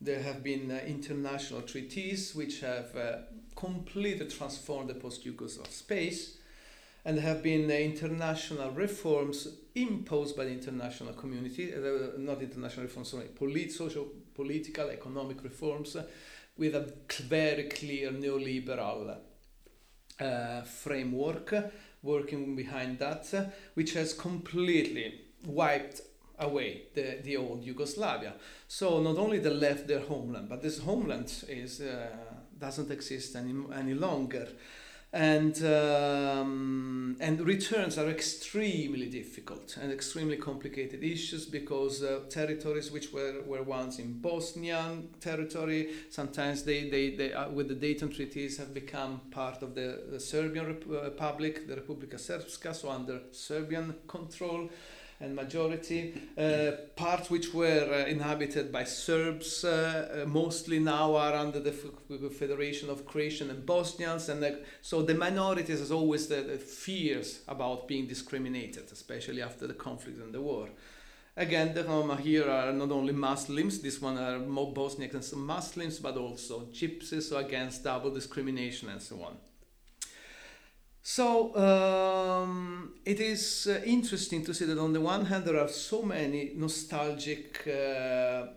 There 0.04 0.22
have 0.22 0.43
been 0.43 0.70
uh, 0.70 0.82
international 0.86 1.62
treaties 1.62 2.36
which 2.36 2.60
have 2.60 2.93
uh, 2.93 3.20
completely 3.56 4.28
transformed 4.28 4.89
the 4.89 4.95
post-Yugoslav 4.95 5.72
space, 5.72 6.39
and 7.06 7.18
there 7.18 7.24
have 7.24 7.41
been 7.41 7.72
international 7.72 8.72
reforms 8.72 9.47
imposed 9.76 10.36
by 10.36 10.43
the 10.43 10.51
international 10.51 11.14
community, 11.14 11.74
uh, 11.74 12.18
not 12.18 12.41
international 12.41 12.86
reforms, 12.88 13.12
sorry, 13.12 13.28
polit- 13.28 13.72
social, 13.72 14.10
political, 14.36 14.89
economic 14.89 15.41
reforms 15.41 15.95
uh, 15.95 16.04
with 16.58 16.76
a 16.76 16.93
very 17.22 17.70
clear 17.70 18.12
neoliberal 18.12 19.16
uh, 20.20 20.62
framework 20.64 21.56
working 22.01 22.58
behind 22.58 22.99
that, 22.99 23.34
uh, 23.34 23.45
which 23.76 23.93
has 23.93 24.14
completely 24.14 25.22
wiped 25.45 26.01
away 26.44 26.84
the, 26.94 27.20
the 27.24 27.38
old 27.38 27.64
Yugoslavia. 27.64 28.34
So 28.68 29.02
not 29.02 29.18
only 29.18 29.39
they 29.39 29.50
left 29.50 29.88
their 29.88 30.02
homeland, 30.02 30.50
but 30.50 30.62
this 30.62 30.80
homeland 30.80 31.32
is 31.48 31.82
uh, 31.82 32.08
doesn't 32.60 32.91
exist 32.91 33.36
any, 33.36 33.54
any 33.76 33.94
longer 33.94 34.48
and 35.14 35.64
um, 35.64 37.16
and 37.20 37.39
returns 37.41 38.00
are 38.00 38.10
extremely 38.10 39.08
difficult 39.08 39.78
and 39.80 39.91
extremely 39.91 40.38
complicated 40.38 41.04
issues 41.04 41.46
because 41.46 42.02
uh, 42.02 42.22
territories 42.32 42.91
which 42.91 43.14
were, 43.14 43.44
were 43.46 43.62
once 43.62 44.00
in 44.00 44.20
Bosnian 44.20 45.10
territory 45.22 45.91
sometimes 46.10 46.64
they, 46.64 46.89
they, 46.89 47.12
they 47.12 47.32
uh, 47.32 47.48
with 47.50 47.68
the 47.68 47.76
Dayton 47.76 48.10
treaties 48.10 48.58
have 48.58 48.74
become 48.74 49.22
part 49.30 49.62
of 49.62 49.76
the, 49.76 50.02
the 50.10 50.20
Serbian 50.20 50.66
Rep- 50.66 50.89
uh, 50.89 51.04
Republic 51.04 51.68
the 51.68 51.76
Republika 51.76 52.16
Srpska 52.16 52.74
so 52.74 52.89
under 52.89 53.22
Serbian 53.32 53.94
control 54.08 54.68
and 55.24 55.36
majority. 55.36 56.13
Uh, 56.38 56.71
parts 56.95 57.30
which 57.30 57.53
were 57.53 57.88
uh, 57.91 58.09
inhabited 58.09 58.71
by 58.71 58.84
Serbs 58.84 59.63
uh, 59.63 60.24
uh 60.24 60.28
mostly 60.28 60.80
now 60.80 61.15
are 61.15 61.34
under 61.34 61.59
the 61.59 61.71
Federation 62.38 62.89
of 62.89 63.05
Croatian 63.05 63.49
and 63.49 63.65
Bosnians, 63.65 64.30
and 64.30 64.57
so 64.82 65.01
the 65.01 65.13
minorities 65.13 65.80
has 65.80 65.91
always 65.91 66.28
the, 66.28 66.41
the, 66.41 66.57
fears 66.57 67.41
about 67.47 67.88
being 67.88 68.05
discriminated, 68.07 68.91
especially 68.91 69.41
after 69.41 69.65
the 69.65 69.74
conflict 69.74 70.19
and 70.19 70.34
the 70.34 70.41
war. 70.41 70.69
Again, 71.36 71.74
the 71.74 71.84
Roma 71.84 72.17
here 72.17 72.47
are 72.49 72.71
not 72.71 72.91
only 72.91 73.13
Muslims, 73.13 73.80
this 73.80 73.99
one 74.01 74.17
are 74.17 74.38
more 74.39 74.71
Bosniaks 74.74 75.34
and 75.34 75.41
Muslims, 75.41 75.99
but 75.99 76.15
also 76.17 76.67
gypsies, 76.71 77.24
so 77.24 77.38
against 77.38 77.84
double 77.84 78.11
discrimination 78.11 78.89
and 78.89 79.01
so 79.01 79.15
on. 79.24 79.38
So 81.06 81.54
um, 81.58 82.93
it 83.04 83.20
is 83.20 83.68
uh, 83.70 83.82
interesting 83.86 84.45
to 84.45 84.54
see 84.54 84.64
that 84.64 84.78
on 84.78 84.93
the 84.93 85.01
one 85.01 85.26
hand 85.26 85.43
there 85.43 85.60
are 85.60 85.68
so 85.68 86.01
many 86.01 86.54
nostalgic 86.56 87.62
uh, 87.68 88.47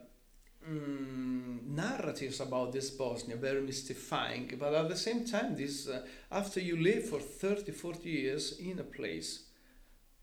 mm, 0.64 1.66
narratives 1.66 2.38
about 2.38 2.72
this 2.72 2.90
Bosnia, 2.90 3.34
very 3.34 3.60
mystifying, 3.62 4.54
but 4.60 4.72
at 4.74 4.88
the 4.88 4.96
same 4.96 5.24
time, 5.24 5.56
this 5.56 5.88
uh, 5.88 6.06
after 6.30 6.60
you 6.60 6.76
live 6.76 7.08
for 7.08 7.18
30, 7.18 7.72
40 7.72 8.08
years 8.08 8.60
in 8.60 8.78
a 8.78 8.84
place, 8.84 9.42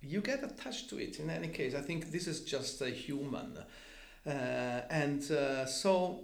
you 0.01 0.21
get 0.21 0.45
attached 0.45 0.89
to 0.91 0.99
it 0.99 1.19
in 1.19 1.29
any 1.29 1.49
case. 1.49 1.75
I 1.75 1.81
think 1.81 2.09
this 2.09 2.27
is 2.27 2.39
just 2.45 2.81
a 2.81 2.89
human. 2.89 3.57
Uh, 4.25 4.29
and 4.89 5.29
uh, 5.29 5.65
so 5.65 6.23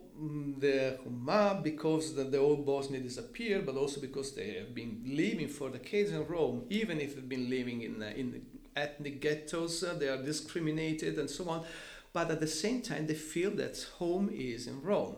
the 0.59 0.99
Huma, 1.05 1.63
because 1.63 2.15
the, 2.15 2.25
the 2.25 2.37
old 2.37 2.65
Bosnia 2.65 2.99
disappeared, 2.99 3.65
but 3.65 3.75
also 3.75 4.01
because 4.01 4.33
they 4.33 4.51
have 4.53 4.75
been 4.75 5.01
living 5.05 5.47
for 5.47 5.69
decades 5.69 6.11
in 6.11 6.25
Rome, 6.27 6.65
even 6.69 6.99
if 6.99 7.15
they've 7.15 7.29
been 7.29 7.49
living 7.49 7.81
in, 7.81 8.03
uh, 8.03 8.11
in 8.15 8.45
ethnic 8.75 9.21
ghettos, 9.21 9.81
they 9.97 10.07
are 10.07 10.21
discriminated 10.21 11.17
and 11.17 11.29
so 11.29 11.49
on. 11.49 11.65
But 12.11 12.31
at 12.31 12.39
the 12.39 12.47
same 12.47 12.81
time, 12.81 13.07
they 13.07 13.13
feel 13.13 13.51
that 13.51 13.85
home 13.97 14.29
is 14.33 14.67
in 14.67 14.81
Rome. 14.81 15.15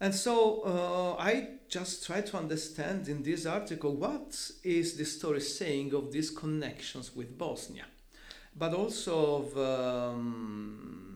And 0.00 0.14
so 0.14 0.62
uh, 0.62 1.20
I 1.20 1.48
just 1.68 2.06
try 2.06 2.20
to 2.20 2.36
understand 2.36 3.08
in 3.08 3.22
this 3.22 3.46
article 3.46 3.96
what 3.96 4.40
is 4.62 4.96
the 4.96 5.04
story 5.04 5.40
saying 5.40 5.92
of 5.92 6.12
these 6.12 6.30
connections 6.30 7.16
with 7.16 7.36
Bosnia, 7.36 7.86
but 8.56 8.74
also 8.74 9.42
of 9.42 9.58
um, 9.58 11.07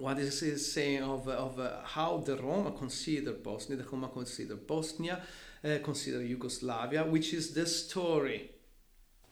what 0.00 0.18
is 0.18 0.40
he 0.40 0.56
saying 0.56 1.02
of, 1.02 1.28
of 1.28 1.60
uh, 1.60 1.82
how 1.84 2.22
the 2.24 2.36
Roma 2.36 2.72
consider 2.72 3.32
Bosnia, 3.32 3.76
the 3.76 3.84
Roma 3.84 4.08
consider 4.08 4.56
Bosnia, 4.56 5.20
uh, 5.62 5.76
consider 5.84 6.22
Yugoslavia, 6.24 7.04
which 7.04 7.34
is 7.34 7.52
the 7.52 7.66
story 7.66 8.50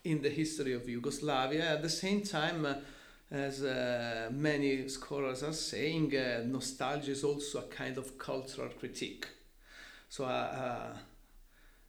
in 0.04 0.20
the 0.20 0.28
history 0.28 0.74
of 0.74 0.86
Yugoslavia. 0.86 1.72
At 1.72 1.82
the 1.82 1.88
same 1.88 2.22
time, 2.22 2.66
uh, 2.66 2.74
as 3.30 3.62
uh, 3.62 4.28
many 4.30 4.88
scholars 4.88 5.42
are 5.42 5.54
saying, 5.54 6.14
uh, 6.14 6.42
nostalgia 6.46 7.12
is 7.12 7.24
also 7.24 7.60
a 7.60 7.62
kind 7.62 7.96
of 7.96 8.18
cultural 8.18 8.68
critique. 8.68 9.26
So, 10.10 10.26
uh, 10.26 10.96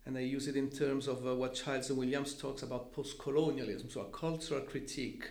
and 0.06 0.18
I 0.18 0.22
use 0.22 0.48
it 0.48 0.56
in 0.56 0.70
terms 0.70 1.08
of 1.08 1.24
what 1.24 1.54
Charles 1.54 1.92
Williams 1.92 2.34
talks 2.34 2.64
about 2.64 2.94
post-colonialism, 2.94 3.90
so 3.90 4.02
a 4.02 4.06
cultural 4.06 4.62
critique 4.62 5.26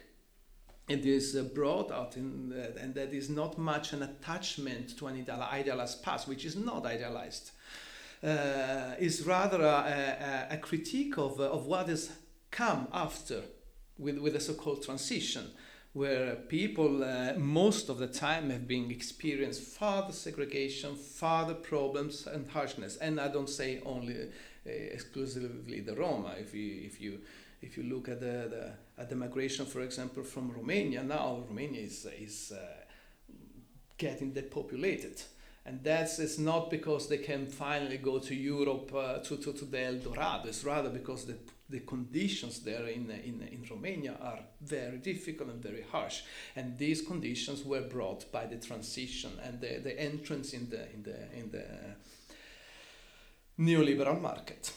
it 0.89 1.05
is 1.05 1.35
brought 1.55 1.91
out 1.91 2.17
in 2.17 2.53
uh, 2.53 2.81
and 2.81 2.95
that 2.95 3.13
is 3.13 3.29
not 3.29 3.59
much 3.59 3.93
an 3.93 4.03
attachment 4.03 4.97
to 4.99 5.07
an 5.07 5.27
idealized 5.31 6.03
past 6.03 6.29
which 6.29 6.45
is 6.45 6.57
not 6.57 6.87
idealized. 6.87 7.51
Uh, 8.23 8.95
is 8.99 9.25
rather 9.25 9.63
a, 9.63 10.47
a, 10.51 10.55
a 10.55 10.59
critique 10.59 11.17
of, 11.19 11.39
uh, 11.39 11.45
of 11.45 11.67
what 11.67 11.89
has 11.89 12.11
come 12.51 12.89
after 12.93 13.43
with, 13.97 14.19
with 14.19 14.33
the 14.33 14.41
so-called 14.41 14.83
transition 14.83 15.47
where 15.93 16.35
people 16.35 17.03
uh, 17.03 17.33
most 17.37 17.89
of 17.89 17.99
the 17.99 18.07
time 18.07 18.51
have 18.51 18.67
been 18.69 18.91
experienced 18.91 19.63
further 19.63 20.13
segregation 20.13 20.95
further 20.97 21.55
problems 21.55 22.27
and 22.27 22.49
harshness. 22.51 22.97
And 22.97 23.21
i 23.21 23.29
don't 23.29 23.49
say 23.49 23.81
only 23.85 24.15
uh, 24.15 24.27
exclusively 24.65 25.81
the 25.81 25.95
roma. 25.95 26.35
If 26.39 26.55
you 26.55 26.81
if 26.85 27.01
you 27.01 27.21
if 27.63 27.77
you 27.77 27.83
look 27.83 28.09
at 28.09 28.21
the, 28.21 28.49
the, 28.55 28.73
the 29.05 29.17
migration, 29.17 29.67
for 29.67 29.83
example, 29.83 30.23
from 30.23 30.51
Romania, 30.51 31.03
now 31.03 31.45
Romania 31.49 31.83
is, 31.83 32.07
is 32.19 32.53
uh, 32.53 32.59
getting 33.97 34.33
depopulated. 34.33 35.23
And 35.65 35.85
that's 35.85 36.19
it's 36.19 36.39
not 36.39 36.71
because 36.71 37.09
they 37.09 37.19
can 37.19 37.47
finally 37.47 37.99
go 37.99 38.19
to 38.21 38.35
Europe 38.35 38.91
uh, 38.95 39.19
to, 39.19 39.37
to, 39.37 39.53
to 39.53 39.65
the 39.67 39.85
El 39.85 39.97
Dorado. 39.97 40.49
It's 40.49 40.65
rather 40.65 40.89
because 40.89 41.27
the, 41.27 41.37
the 41.69 41.81
conditions 41.81 42.61
there 42.61 42.87
in, 42.87 43.11
in, 43.11 43.47
in 43.53 43.67
Romania 43.71 44.17
are 44.23 44.41
very 44.63 44.97
difficult 44.97 45.51
and 45.51 45.63
very 45.63 45.85
harsh. 45.93 46.23
And 46.57 46.79
these 46.79 47.03
conditions 47.03 47.65
were 47.65 47.83
brought 47.83 48.33
by 48.33 48.47
the 48.47 48.57
transition 48.57 49.33
and 49.45 49.61
the, 49.61 49.81
the 49.83 50.01
entrance 50.01 50.55
in 50.55 50.71
the, 50.71 50.91
in 50.95 51.03
the, 51.03 51.37
in 51.37 51.51
the 51.51 51.67
neoliberal 53.59 54.21
market. 54.21 54.73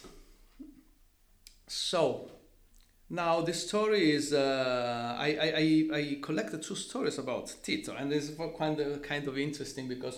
So, 1.67 2.29
now 3.11 3.41
the 3.41 3.53
story 3.53 4.11
is 4.11 4.31
uh, 4.31 5.15
I, 5.19 5.37
I, 5.41 5.97
I 5.97 6.17
collected 6.21 6.63
two 6.63 6.75
stories 6.75 7.17
about 7.17 7.53
Tito, 7.61 7.93
and 7.93 8.09
this 8.09 8.29
is 8.29 8.37
kind 8.57 8.79
of 8.79 9.01
kind 9.01 9.27
of 9.27 9.37
interesting 9.37 9.89
because 9.89 10.17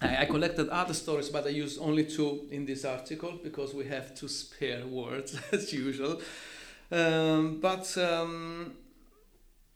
I, 0.00 0.22
I 0.22 0.24
collected 0.24 0.70
other 0.70 0.94
stories, 0.94 1.28
but 1.28 1.46
I 1.46 1.50
used 1.50 1.78
only 1.80 2.04
two 2.04 2.48
in 2.50 2.64
this 2.64 2.86
article 2.86 3.38
because 3.42 3.74
we 3.74 3.84
have 3.88 4.14
to 4.16 4.28
spare 4.28 4.86
words 4.86 5.38
as 5.52 5.70
usual. 5.70 6.22
Um, 6.90 7.60
but 7.60 7.96
um, 7.98 8.72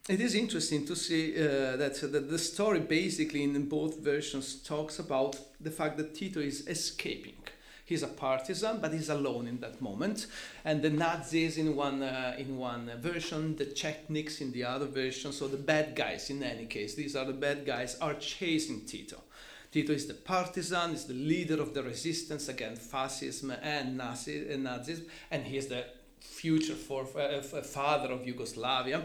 it 0.08 0.20
is 0.20 0.34
interesting 0.34 0.86
to 0.86 0.96
see 0.96 1.34
uh, 1.34 1.76
that, 1.76 2.00
that 2.00 2.30
the 2.30 2.38
story 2.38 2.80
basically 2.80 3.42
in 3.42 3.68
both 3.68 3.98
versions 3.98 4.56
talks 4.62 4.98
about 4.98 5.38
the 5.60 5.70
fact 5.70 5.98
that 5.98 6.14
Tito 6.14 6.40
is 6.40 6.66
escaping 6.66 7.36
He's 7.84 8.02
a 8.02 8.08
partisan, 8.08 8.80
but 8.80 8.94
he's 8.94 9.10
alone 9.10 9.46
in 9.46 9.60
that 9.60 9.82
moment. 9.82 10.26
And 10.64 10.80
the 10.80 10.90
Nazis 10.90 11.58
in 11.58 11.76
one 11.76 12.02
uh, 12.02 12.34
in 12.38 12.56
one 12.56 12.90
version, 12.98 13.56
the 13.56 13.66
Chetniks 13.66 14.40
in 14.40 14.52
the 14.52 14.64
other 14.64 14.86
version. 14.86 15.32
So 15.32 15.48
the 15.48 15.58
bad 15.58 15.94
guys, 15.94 16.30
in 16.30 16.42
any 16.42 16.66
case, 16.66 16.94
these 16.94 17.14
are 17.14 17.26
the 17.26 17.34
bad 17.34 17.66
guys, 17.66 17.98
are 18.00 18.14
chasing 18.14 18.86
Tito. 18.86 19.22
Tito 19.70 19.92
is 19.92 20.06
the 20.06 20.14
partisan, 20.14 20.92
is 20.92 21.04
the 21.04 21.14
leader 21.14 21.60
of 21.60 21.74
the 21.74 21.82
resistance 21.82 22.48
against 22.48 22.82
fascism 22.82 23.50
and, 23.50 23.98
Nazi, 23.98 24.48
and 24.48 24.64
Nazism, 24.64 25.06
and 25.32 25.44
he 25.44 25.56
is 25.56 25.66
the 25.66 25.84
future 26.20 26.76
for, 26.76 27.02
uh, 27.18 27.42
father 27.42 28.12
of 28.12 28.24
Yugoslavia. 28.24 29.04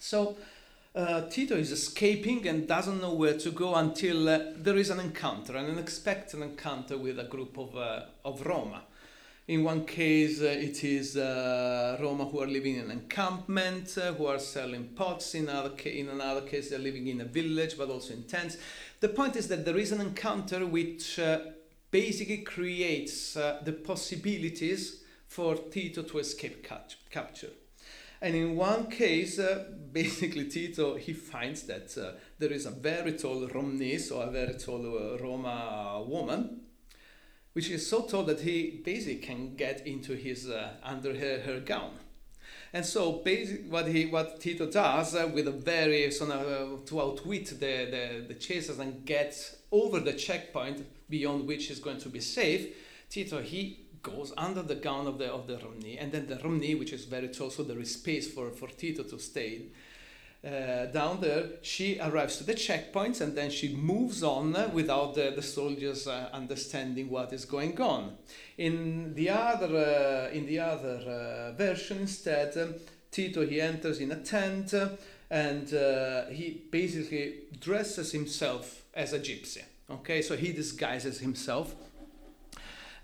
So 0.00 0.36
uh, 0.94 1.22
Tito 1.28 1.56
is 1.56 1.72
escaping 1.72 2.46
and 2.46 2.68
doesn't 2.68 3.00
know 3.00 3.14
where 3.14 3.36
to 3.36 3.50
go 3.50 3.74
until 3.74 4.28
uh, 4.28 4.38
there 4.56 4.76
is 4.76 4.90
an 4.90 5.00
encounter, 5.00 5.56
an 5.56 5.66
unexpected 5.66 6.40
encounter 6.40 6.96
with 6.96 7.18
a 7.18 7.24
group 7.24 7.58
of, 7.58 7.76
uh, 7.76 8.02
of 8.24 8.46
Roma. 8.46 8.82
In 9.48 9.64
one 9.64 9.84
case, 9.84 10.40
uh, 10.40 10.44
it 10.44 10.84
is 10.84 11.16
uh, 11.16 11.98
Roma 12.00 12.24
who 12.26 12.40
are 12.40 12.46
living 12.46 12.76
in 12.76 12.84
an 12.84 12.90
encampment, 12.92 13.90
who 13.90 14.26
are 14.26 14.38
selling 14.38 14.88
pots. 14.94 15.34
In, 15.34 15.48
other 15.48 15.70
ca- 15.70 15.98
in 15.98 16.08
another 16.08 16.42
case, 16.42 16.70
they're 16.70 16.78
living 16.78 17.08
in 17.08 17.20
a 17.20 17.24
village, 17.24 17.76
but 17.76 17.90
also 17.90 18.14
in 18.14 18.22
tents. 18.22 18.56
The 19.00 19.08
point 19.08 19.36
is 19.36 19.48
that 19.48 19.64
there 19.64 19.76
is 19.76 19.90
an 19.92 20.00
encounter 20.00 20.64
which 20.64 21.20
basically 21.90 22.38
creates 22.38 23.34
the 23.34 23.80
possibilities 23.84 25.02
for 25.26 25.56
Tito 25.56 26.02
to 26.02 26.18
escape 26.18 26.66
capture. 27.10 27.50
And 28.24 28.34
in 28.34 28.56
one 28.56 28.86
case, 28.86 29.38
uh, 29.38 29.66
basically 29.92 30.46
Tito, 30.48 30.96
he 30.96 31.12
finds 31.12 31.64
that 31.64 31.94
there 32.38 32.50
is 32.50 32.64
a 32.64 32.70
very 32.70 33.12
tall 33.12 33.46
Romni, 33.48 34.00
so 34.00 34.18
a 34.22 34.30
very 34.30 34.54
tall 34.54 35.18
Roma 35.20 36.02
woman, 36.06 36.62
which 37.52 37.68
is 37.68 37.86
so 37.86 38.06
tall 38.06 38.22
that 38.22 38.40
he 38.40 38.80
basically 38.82 39.16
can 39.16 39.56
get 39.56 39.86
into 39.86 40.14
his 40.14 40.48
uh, 40.48 40.70
under 40.82 41.14
her, 41.14 41.40
her 41.40 41.60
gown. 41.60 41.92
And 42.72 42.84
so 42.86 43.12
basically 43.12 43.68
what 43.68 43.88
he 43.88 44.06
what 44.06 44.40
Tito 44.40 44.70
does 44.70 45.14
uh, 45.14 45.30
with 45.32 45.46
a 45.46 45.52
very 45.52 46.10
sort 46.10 46.30
of 46.30 46.80
uh, 46.80 46.86
to 46.86 47.02
outwit 47.02 47.50
the, 47.50 47.54
the, 47.60 48.24
the 48.26 48.34
chasers 48.34 48.78
and 48.78 49.04
get 49.04 49.36
over 49.70 50.00
the 50.00 50.14
checkpoint 50.14 50.86
beyond 51.10 51.46
which 51.46 51.70
is 51.70 51.78
going 51.78 51.98
to 51.98 52.08
be 52.08 52.20
safe, 52.20 52.74
Tito 53.10 53.42
he 53.42 53.83
goes 54.04 54.32
under 54.36 54.62
the 54.62 54.76
gown 54.76 55.08
of 55.08 55.18
the 55.18 55.32
of 55.32 55.48
the 55.48 55.56
Romni 55.56 55.98
and 55.98 56.12
then 56.12 56.28
the 56.28 56.36
Romni, 56.36 56.78
which 56.78 56.92
is 56.92 57.06
very 57.06 57.28
tall, 57.28 57.50
so 57.50 57.64
there 57.64 57.80
is 57.80 57.94
space 57.94 58.32
for, 58.32 58.50
for 58.50 58.68
Tito 58.68 59.02
to 59.02 59.18
stay 59.18 59.62
uh, 60.44 60.86
down 60.86 61.20
there, 61.20 61.46
she 61.62 61.98
arrives 61.98 62.36
to 62.36 62.44
the 62.44 62.52
checkpoints 62.52 63.20
and 63.22 63.34
then 63.34 63.50
she 63.50 63.74
moves 63.74 64.22
on 64.22 64.52
without 64.74 65.14
the, 65.14 65.32
the 65.34 65.42
soldiers 65.42 66.06
uh, 66.06 66.28
understanding 66.32 67.08
what 67.08 67.32
is 67.32 67.46
going 67.46 67.80
on. 67.80 68.16
In 68.58 69.14
the 69.14 69.30
other, 69.30 70.28
uh, 70.28 70.34
in 70.34 70.46
the 70.46 70.58
other 70.58 70.98
uh, 70.98 71.56
version, 71.56 72.00
instead, 72.00 72.56
um, 72.58 72.74
Tito 73.10 73.46
he 73.46 73.60
enters 73.60 74.00
in 74.00 74.12
a 74.12 74.16
tent 74.16 74.74
uh, 74.74 74.90
and 75.30 75.72
uh, 75.72 76.26
he 76.26 76.62
basically 76.70 77.36
dresses 77.58 78.12
himself 78.12 78.82
as 78.92 79.14
a 79.14 79.18
gypsy. 79.18 79.62
Okay, 79.90 80.20
so 80.20 80.36
he 80.36 80.52
disguises 80.52 81.20
himself 81.20 81.74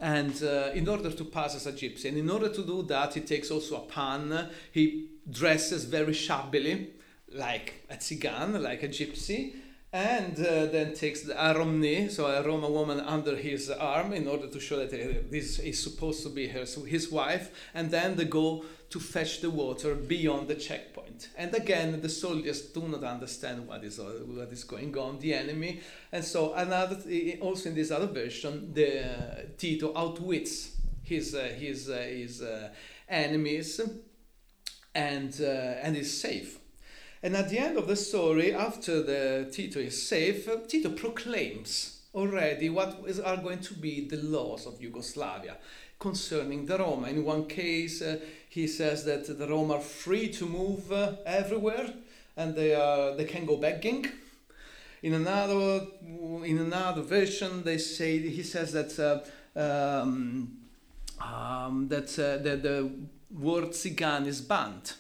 and 0.01 0.43
uh, 0.43 0.71
in 0.75 0.89
order 0.89 1.11
to 1.11 1.25
pass 1.25 1.55
as 1.55 1.67
a 1.67 1.73
gypsy. 1.73 2.07
And 2.07 2.17
in 2.17 2.31
order 2.31 2.49
to 2.49 2.65
do 2.65 2.83
that, 2.85 3.15
he 3.15 3.21
takes 3.21 3.51
also 3.51 3.77
a 3.77 3.87
pan. 3.87 4.49
He 4.73 5.11
dresses 5.31 5.85
very 5.85 6.15
shabbily, 6.15 6.95
like 7.33 7.87
a 7.91 7.97
tzigan, 7.97 8.61
like 8.61 8.83
a 8.83 8.89
gypsy, 8.89 9.55
and 9.93 10.39
uh, 10.39 10.67
then 10.67 10.95
takes 10.95 11.23
the 11.23 11.35
aromni, 11.35 12.09
so 12.09 12.27
a 12.27 12.47
Roma 12.47 12.71
woman, 12.71 13.01
under 13.01 13.37
his 13.37 13.71
arm 13.71 14.13
in 14.13 14.29
order 14.29 14.47
to 14.47 14.61
show 14.61 14.77
that 14.77 14.93
uh, 14.95 15.19
this 15.31 15.59
is 15.59 15.83
supposed 15.83 16.23
to 16.23 16.29
be 16.29 16.47
her, 16.47 16.65
so 16.65 16.85
his 16.85 17.11
wife, 17.11 17.51
and 17.75 17.91
then 17.91 18.15
they 18.15 18.25
go 18.25 18.65
to 18.89 19.01
fetch 19.01 19.41
the 19.41 19.51
water 19.51 19.97
beyond 19.97 20.47
the 20.47 20.55
checkpoint. 20.55 21.31
And 21.37 21.53
again, 21.55 22.01
the 22.01 22.09
soldiers 22.09 22.63
do 22.63 22.83
not 22.83 23.03
understand 23.03 23.67
what 23.67 23.83
is, 23.83 23.99
uh, 23.99 24.23
what 24.27 24.53
is 24.53 24.63
going 24.63 24.97
on, 24.97 25.19
the 25.19 25.35
enemy, 25.35 25.81
and 26.13 26.25
so 26.25 26.55
another, 26.55 26.97
also 27.41 27.71
in 27.71 27.75
this 27.75 27.91
other 27.91 28.07
version, 28.07 28.73
the 28.73 29.05
uh, 29.05 29.43
Tito 29.59 29.93
outwits 29.97 30.77
his, 31.03 31.35
uh, 31.35 31.53
his, 31.59 31.91
uh, 31.91 31.97
his 31.97 32.45
enemies 33.09 33.81
and, 34.95 35.41
and 35.41 35.97
is 35.97 36.21
safe 36.21 36.60
and 37.23 37.37
at 37.37 37.51
the 37.51 37.59
end 37.59 37.77
of 37.77 37.87
the 37.87 37.97
story, 37.97 38.55
after 38.55 39.03
the 39.03 39.49
Tito 39.53 39.79
is 39.79 40.07
safe, 40.09 40.49
Tito 40.69 40.91
proclaims 40.91 42.01
already 42.15 42.71
what 42.71 43.03
is, 43.07 43.21
are 43.21 43.37
going 43.37 43.61
to 43.61 43.75
be 43.75 44.09
the 44.09 44.17
laws 44.17 44.67
of 44.67 44.81
Yugoslavia 44.81 45.57
concerning 45.99 46.65
the 46.65 46.79
Roma. 46.79 47.09
In 47.09 47.25
one 47.25 47.47
case, 47.47 48.01
uh, 48.01 48.19
he 48.49 48.67
says 48.67 49.05
that 49.05 49.39
the 49.39 49.47
Roma 49.47 49.75
are 49.75 49.81
free 49.81 50.29
to 50.33 50.47
move 50.47 50.91
uh, 50.91 51.13
everywhere 51.27 51.93
and 52.37 52.55
they, 52.55 52.75
are, 52.75 53.15
they 53.15 53.25
can 53.25 53.45
go 53.45 53.57
begging. 53.59 54.07
In 55.03 55.15
another, 55.15 55.87
in 56.03 56.59
another 56.59 57.03
version, 57.03 57.63
they 57.65 57.79
say 57.79 58.19
he 58.19 58.43
says 58.43 58.73
that 58.73 58.99
uh, 58.99 59.61
um, 59.61 60.57
um, 61.21 61.89
that, 61.89 62.19
uh, 62.19 62.43
that 62.43 62.63
the 62.63 62.91
word 63.31 63.71
Tsigan 63.71 64.27
is 64.27 64.41
banned 64.41 64.95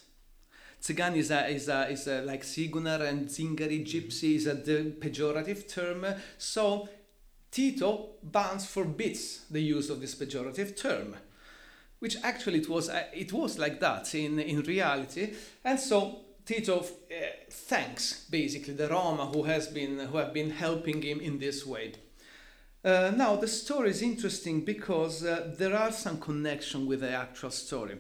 Tsigan 0.81 1.17
is 1.17 1.31
a, 1.31 1.49
is 1.49 1.69
a, 1.69 1.89
is 1.91 2.07
a, 2.07 2.23
like 2.23 2.43
Sigunar 2.43 3.07
and 3.07 3.29
Zingari 3.29 3.85
gypsy 3.85 4.37
is 4.37 4.47
a 4.47 4.55
pejorative 4.55 5.69
term. 5.69 6.07
So 6.39 6.89
Tito 7.51 8.11
bans 8.23 8.67
forbids 8.67 9.45
the 9.51 9.61
use 9.61 9.91
of 9.91 10.01
this 10.01 10.15
pejorative 10.15 10.81
term, 10.81 11.17
which 11.99 12.17
actually 12.23 12.61
it 12.61 12.69
was 12.69 12.89
uh, 12.89 13.05
it 13.13 13.33
was 13.33 13.59
like 13.59 13.81
that 13.81 14.15
in 14.15 14.39
in 14.39 14.63
reality, 14.63 15.35
and 15.65 15.79
so 15.79 16.21
Tito 16.47 16.79
uh, 16.81 16.85
thanks 17.51 18.25
basically 18.31 18.75
the 18.75 18.89
Roma 18.89 19.27
who 19.27 19.43
has 19.43 19.67
been 19.67 19.99
who 19.99 20.19
have 20.19 20.33
been 20.33 20.51
helping 20.51 21.03
him 21.03 21.21
in 21.21 21.41
this 21.41 21.67
way. 21.67 21.95
Uh, 22.85 23.13
now 23.15 23.35
the 23.37 23.49
story 23.49 23.91
is 23.91 24.01
interesting 24.01 24.65
because 24.65 25.25
uh, 25.25 25.53
there 25.59 25.77
are 25.77 25.93
some 25.93 26.19
connection 26.19 26.87
with 26.87 27.01
the 27.01 27.11
actual 27.11 27.51
story 27.51 27.99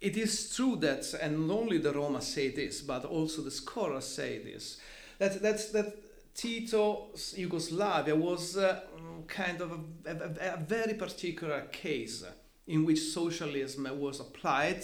it 0.00 0.16
is 0.16 0.54
true 0.54 0.76
that, 0.76 1.14
and 1.20 1.50
only 1.50 1.78
the 1.78 1.92
Roma 1.92 2.20
say 2.20 2.48
this, 2.48 2.80
but 2.80 3.04
also 3.04 3.42
the 3.42 3.50
scholars 3.50 4.06
say 4.06 4.38
this, 4.38 4.78
that, 5.18 5.40
that, 5.42 5.72
that 5.72 5.96
Tito's 6.34 7.34
Yugoslavia 7.36 8.16
was 8.16 8.56
uh, 8.56 8.80
kind 9.28 9.60
of 9.60 9.72
a, 10.04 10.10
a, 10.10 10.54
a, 10.54 10.56
very 10.56 10.94
particular 10.94 11.62
case 11.72 12.24
in 12.66 12.84
which 12.84 12.98
socialism 12.98 13.88
was 14.00 14.20
applied, 14.20 14.82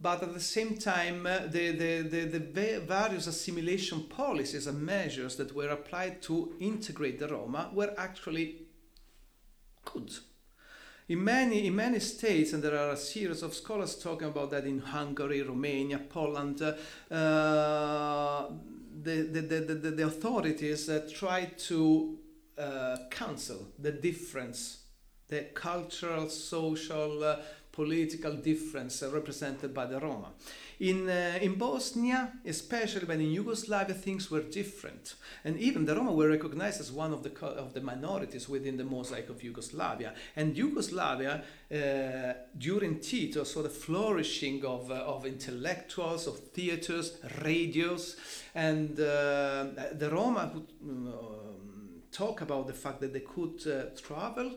but 0.00 0.22
at 0.22 0.32
the 0.34 0.40
same 0.40 0.76
time, 0.76 1.26
uh, 1.26 1.40
the, 1.46 1.70
the, 1.70 2.02
the, 2.02 2.38
the 2.38 2.80
various 2.80 3.26
assimilation 3.26 4.04
policies 4.04 4.66
and 4.66 4.80
measures 4.80 5.36
that 5.36 5.54
were 5.54 5.68
applied 5.68 6.22
to 6.22 6.54
integrate 6.60 7.18
the 7.18 7.28
Roma 7.28 7.70
were 7.72 7.94
actually 7.96 8.62
good 9.84 10.10
in 11.08 11.22
many, 11.22 11.66
in 11.66 11.76
many 11.76 11.98
states, 11.98 12.52
and 12.52 12.62
there 12.62 12.78
are 12.78 12.92
a 12.92 12.96
series 12.96 13.42
of 13.42 13.54
scholars 13.54 13.96
talking 13.96 14.28
about 14.28 14.50
that 14.50 14.64
in 14.64 14.78
Hungary, 14.78 15.42
Romania, 15.42 15.98
Poland, 15.98 16.62
uh, 16.62 16.74
the, 19.02 19.22
the, 19.22 19.40
the, 19.40 19.74
the, 19.74 19.90
the 19.90 20.06
authorities 20.06 20.88
uh, 20.88 21.06
try 21.12 21.44
to 21.44 22.18
uh, 22.56 22.96
cancel 23.10 23.68
the 23.78 23.92
difference, 23.92 24.78
the 25.28 25.42
cultural, 25.54 26.30
social, 26.30 27.22
uh, 27.22 27.36
political 27.70 28.34
difference 28.36 29.02
represented 29.02 29.74
by 29.74 29.84
the 29.84 29.98
Roma. 29.98 30.28
In, 30.80 31.08
uh, 31.08 31.38
in 31.40 31.54
Bosnia, 31.54 32.32
especially 32.44 33.06
when 33.06 33.20
in 33.20 33.30
Yugoslavia, 33.30 33.94
things 33.94 34.30
were 34.30 34.40
different. 34.40 35.14
And 35.44 35.58
even 35.58 35.84
the 35.84 35.94
Roma 35.94 36.12
were 36.12 36.28
recognized 36.28 36.80
as 36.80 36.90
one 36.90 37.12
of 37.12 37.22
the, 37.22 37.32
of 37.46 37.74
the 37.74 37.80
minorities 37.80 38.48
within 38.48 38.76
the 38.76 38.84
mosaic 38.84 39.28
of 39.30 39.42
Yugoslavia. 39.42 40.14
And 40.36 40.56
Yugoslavia, 40.56 41.44
uh, 41.72 42.32
during 42.58 43.00
Tito, 43.00 43.44
saw 43.44 43.62
the 43.62 43.68
flourishing 43.68 44.64
of, 44.64 44.90
uh, 44.90 44.94
of 44.94 45.26
intellectuals, 45.26 46.26
of 46.26 46.38
theaters, 46.38 47.18
radios, 47.42 48.16
and 48.54 48.98
uh, 48.98 49.66
the 49.92 50.10
Roma 50.10 50.50
would 50.54 50.72
um, 50.82 52.02
talk 52.10 52.40
about 52.40 52.66
the 52.66 52.72
fact 52.72 53.00
that 53.00 53.12
they 53.12 53.20
could 53.20 53.66
uh, 53.66 53.96
travel 54.00 54.52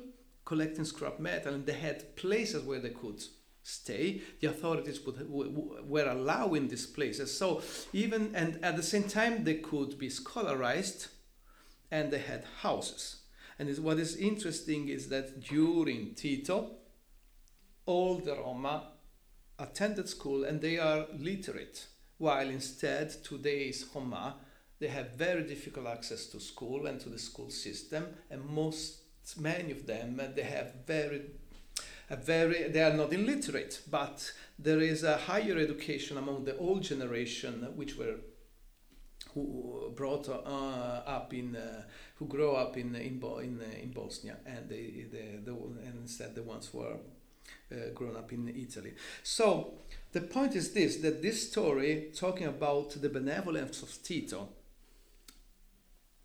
collecting 0.47 0.85
scrap 0.85 1.19
metal 1.19 1.53
and 1.53 1.65
they 1.65 1.73
had 1.73 2.15
places 2.15 2.63
where 2.63 2.79
they 2.79 2.91
could 2.91 3.21
stay. 3.67 4.21
The 4.39 4.47
authorities 4.47 5.01
would, 5.05 5.27
were 5.29 6.07
allowing 6.09 6.69
these 6.69 6.85
places. 6.85 7.37
So 7.37 7.61
even 7.91 8.33
and 8.33 8.63
at 8.63 8.77
the 8.77 8.83
same 8.83 9.03
time 9.03 9.43
they 9.43 9.55
could 9.55 9.97
be 9.97 10.09
scholarized, 10.09 11.07
and 11.91 12.11
they 12.11 12.19
had 12.19 12.45
houses. 12.61 13.23
And 13.59 13.75
what 13.79 13.97
is 13.99 14.15
interesting 14.15 14.87
is 14.87 15.09
that 15.09 15.41
during 15.41 16.15
Tito, 16.15 16.71
all 17.85 18.17
the 18.17 18.35
Roma 18.35 18.91
attended 19.57 20.07
school 20.07 20.43
and 20.43 20.61
they 20.61 20.77
are 20.77 21.07
literate, 21.17 21.87
while 22.17 22.49
instead 22.49 23.23
today's 23.23 23.85
Roma 23.93 24.35
they 24.79 24.87
have 24.87 25.15
very 25.15 25.43
difficult 25.43 25.87
access 25.87 26.27
to 26.27 26.39
school 26.39 26.85
and 26.85 26.99
to 27.01 27.09
the 27.09 27.19
school 27.19 27.49
system, 27.49 28.05
and 28.29 28.45
most 28.45 28.99
many 29.37 29.71
of 29.71 29.85
them 29.87 30.21
they 30.35 30.43
have 30.43 30.85
very 30.85 31.21
very, 32.15 32.69
they 32.69 32.81
are 32.81 32.93
not 32.93 33.11
illiterate, 33.11 33.81
but 33.91 34.31
there 34.57 34.79
is 34.79 35.03
a 35.03 35.17
higher 35.17 35.57
education 35.57 36.17
among 36.17 36.45
the 36.45 36.57
old 36.57 36.83
generation, 36.83 37.67
which 37.75 37.97
were 37.97 38.15
who 39.33 39.91
brought 39.95 40.27
uh, 40.29 41.03
up 41.05 41.33
in, 41.33 41.55
uh, 41.55 41.83
who 42.15 42.25
grew 42.25 42.51
up 42.51 42.77
in 42.77 42.95
in 42.95 43.19
Bo- 43.19 43.39
in, 43.39 43.59
uh, 43.61 43.83
in 43.83 43.91
Bosnia, 43.91 44.37
and 44.45 44.69
they, 44.69 45.05
the, 45.11 45.51
the 45.51 45.51
and 45.51 45.99
instead 46.01 46.33
the 46.33 46.43
ones 46.43 46.67
who 46.67 46.81
are 46.81 46.97
uh, 47.71 47.89
grown 47.93 48.15
up 48.15 48.31
in 48.33 48.47
Italy. 48.47 48.93
So 49.23 49.73
the 50.11 50.21
point 50.21 50.55
is 50.55 50.71
this: 50.71 50.97
that 50.97 51.21
this 51.21 51.51
story, 51.51 52.11
talking 52.15 52.47
about 52.47 53.01
the 53.01 53.09
benevolence 53.09 53.83
of 53.83 54.01
Tito, 54.01 54.49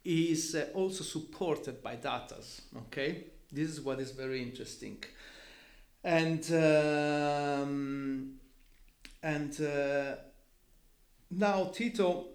is 0.04 0.54
uh, 0.54 0.68
also 0.74 1.04
supported 1.04 1.82
by 1.82 1.96
datas. 1.96 2.62
Okay, 2.76 3.24
this 3.52 3.68
is 3.68 3.80
what 3.80 4.00
is 4.00 4.12
very 4.12 4.42
interesting, 4.42 5.02
and 6.04 6.44
um, 6.52 8.32
and 9.22 9.60
uh, 9.60 10.16
now 11.30 11.64
Tito 11.72 12.26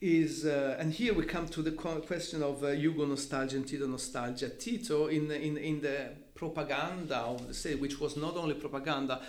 is, 0.00 0.44
uh, 0.44 0.76
and 0.78 0.92
here 0.92 1.14
we 1.14 1.24
come 1.24 1.48
to 1.48 1.62
the 1.62 1.72
question 1.72 2.42
of 2.42 2.62
uh, 2.62 2.68
Yugo 2.68 3.08
nostalgia 3.08 3.56
and 3.56 3.66
Tito 3.66 3.86
nostalgia. 3.86 4.50
Tito, 4.50 5.06
in 5.06 5.30
in 5.30 5.56
in 5.56 5.80
the 5.80 6.10
propaganda 6.34 7.16
of 7.16 7.48
the 7.48 7.54
state, 7.54 7.80
which 7.80 7.98
was 7.98 8.16
not 8.16 8.36
only 8.36 8.54
propaganda, 8.54 9.22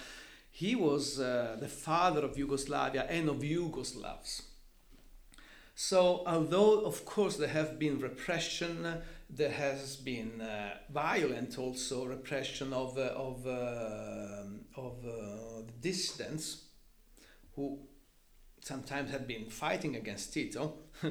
he 0.51 0.75
was 0.75 1.19
uh, 1.19 1.55
the 1.59 1.69
father 1.69 2.21
of 2.21 2.37
Yugoslavia 2.37 3.05
and 3.09 3.29
of 3.29 3.37
Yugoslavs. 3.37 4.41
So, 5.73 6.23
although 6.25 6.81
of 6.81 7.05
course 7.05 7.37
there 7.37 7.47
have 7.47 7.79
been 7.79 7.99
repression, 7.99 9.01
there 9.29 9.51
has 9.51 9.97
been 9.97 10.41
uh, 10.41 10.77
violent 10.89 11.57
also 11.57 12.05
repression 12.05 12.73
of 12.73 12.97
uh, 12.97 13.13
of 13.15 13.45
uh, 13.45 14.43
of 14.75 15.05
uh, 15.05 15.61
dissidents 15.81 16.63
who 17.55 17.79
sometimes 18.61 19.11
had 19.11 19.27
been 19.27 19.49
fighting 19.49 19.95
against 19.95 20.33
Tito 20.33 20.73
uh, 21.03 21.07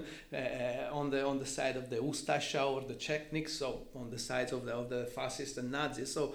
on 0.93 1.11
the 1.11 1.25
on 1.25 1.39
the 1.39 1.47
side 1.47 1.77
of 1.77 1.91
the 1.91 1.97
Ustasha 1.97 2.63
or 2.71 2.83
the 2.83 2.95
Chetniks, 2.95 3.51
so 3.51 3.89
on 3.95 4.11
the 4.11 4.19
sides 4.19 4.53
of 4.53 4.65
the 4.65 4.73
of 4.73 4.89
the 4.89 5.07
fascists 5.07 5.59
and 5.59 5.71
Nazis. 5.71 6.13
So, 6.13 6.35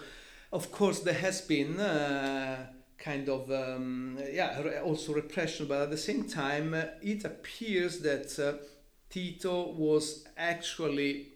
of 0.52 0.72
course, 0.72 1.00
there 1.00 1.22
has 1.28 1.42
been 1.42 1.80
uh, 1.80 2.68
kind 2.98 3.30
of 3.30 3.52
um, 3.52 4.20
yeah 4.32 4.82
also 4.84 5.14
repression, 5.14 5.68
but 5.68 5.82
at 5.84 5.92
the 5.92 5.98
same 5.98 6.26
time, 6.28 6.74
uh, 6.74 6.86
it 7.02 7.24
appears 7.26 8.00
that 8.00 8.38
uh, 8.40 8.64
Tito 9.10 9.72
was 9.72 10.26
actually. 10.38 11.31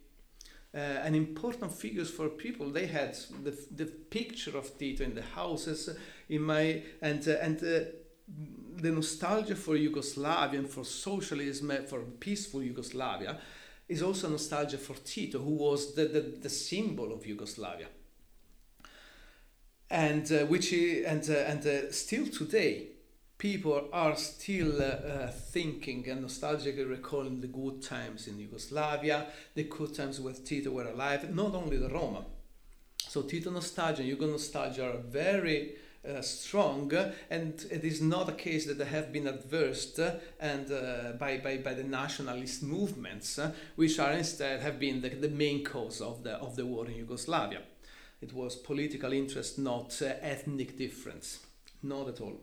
Uh, 0.76 0.80
an 0.80 1.16
important 1.16 1.72
figures 1.72 2.10
for 2.10 2.28
people. 2.28 2.70
They 2.70 2.88
had 2.88 3.16
the, 3.44 3.58
the 3.72 3.86
picture 3.86 4.58
of 4.58 4.78
Tito 4.78 5.06
in 5.06 5.16
the 5.16 5.22
houses 5.22 5.90
in 6.28 6.42
my 6.42 6.82
and 7.02 7.26
uh, 7.28 7.38
and 7.42 7.58
the 7.58 8.92
nostalgia 8.92 9.56
for 9.56 9.76
Yugoslavia 9.76 10.60
and 10.60 10.70
for 10.70 10.84
socialism, 10.84 11.72
for 11.88 12.02
peaceful 12.20 12.62
Yugoslavia, 12.62 13.38
is 13.88 14.02
also 14.02 14.30
nostalgia 14.30 14.78
for 14.78 14.96
Tito, 14.96 15.40
who 15.40 15.52
was 15.52 15.96
the, 15.96 16.06
the, 16.06 16.22
the 16.42 16.50
symbol 16.50 17.14
of 17.14 17.26
Yugoslavia. 17.26 17.88
And 19.90 20.30
uh, 20.32 20.46
which 20.48 20.74
and 20.74 21.30
uh, 21.30 21.34
and 21.34 21.66
uh, 21.66 21.92
still 21.92 22.26
today, 22.28 22.88
people 23.38 23.90
are 23.92 24.16
still 24.16 24.82
uh, 24.82 24.86
uh, 24.86 25.32
thinking 25.32 26.08
and 26.10 26.26
nostalgically 26.26 26.90
recalling 26.90 27.42
the 27.42 27.48
good 27.48 27.82
times 27.82 28.28
in 28.28 28.40
Yugoslavia, 28.40 29.28
the 29.54 29.64
good 29.64 29.94
times 29.94 30.20
when 30.20 30.34
Tito 30.36 30.72
were 30.72 30.88
alive. 30.88 31.34
Not 31.34 31.54
only 31.54 31.78
the 31.78 31.90
Roma. 31.90 32.26
So 32.98 33.22
Tito 33.24 33.52
nostalgia 33.52 34.02
and 34.02 34.12
Yugo 34.12 34.32
nostalgia 34.32 34.92
are 34.92 34.98
very 34.98 35.76
uh, 36.08 36.22
strong, 36.22 36.92
and 37.30 37.66
it 37.72 37.84
is 37.84 38.02
not 38.02 38.30
a 38.30 38.34
case 38.34 38.66
that 38.68 38.78
they 38.78 38.86
have 38.86 39.12
been 39.12 39.28
adversed 39.28 40.00
uh, 40.00 40.16
and 40.40 40.72
uh, 40.72 41.14
by, 41.20 41.38
by, 41.38 41.58
by 41.58 41.74
the 41.74 41.84
nationalist 41.84 42.62
movements, 42.62 43.40
uh, 43.40 43.52
which 43.76 44.00
are 44.00 44.12
instead 44.12 44.62
have 44.62 44.80
been 44.80 45.02
the, 45.02 45.10
the 45.10 45.30
main 45.30 45.64
cause 45.64 46.02
of 46.02 46.24
the, 46.24 46.34
of 46.34 46.56
the 46.56 46.66
war 46.66 46.86
in 46.86 46.96
Yugoslavia. 46.96 47.62
It 48.22 48.34
was 48.34 48.56
political 48.56 49.14
interest, 49.14 49.58
not 49.60 50.00
ethnic 50.02 50.78
difference, 50.78 51.40
not 51.82 52.08
at 52.08 52.22
all. 52.22 52.40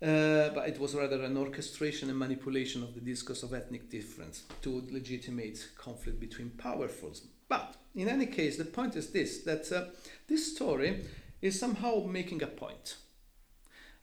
Uh, 0.00 0.50
but 0.50 0.68
it 0.68 0.78
was 0.78 0.94
rather 0.94 1.22
an 1.22 1.36
orchestration 1.36 2.08
and 2.08 2.18
manipulation 2.18 2.84
of 2.84 2.94
the 2.94 3.00
discourse 3.00 3.42
of 3.42 3.52
ethnic 3.52 3.90
difference 3.90 4.44
to 4.62 4.86
legitimate 4.92 5.68
conflict 5.76 6.20
between 6.20 6.50
powerfuls. 6.50 7.22
But 7.48 7.74
in 7.94 8.08
any 8.08 8.26
case, 8.26 8.56
the 8.56 8.64
point 8.64 8.94
is 8.94 9.10
this 9.10 9.42
that 9.44 9.92
this 10.28 10.54
story 10.54 11.04
is 11.42 11.58
somehow 11.58 12.04
making 12.06 12.42
a 12.42 12.46
point. 12.46 12.96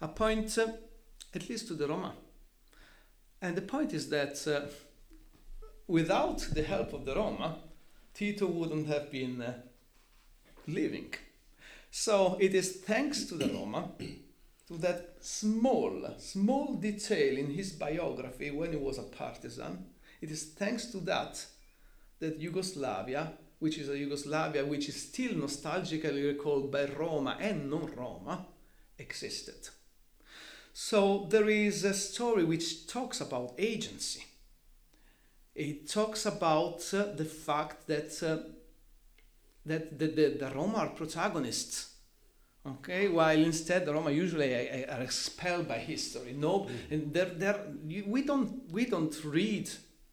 A 0.02 0.08
point, 0.10 0.58
uh, 0.58 0.68
at 1.34 1.50
least 1.50 1.68
to 1.68 1.74
the 1.74 1.88
Roma. 1.88 2.14
And 3.42 3.56
the 3.56 3.62
point 3.62 3.94
is 3.94 4.10
that 4.10 4.46
uh, 4.48 4.68
without 5.88 6.40
the 6.54 6.64
help 6.64 6.94
of 6.94 7.06
the 7.06 7.16
Roma, 7.16 7.58
Tito 8.14 8.48
wouldn't 8.48 8.88
have 8.88 9.12
been 9.12 9.42
uh, 9.42 9.54
living. 10.68 11.14
So 11.92 12.38
it 12.40 12.54
is 12.54 12.78
thanks 12.78 13.26
to 13.26 13.36
the 13.36 13.48
Roma, 13.48 13.92
to 14.68 14.78
that 14.78 15.18
small, 15.20 16.16
small 16.18 16.76
detail 16.76 17.38
in 17.38 17.52
his 17.52 17.72
biography 17.74 18.52
when 18.52 18.72
he 18.72 18.78
was 18.78 18.98
a 18.98 19.04
partisan, 19.04 19.86
it 20.22 20.32
is 20.32 20.44
thanks 20.44 20.88
to 20.88 20.98
that 21.00 21.46
that 22.20 22.40
Yugoslavia 22.40 23.34
which 23.60 23.78
is 23.78 23.90
a 23.90 23.98
Yugoslavia 23.98 24.66
which 24.66 24.90
is 24.90 25.02
still 25.02 25.34
nostalgically 25.34 26.28
recalled 26.28 26.72
by 26.72 26.86
Roma 26.86 27.38
and 27.40 27.70
non 27.70 27.92
Roma, 27.96 28.46
existed. 28.98 29.70
So 30.74 31.28
there 31.30 31.50
is 31.50 31.84
a 31.84 31.94
story 31.94 32.44
which 32.44 32.88
talks 32.88 33.22
about 33.22 33.56
agency. 33.58 34.26
It 35.56 35.90
talks 35.90 36.26
about 36.26 36.94
uh, 36.94 37.14
the 37.16 37.26
fact 37.26 37.88
that 37.88 38.22
uh, 38.22 38.50
that 39.66 39.98
the, 39.98 40.08
the, 40.08 40.38
the, 40.38 40.52
Roma 40.54 40.78
are 40.80 40.90
protagonists. 40.90 41.95
Okay, 42.68 43.10
while 43.10 43.38
instead 43.38 43.86
the 43.86 43.94
Roma 43.94 44.10
usually 44.10 44.52
are, 44.54 45.02
expelled 45.02 45.68
by 45.68 45.78
history. 45.78 46.34
No, 46.34 46.62
mm. 46.62 46.70
and 46.90 47.14
they're, 47.14 47.26
they're, 47.26 47.62
we 48.08 48.24
don't 48.24 48.72
we 48.72 48.86
don't 48.86 49.16
read 49.24 49.70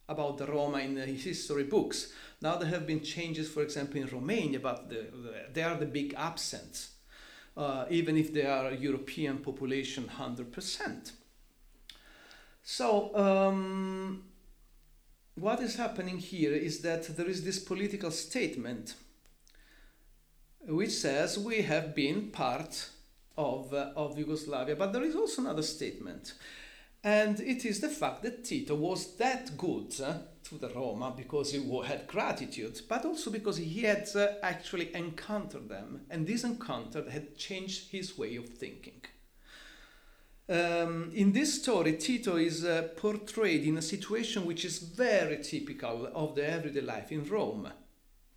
about 0.07 0.37
the 0.37 0.47
Roma 0.47 0.79
in 0.79 0.95
the 0.95 1.07
history 1.07 1.65
books. 1.65 2.13
Now 2.43 2.57
there 2.57 2.69
have 2.69 2.87
been 2.87 3.03
changes, 3.03 3.49
for 3.49 3.63
example, 3.63 4.03
in 4.03 4.09
Romania, 4.09 4.61
but 4.61 4.91
the, 4.91 4.97
the, 4.97 5.35
they 5.53 5.63
are 5.63 5.77
the 5.77 5.87
big 5.87 6.15
absents, 6.15 6.91
uh, 7.57 7.87
even 7.89 8.19
if 8.19 8.35
they 8.35 8.45
are 8.45 8.69
a 8.69 8.77
European 8.77 9.39
population 9.39 10.11
100%. 10.19 11.13
So, 12.65 13.17
um, 13.17 14.25
what 15.37 15.61
is 15.61 15.77
happening 15.77 16.19
here 16.19 16.53
is 16.53 16.81
that 16.83 17.17
there 17.17 17.27
is 17.27 17.45
this 17.45 17.59
political 17.59 18.11
statement 18.11 18.95
which 20.67 20.91
says 20.91 21.39
we 21.39 21.63
have 21.63 21.95
been 21.95 22.31
part 22.31 22.89
of, 23.37 23.73
uh, 23.73 23.93
of 23.97 24.19
Yugoslavia, 24.19 24.77
but 24.77 24.93
there 24.93 25.05
is 25.05 25.17
also 25.17 25.43
another 25.43 25.63
statement 25.63 26.35
and 27.05 27.41
it 27.41 27.65
is 27.65 27.81
the 27.81 27.89
fact 27.89 28.23
that 28.23 28.45
Tito 28.45 28.77
was 28.77 29.17
that 29.17 29.57
good 29.57 29.93
uh, 30.01 30.19
to 30.45 30.55
the 30.57 30.69
Roma 30.69 31.13
because 31.17 31.53
he 31.53 31.83
had 31.85 32.07
gratitude, 32.07 32.81
but 32.89 33.05
also 33.05 33.31
because 33.31 33.57
he 33.57 33.83
had 33.83 34.09
uh, 34.15 34.29
actually 34.43 34.95
encountered 34.95 35.69
them, 35.69 36.03
and 36.11 36.27
this 36.27 36.45
encounter 36.45 37.11
had 37.11 37.37
changed 37.37 37.91
his 37.91 38.17
way 38.17 38.37
of 38.37 38.49
thinking. 38.51 39.03
Um, 40.49 41.11
in 41.15 41.33
this 41.33 41.61
story, 41.63 41.95
Tito 41.95 42.37
is 42.37 42.65
uh, 42.65 42.89
portrayed 42.97 43.65
in 43.65 43.79
a 43.79 43.83
situation 43.83 44.45
which 44.45 44.65
is 44.65 44.79
very 44.79 45.43
typical 45.43 46.09
of 46.15 46.37
the 46.37 46.49
everyday 46.49 46.83
life 46.83 47.11
in 47.11 47.25
Rome 47.25 47.69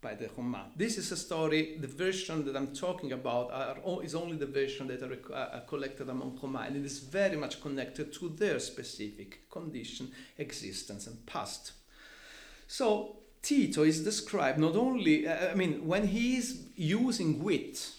by 0.06 0.14
the 0.14 0.28
Choma. 0.28 0.68
This 0.76 1.00
is 1.00 1.12
a 1.12 1.18
story, 1.18 1.78
the 1.82 1.88
version 1.88 2.46
that 2.46 2.56
I'm 2.56 2.76
talking 2.76 3.12
about 3.12 3.50
are, 3.52 4.04
is 4.04 4.14
only 4.14 4.38
the 4.38 4.46
version 4.46 4.86
that 4.90 5.02
are, 5.02 5.18
uh, 5.34 5.62
collected 5.62 6.10
among 6.10 6.38
Choma, 6.40 6.60
and 6.68 6.76
it 6.76 6.86
is 6.86 7.00
very 7.00 7.36
much 7.36 7.60
connected 7.60 8.14
to 8.14 8.30
their 8.30 8.60
specific 8.60 9.50
condition, 9.50 10.12
existence, 10.38 11.08
and 11.08 11.26
past. 11.26 11.72
So 12.68 13.18
Tito 13.42 13.82
is 13.82 14.04
described 14.04 14.60
not 14.60 14.76
only, 14.76 15.28
uh, 15.28 15.52
I 15.52 15.56
mean, 15.56 15.88
when 15.88 16.06
he 16.06 16.38
is 16.38 16.68
using 16.76 17.44
wit 17.44 17.92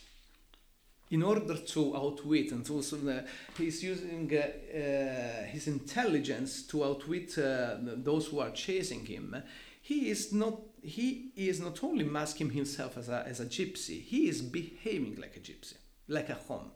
in 1.10 1.24
order 1.24 1.56
to 1.56 1.96
outwit 1.96 2.52
and 2.52 2.70
also 2.70 2.96
uh, 3.08 3.22
he's 3.58 3.82
using 3.82 4.30
uh, 4.32 4.42
uh, 4.42 5.44
his 5.46 5.66
intelligence 5.66 6.62
to 6.68 6.84
outwit 6.84 7.36
uh, 7.36 7.78
those 7.80 8.28
who 8.28 8.38
are 8.38 8.50
chasing 8.50 9.04
him, 9.04 9.42
he 9.82 10.10
is 10.10 10.32
not 10.32 10.65
he 10.86 11.32
is 11.36 11.60
not 11.60 11.82
only 11.82 12.04
masking 12.04 12.50
himself 12.50 12.96
as 12.96 13.08
a, 13.08 13.24
as 13.26 13.40
a 13.40 13.46
gypsy, 13.46 14.00
he 14.02 14.28
is 14.28 14.40
behaving 14.40 15.16
like 15.16 15.36
a 15.36 15.40
gypsy, 15.40 15.74
like 16.08 16.28
a 16.28 16.34
Chom. 16.34 16.70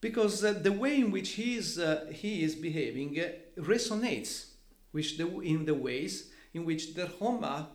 Because 0.00 0.44
uh, 0.44 0.52
the 0.52 0.72
way 0.72 1.00
in 1.00 1.10
which 1.10 1.30
he 1.30 1.56
is, 1.56 1.78
uh, 1.78 2.06
he 2.12 2.44
is 2.44 2.54
behaving 2.54 3.18
uh, 3.18 3.60
resonates 3.60 4.50
with 4.92 5.16
the, 5.16 5.26
in 5.40 5.64
the 5.64 5.74
ways 5.74 6.30
in 6.54 6.64
which 6.64 6.94
the 6.94 7.10
Roma 7.20 7.68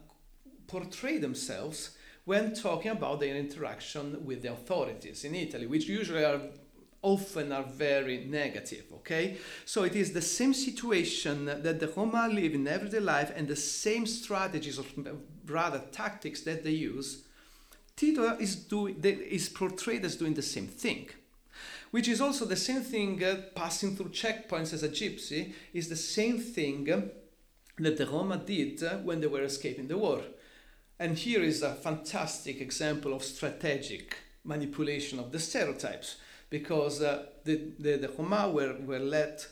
portray 0.68 1.18
themselves 1.18 1.98
when 2.26 2.54
talking 2.54 2.92
about 2.92 3.20
their 3.20 3.36
interaction 3.36 4.26
with 4.26 4.42
the 4.42 4.52
authorities 4.52 5.26
in 5.26 5.36
Italy, 5.36 5.68
which 5.68 5.88
usually 5.88 6.24
are 6.24 6.40
often 7.04 7.52
are 7.52 7.64
very 7.64 8.26
negative, 8.26 8.86
okay? 8.94 9.38
So 9.66 9.84
it 9.84 9.96
is 9.96 10.14
the 10.14 10.22
same 10.22 10.54
situation 10.54 11.46
that 11.46 11.80
the 11.80 11.94
Roma 11.96 12.28
live 12.28 12.56
in 12.56 12.68
everyday 12.68 13.00
life 13.00 13.32
and 13.36 13.48
the 13.48 13.56
same 13.56 14.08
strategies 14.08 14.80
or 14.80 14.86
rather 15.46 15.80
tactics 15.92 16.42
that 16.42 16.64
they 16.64 16.72
use. 16.72 17.26
Tito 17.96 18.38
is, 18.38 18.56
doing, 18.56 19.00
is 19.04 19.50
portrayed 19.50 20.04
as 20.04 20.16
doing 20.16 20.34
the 20.34 20.42
same 20.42 20.68
thing 20.68 21.10
which 21.94 22.08
is 22.08 22.22
also 22.22 22.46
the 22.46 22.56
same 22.56 22.82
thing 22.82 23.24
uh, 23.24 23.36
passing 23.54 23.96
through 23.96 24.10
checkpoints 24.10 24.74
as 24.74 24.82
a 24.82 24.90
gypsy, 24.90 25.54
is 25.76 25.90
the 25.90 25.96
same 25.96 26.40
thing 26.40 26.92
uh, 26.92 27.02
that 27.78 27.98
the 27.98 28.08
Roma 28.08 28.38
did 28.38 28.82
uh, 28.82 28.98
when 28.98 29.22
they 29.22 29.28
were 29.28 29.44
escaping 29.44 29.88
the 29.88 29.98
war. 30.00 30.24
And 30.98 31.16
here 31.16 31.44
is 31.44 31.62
a 31.62 31.76
fantastic 31.76 32.62
example 32.62 33.14
of 33.14 33.24
strategic 33.24 34.18
manipulation 34.44 35.20
of 35.20 35.32
the 35.32 35.38
stereotypes, 35.38 36.18
because 36.54 37.02
uh, 37.02 37.26
the, 37.46 37.72
the, 37.80 37.98
the 37.98 38.10
Roma 38.16 38.48
were, 38.48 38.76
were 38.86 39.00
let 39.00 39.48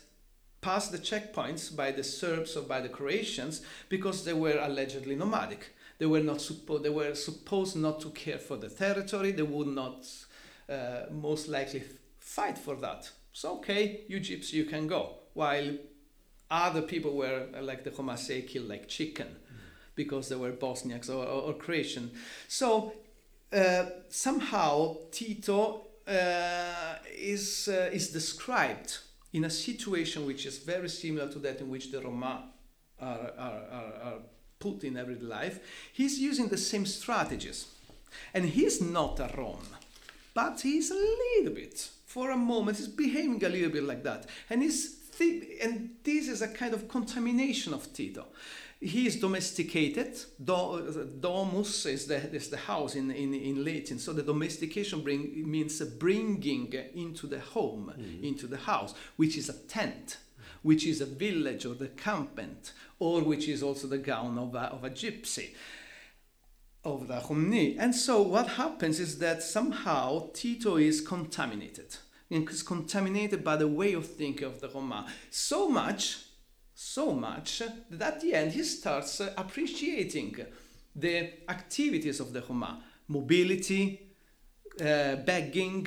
pass 0.60 0.86
the 0.86 0.98
checkpoints 0.98 1.74
by 1.74 1.90
the 1.90 2.04
Serbs 2.04 2.56
or 2.56 2.62
by 2.62 2.80
the 2.80 2.88
Croatians 2.88 3.60
because 3.88 4.24
they 4.24 4.32
were 4.32 4.56
allegedly 4.62 5.16
nomadic. 5.16 5.74
They 5.98 6.06
were 6.06 6.20
not 6.20 6.38
suppo- 6.38 6.80
they 6.80 6.90
were 6.90 7.16
supposed 7.16 7.74
not 7.74 8.00
to 8.02 8.10
care 8.10 8.38
for 8.38 8.56
the 8.56 8.68
territory. 8.68 9.32
They 9.32 9.42
would 9.42 9.66
not 9.66 10.06
uh, 10.68 11.06
most 11.10 11.48
likely 11.48 11.82
fight 12.20 12.56
for 12.56 12.76
that. 12.76 13.10
So, 13.32 13.56
okay, 13.56 14.02
you 14.06 14.20
gypsy, 14.20 14.52
you 14.52 14.66
can 14.66 14.86
go. 14.86 15.16
While 15.34 15.78
other 16.52 16.82
people 16.82 17.16
were, 17.16 17.46
like 17.60 17.82
the 17.82 17.90
Homase, 17.90 18.46
killed 18.46 18.68
like 18.68 18.86
chicken 18.86 19.26
mm. 19.26 19.56
because 19.96 20.28
they 20.28 20.36
were 20.36 20.52
Bosniaks 20.52 21.10
or, 21.10 21.24
or, 21.24 21.42
or 21.48 21.54
Croatian. 21.54 22.12
So, 22.46 22.92
uh, 23.52 23.86
somehow 24.08 24.98
Tito 25.10 25.58
uh, 25.74 25.91
is, 26.06 27.68
uh, 27.68 27.90
is 27.92 28.10
described 28.10 28.98
in 29.32 29.44
a 29.44 29.50
situation 29.50 30.26
which 30.26 30.46
is 30.46 30.58
very 30.58 30.88
similar 30.88 31.30
to 31.30 31.38
that 31.38 31.60
in 31.60 31.70
which 31.70 31.90
the 31.90 32.00
Roma 32.00 32.50
are, 33.00 33.32
are, 33.38 33.62
are, 33.70 33.92
are 34.04 34.18
put 34.58 34.84
in 34.84 34.96
everyday 34.96 35.24
life. 35.24 35.58
He's 35.92 36.18
using 36.18 36.48
the 36.48 36.58
same 36.58 36.86
strategies. 36.86 37.66
And 38.34 38.44
he's 38.44 38.80
not 38.80 39.18
a 39.20 39.30
Rom, 39.36 39.66
but 40.34 40.60
he's 40.60 40.90
a 40.90 40.94
little 40.94 41.54
bit 41.54 41.88
for 42.12 42.30
a 42.30 42.36
moment 42.36 42.76
he's 42.76 42.88
behaving 42.88 43.42
a 43.42 43.48
little 43.48 43.70
bit 43.70 43.84
like 43.84 44.02
that. 44.02 44.26
And, 44.50 44.62
he's 44.62 44.96
th- 45.16 45.44
and 45.62 45.96
this 46.04 46.28
is 46.28 46.42
a 46.42 46.48
kind 46.48 46.74
of 46.74 46.86
contamination 46.88 47.72
of 47.72 47.90
Tito. 47.92 48.26
He 48.82 49.06
is 49.06 49.20
domesticated. 49.20 50.18
Do- 50.42 51.08
domus 51.20 51.86
is 51.86 52.06
the, 52.06 52.16
is 52.34 52.48
the 52.48 52.56
house 52.56 52.96
in, 52.96 53.10
in, 53.12 53.32
in 53.32 53.64
Latin. 53.64 53.98
So 53.98 54.12
the 54.12 54.22
domestication 54.22 55.02
bring, 55.02 55.48
means 55.48 55.80
bringing 55.80 56.72
into 56.94 57.28
the 57.28 57.38
home, 57.38 57.92
mm-hmm. 57.96 58.24
into 58.24 58.48
the 58.48 58.56
house, 58.56 58.94
which 59.16 59.36
is 59.36 59.48
a 59.48 59.54
tent, 59.68 60.18
which 60.62 60.84
is 60.84 61.00
a 61.00 61.06
village 61.06 61.64
or 61.64 61.74
the 61.74 61.88
campment, 61.88 62.72
or 62.98 63.22
which 63.22 63.46
is 63.46 63.62
also 63.62 63.86
the 63.86 63.98
gown 63.98 64.36
of 64.36 64.54
a, 64.56 64.64
of 64.72 64.82
a 64.82 64.90
gypsy 64.90 65.50
of 66.84 67.06
the 67.06 67.20
Khumni. 67.20 67.76
And 67.78 67.94
so 67.94 68.20
what 68.22 68.48
happens 68.48 68.98
is 68.98 69.18
that 69.18 69.42
somehow 69.42 70.30
Tito 70.32 70.76
is 70.76 71.00
contaminated. 71.00 71.96
And 72.30 72.48
is 72.48 72.62
contaminated 72.62 73.44
by 73.44 73.56
the 73.56 73.68
way 73.68 73.92
of 73.92 74.06
thinking 74.06 74.46
of 74.46 74.60
the 74.60 74.68
Roma. 74.68 75.06
So 75.30 75.68
much, 75.68 76.24
so 76.82 77.12
much 77.12 77.62
that 77.90 78.14
at 78.14 78.20
the 78.20 78.34
end 78.34 78.52
he 78.52 78.64
starts 78.64 79.20
appreciating 79.20 80.36
the 80.94 81.30
activities 81.48 82.20
of 82.20 82.32
the 82.32 82.42
Roma, 82.42 82.82
mobility, 83.08 84.00
uh, 84.80 85.16
begging, 85.16 85.86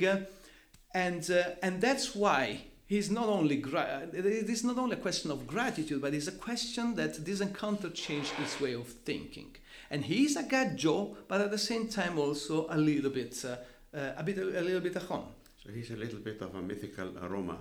and 0.94 1.30
uh, 1.30 1.42
and 1.62 1.80
that's 1.80 2.14
why 2.14 2.60
he's 2.86 3.10
not 3.10 3.28
only 3.28 3.56
gra- 3.56 4.08
it 4.12 4.24
is 4.26 4.64
not 4.64 4.78
only 4.78 4.96
a 4.96 5.00
question 5.00 5.30
of 5.30 5.46
gratitude, 5.46 6.00
but 6.00 6.14
it's 6.14 6.28
a 6.28 6.38
question 6.48 6.94
that 6.94 7.24
this 7.24 7.40
encounter 7.40 7.90
changed 7.90 8.32
his 8.32 8.60
way 8.60 8.74
of 8.74 8.88
thinking 8.88 9.56
and 9.90 10.04
he's 10.04 10.36
a 10.36 10.42
gaggio, 10.42 11.16
but 11.28 11.40
at 11.40 11.50
the 11.50 11.58
same 11.58 11.88
time 11.88 12.18
also 12.18 12.66
a 12.70 12.76
little 12.76 13.10
bit, 13.10 13.44
uh, 13.44 13.96
uh, 13.96 14.12
a 14.16 14.22
bit, 14.22 14.38
a 14.38 14.60
little 14.60 14.80
bit 14.80 14.96
a 14.96 15.00
home. 15.00 15.26
So 15.62 15.70
he's 15.70 15.90
a 15.90 15.96
little 15.96 16.18
bit 16.18 16.40
of 16.40 16.54
a 16.54 16.62
mythical 16.62 17.12
Roma. 17.28 17.58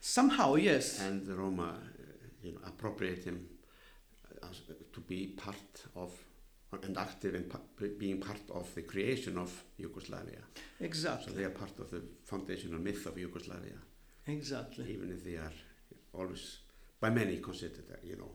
Somehow, 0.00 0.54
yes. 0.54 1.00
And 1.00 1.26
the 1.26 1.34
Roma, 1.34 1.74
you 2.42 2.52
know, 2.52 2.60
appropriate 2.66 3.24
him 3.24 3.46
as, 4.48 4.62
to 4.92 5.00
be 5.00 5.28
part 5.28 5.84
of 5.96 6.12
and 6.84 6.96
active 6.98 7.34
in 7.34 7.50
being 7.98 8.20
part 8.20 8.42
of 8.54 8.72
the 8.74 8.82
creation 8.82 9.36
of 9.36 9.64
Yugoslavia. 9.76 10.38
Exactly. 10.78 11.32
So 11.32 11.38
they 11.38 11.44
are 11.44 11.50
part 11.50 11.76
of 11.80 11.90
the 11.90 12.02
foundational 12.24 12.78
myth 12.78 13.06
of 13.06 13.18
Yugoslavia. 13.18 13.78
Exactly. 14.26 14.92
Even 14.92 15.10
if 15.10 15.24
they 15.24 15.34
are 15.34 15.52
always, 16.12 16.58
by 17.00 17.10
many, 17.10 17.38
considered, 17.38 17.84
you 18.04 18.16
know, 18.16 18.30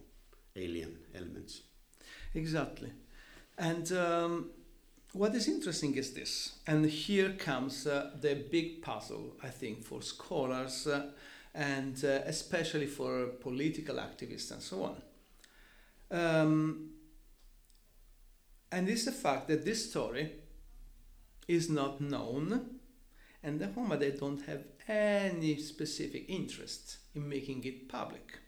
alien 0.56 0.97
elements. 1.16 1.62
Exactly. 2.34 2.91
And 3.58 3.89
um, 3.93 4.49
what 5.14 5.34
is 5.34 5.47
interesting 5.47 5.95
is 5.95 6.14
this, 6.14 6.56
and 6.68 6.86
here 6.86 7.30
comes 7.38 7.88
uh, 7.88 8.12
the 8.20 8.36
big 8.51 8.82
puzzle, 8.82 9.38
I 9.41 9.47
think, 9.47 9.84
for 9.84 10.01
scholars 10.01 10.88
uh, 10.88 11.12
and 11.56 12.03
uh, 12.03 12.20
especially 12.26 12.86
for 12.86 13.28
political 13.39 13.95
activists 13.95 14.51
and 14.51 14.62
so 14.62 14.84
on. 14.84 15.01
Um, 16.12 16.89
and 18.72 18.89
it's 18.89 19.06
the 19.06 19.12
fact 19.12 19.47
that 19.47 19.64
this 19.64 19.89
story 19.89 20.34
is 21.47 21.70
not 21.70 22.01
known, 22.01 22.80
and 23.41 23.60
the 23.60 23.70
Roma 23.70 23.97
they 23.97 24.12
don't 24.12 24.41
have 24.43 24.66
any 24.88 25.58
specific 25.58 26.26
interest 26.28 26.97
in 27.16 27.28
making 27.30 27.64
it 27.64 27.88
public. 27.88 28.39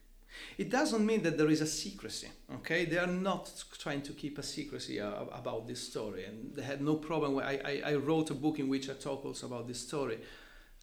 It 0.57 0.69
doesn't 0.69 1.05
mean 1.05 1.23
that 1.23 1.37
there 1.37 1.49
is 1.49 1.61
a 1.61 1.65
secrecy, 1.65 2.27
okay? 2.55 2.85
They 2.85 2.97
are 2.97 3.07
not 3.07 3.63
trying 3.79 4.01
to 4.03 4.13
keep 4.13 4.37
a 4.37 4.43
secrecy 4.43 4.99
about 4.99 5.67
this 5.67 5.87
story, 5.87 6.25
and 6.25 6.53
they 6.55 6.63
had 6.63 6.81
no 6.81 6.97
problem. 6.97 7.39
I, 7.39 7.59
I, 7.63 7.81
I 7.85 7.95
wrote 7.95 8.29
a 8.29 8.35
book 8.35 8.59
in 8.59 8.67
which 8.67 8.89
I 8.89 8.93
talk 8.93 9.25
also 9.25 9.47
about 9.47 9.67
this 9.67 9.79
story, 9.79 10.19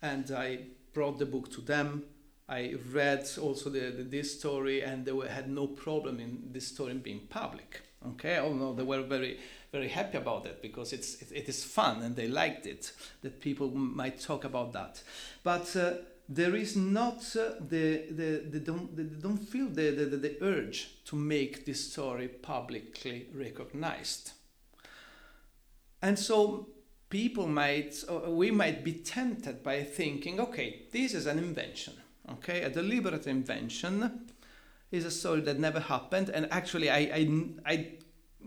and 0.03 0.31
I 0.31 0.66
brought 0.93 1.18
the 1.18 1.27
book 1.27 1.53
to 1.53 1.61
them. 1.61 2.05
I 2.49 2.74
read 2.92 3.26
also 3.40 3.70
the, 3.70 3.90
the, 3.90 4.03
this 4.03 4.38
story, 4.38 4.82
and 4.82 5.05
they 5.05 5.12
were, 5.12 5.28
had 5.28 5.49
no 5.49 5.66
problem 5.66 6.20
in 6.20 6.51
this 6.53 6.68
story 6.68 6.95
being 6.95 7.20
public. 7.28 7.80
Okay, 8.07 8.36
oh 8.36 8.53
no, 8.53 8.74
they 8.74 8.82
were 8.82 9.03
very, 9.03 9.38
very 9.72 9.88
happy 9.88 10.18
about 10.18 10.45
it 10.45 10.61
because 10.61 10.92
it's 10.92 11.22
it, 11.22 11.32
it 11.32 11.49
is 11.49 11.64
fun 11.64 12.03
and 12.03 12.14
they 12.14 12.28
liked 12.28 12.66
it 12.66 12.92
that 13.22 13.40
people 13.40 13.70
might 13.70 14.20
talk 14.20 14.45
about 14.45 14.74
that. 14.74 15.03
But 15.42 15.74
uh, 15.74 15.95
there 16.28 16.55
is 16.55 16.76
not 16.76 17.24
uh, 17.36 17.55
the, 17.61 18.05
the, 18.11 18.45
they 18.51 18.59
don't, 18.59 18.95
they 18.97 19.05
don't 19.05 19.38
feel 19.38 19.68
the, 19.68 19.90
the, 19.90 20.05
the 20.16 20.36
urge 20.42 21.03
to 21.07 21.16
make 21.16 21.64
this 21.64 21.92
story 21.92 22.28
publicly 22.28 23.26
recognized. 23.34 24.32
And 26.03 26.18
so 26.18 26.68
people 27.09 27.47
might, 27.47 28.05
we 28.26 28.51
might 28.51 28.84
be 28.84 28.92
tempted 28.92 29.62
by 29.62 29.82
thinking, 29.82 30.40
okay, 30.40 30.82
this 30.92 31.14
is 31.14 31.26
an 31.26 31.38
invention, 31.38 31.95
okay, 32.33 32.62
a 32.62 32.70
deliberate 32.70 33.27
invention 33.27 34.27
is 34.91 35.05
a 35.05 35.11
story 35.11 35.41
that 35.43 35.59
never 35.59 35.81
happened. 35.81 36.31
And 36.31 36.49
actually, 36.51 36.91
I, 36.91 36.99
I, 36.99 37.45
I 37.66 37.89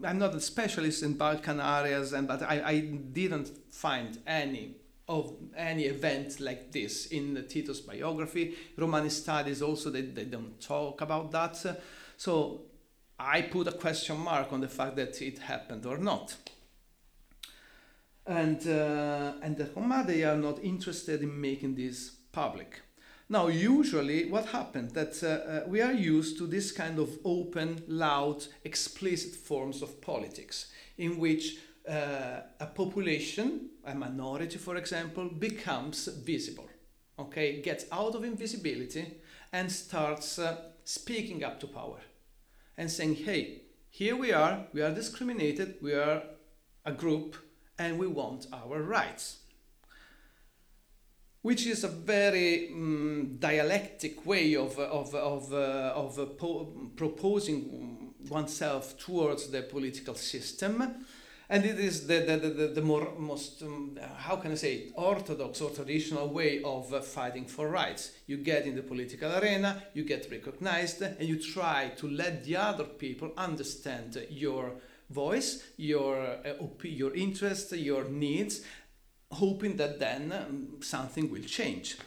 I'm 0.03 0.19
not 0.19 0.35
a 0.35 0.41
specialist 0.41 1.03
in 1.03 1.13
Balkan 1.13 1.59
areas, 1.59 2.13
and 2.13 2.27
but 2.27 2.41
I, 2.41 2.61
I 2.63 2.79
didn't 2.79 3.49
find 3.69 4.17
any 4.27 4.75
of 5.07 5.33
any 5.55 5.83
event 5.83 6.39
like 6.39 6.71
this 6.71 7.07
in 7.07 7.45
Tito's 7.47 7.79
biography. 7.79 8.55
Romani 8.75 9.09
studies 9.09 9.61
also, 9.61 9.89
they, 9.89 10.01
they 10.01 10.25
don't 10.25 10.59
talk 10.59 11.01
about 11.01 11.31
that. 11.31 11.57
So 12.17 12.61
I 13.17 13.43
put 13.43 13.67
a 13.67 13.71
question 13.71 14.17
mark 14.17 14.51
on 14.51 14.61
the 14.61 14.67
fact 14.67 14.97
that 14.97 15.21
it 15.21 15.39
happened 15.39 15.85
or 15.85 15.97
not. 15.97 16.35
And, 18.25 18.59
uh, 18.67 19.33
and 19.41 19.55
the 19.55 19.69
Roma, 19.73 20.03
they 20.05 20.25
are 20.25 20.35
not 20.35 20.61
interested 20.61 21.21
in 21.21 21.39
making 21.39 21.75
this 21.75 22.11
public. 22.33 22.81
Now, 23.29 23.47
usually, 23.47 24.29
what 24.29 24.45
happened 24.47 24.91
that 24.91 25.21
uh, 25.21 25.27
uh, 25.27 25.63
we 25.67 25.81
are 25.81 25.91
used 25.91 26.37
to 26.37 26.47
this 26.47 26.71
kind 26.71 26.97
of 26.97 27.09
open, 27.25 27.83
loud, 27.87 28.45
explicit 28.63 29.35
forms 29.35 29.81
of 29.81 29.99
politics, 29.99 30.71
in 30.97 31.17
which 31.17 31.57
uh, 31.89 32.41
a 32.59 32.65
population, 32.67 33.69
a 33.83 33.93
minority 33.93 34.57
for 34.57 34.77
example, 34.77 35.29
becomes 35.29 36.07
visible, 36.07 36.69
okay, 37.19 37.61
gets 37.61 37.85
out 37.91 38.15
of 38.15 38.23
invisibility 38.23 39.17
and 39.51 39.69
starts 39.69 40.39
uh, 40.39 40.57
speaking 40.85 41.43
up 41.43 41.59
to 41.59 41.67
power 41.67 41.99
and 42.77 42.89
saying, 42.89 43.15
hey, 43.15 43.63
here 43.89 44.15
we 44.15 44.31
are, 44.31 44.67
we 44.71 44.81
are 44.81 44.93
discriminated, 44.93 45.75
we 45.81 45.93
are 45.93 46.23
a 46.85 46.93
group, 46.93 47.35
and 47.77 47.99
we 47.99 48.07
want 48.07 48.47
our 48.53 48.81
rights. 48.81 49.39
Which 51.47 51.65
is 51.65 51.85
a 51.85 51.87
very 51.87 52.73
um, 52.73 53.37
dialectic 53.39 54.25
way 54.25 54.57
of, 54.57 54.77
of, 54.77 55.15
of, 55.15 55.53
uh, 55.53 55.93
of 55.95 56.19
uh, 56.19 56.25
po- 56.25 56.65
proposing 56.97 58.13
oneself 58.27 58.97
towards 58.97 59.47
the 59.47 59.61
political 59.61 60.15
system. 60.15 61.05
And 61.47 61.63
it 61.63 61.79
is 61.79 62.05
the, 62.05 62.19
the, 62.19 62.49
the, 62.49 62.67
the 62.67 62.81
more 62.81 63.13
most 63.17 63.63
um, 63.63 63.97
how 64.17 64.35
can 64.35 64.51
i 64.51 64.55
say 64.55 64.73
it, 64.75 64.93
orthodox 64.97 65.61
or 65.61 65.69
traditional 65.69 66.27
way 66.27 66.61
of 66.63 66.93
uh, 66.93 66.99
fighting 66.99 67.45
for 67.45 67.69
rights. 67.69 68.11
You 68.25 68.35
get 68.35 68.65
in 68.65 68.75
the 68.75 68.83
political 68.83 69.33
arena 69.33 69.81
you 69.93 70.03
get 70.03 70.29
recognized 70.29 71.01
and 71.01 71.21
you 71.21 71.41
try 71.41 71.93
to 71.95 72.09
let 72.09 72.43
the 72.43 72.57
other 72.57 72.83
people 72.83 73.31
understand 73.37 74.21
your 74.29 74.73
voice 75.09 75.63
your 75.77 76.19
uh, 76.19 76.61
op- 76.61 76.83
your 76.83 77.15
interests 77.15 77.71
your 77.71 78.03
needs 78.09 78.63
hoping 79.31 79.75
that 79.77 79.99
then 79.99 80.31
um, 80.31 80.81
something 80.81 81.29
will 81.31 81.43
change 81.43 81.97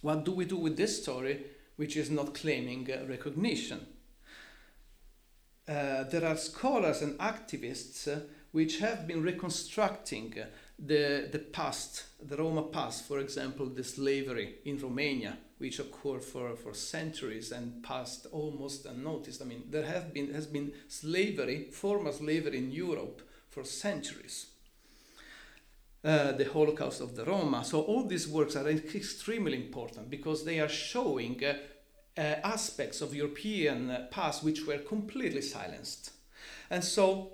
what 0.00 0.24
do 0.24 0.32
we 0.32 0.44
do 0.44 0.56
with 0.56 0.76
this 0.76 1.02
story 1.02 1.44
which 1.76 1.96
is 1.96 2.10
not 2.10 2.34
claiming 2.34 2.88
uh, 2.90 3.04
recognition 3.06 3.86
uh, 5.66 6.04
there 6.04 6.26
are 6.26 6.36
scholars 6.36 7.00
and 7.02 7.18
activists 7.18 8.06
uh, 8.06 8.20
which 8.52 8.78
have 8.78 9.06
been 9.06 9.22
reconstructing 9.22 10.34
uh, 10.38 10.44
the, 10.78 11.28
the 11.32 11.38
past, 11.38 12.04
the 12.22 12.36
Roma 12.36 12.64
past, 12.64 13.06
for 13.06 13.18
example, 13.18 13.66
the 13.66 13.82
slavery 13.82 14.56
in 14.64 14.78
Romania, 14.78 15.36
which 15.58 15.78
occurred 15.78 16.22
for, 16.22 16.54
for 16.56 16.74
centuries 16.74 17.52
and 17.52 17.82
passed 17.82 18.26
almost 18.32 18.86
unnoticed. 18.86 19.40
I 19.40 19.46
mean, 19.46 19.64
there 19.70 19.86
have 19.86 20.12
been, 20.12 20.32
has 20.34 20.46
been 20.46 20.72
slavery, 20.88 21.70
former 21.72 22.12
slavery 22.12 22.58
in 22.58 22.70
Europe 22.70 23.22
for 23.48 23.64
centuries. 23.64 24.46
Uh, 26.04 26.32
the 26.32 26.44
Holocaust 26.44 27.00
of 27.00 27.16
the 27.16 27.24
Roma. 27.24 27.64
So 27.64 27.80
all 27.80 28.04
these 28.04 28.28
works 28.28 28.56
are 28.56 28.68
extremely 28.68 29.56
important 29.56 30.10
because 30.10 30.44
they 30.44 30.60
are 30.60 30.68
showing 30.68 31.42
uh, 31.42 31.54
uh, 32.18 32.20
aspects 32.44 33.00
of 33.00 33.14
European 33.14 33.90
uh, 33.90 34.06
past 34.10 34.44
which 34.44 34.66
were 34.66 34.76
completely 34.80 35.40
silenced. 35.40 36.10
And 36.68 36.84
so 36.84 37.32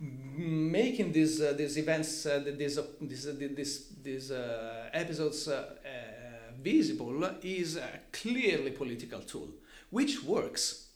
making 0.00 1.12
these 1.12 1.40
uh, 1.40 1.52
these 1.56 1.78
events, 1.78 2.24
these 2.58 2.80
these 2.98 3.54
these, 3.54 3.86
these 4.02 4.32
episodes 4.92 5.48
visible 6.60 7.36
is 7.42 7.76
a 7.76 8.00
clearly 8.10 8.72
political 8.72 9.20
tool, 9.20 9.50
which 9.90 10.24
works. 10.24 10.88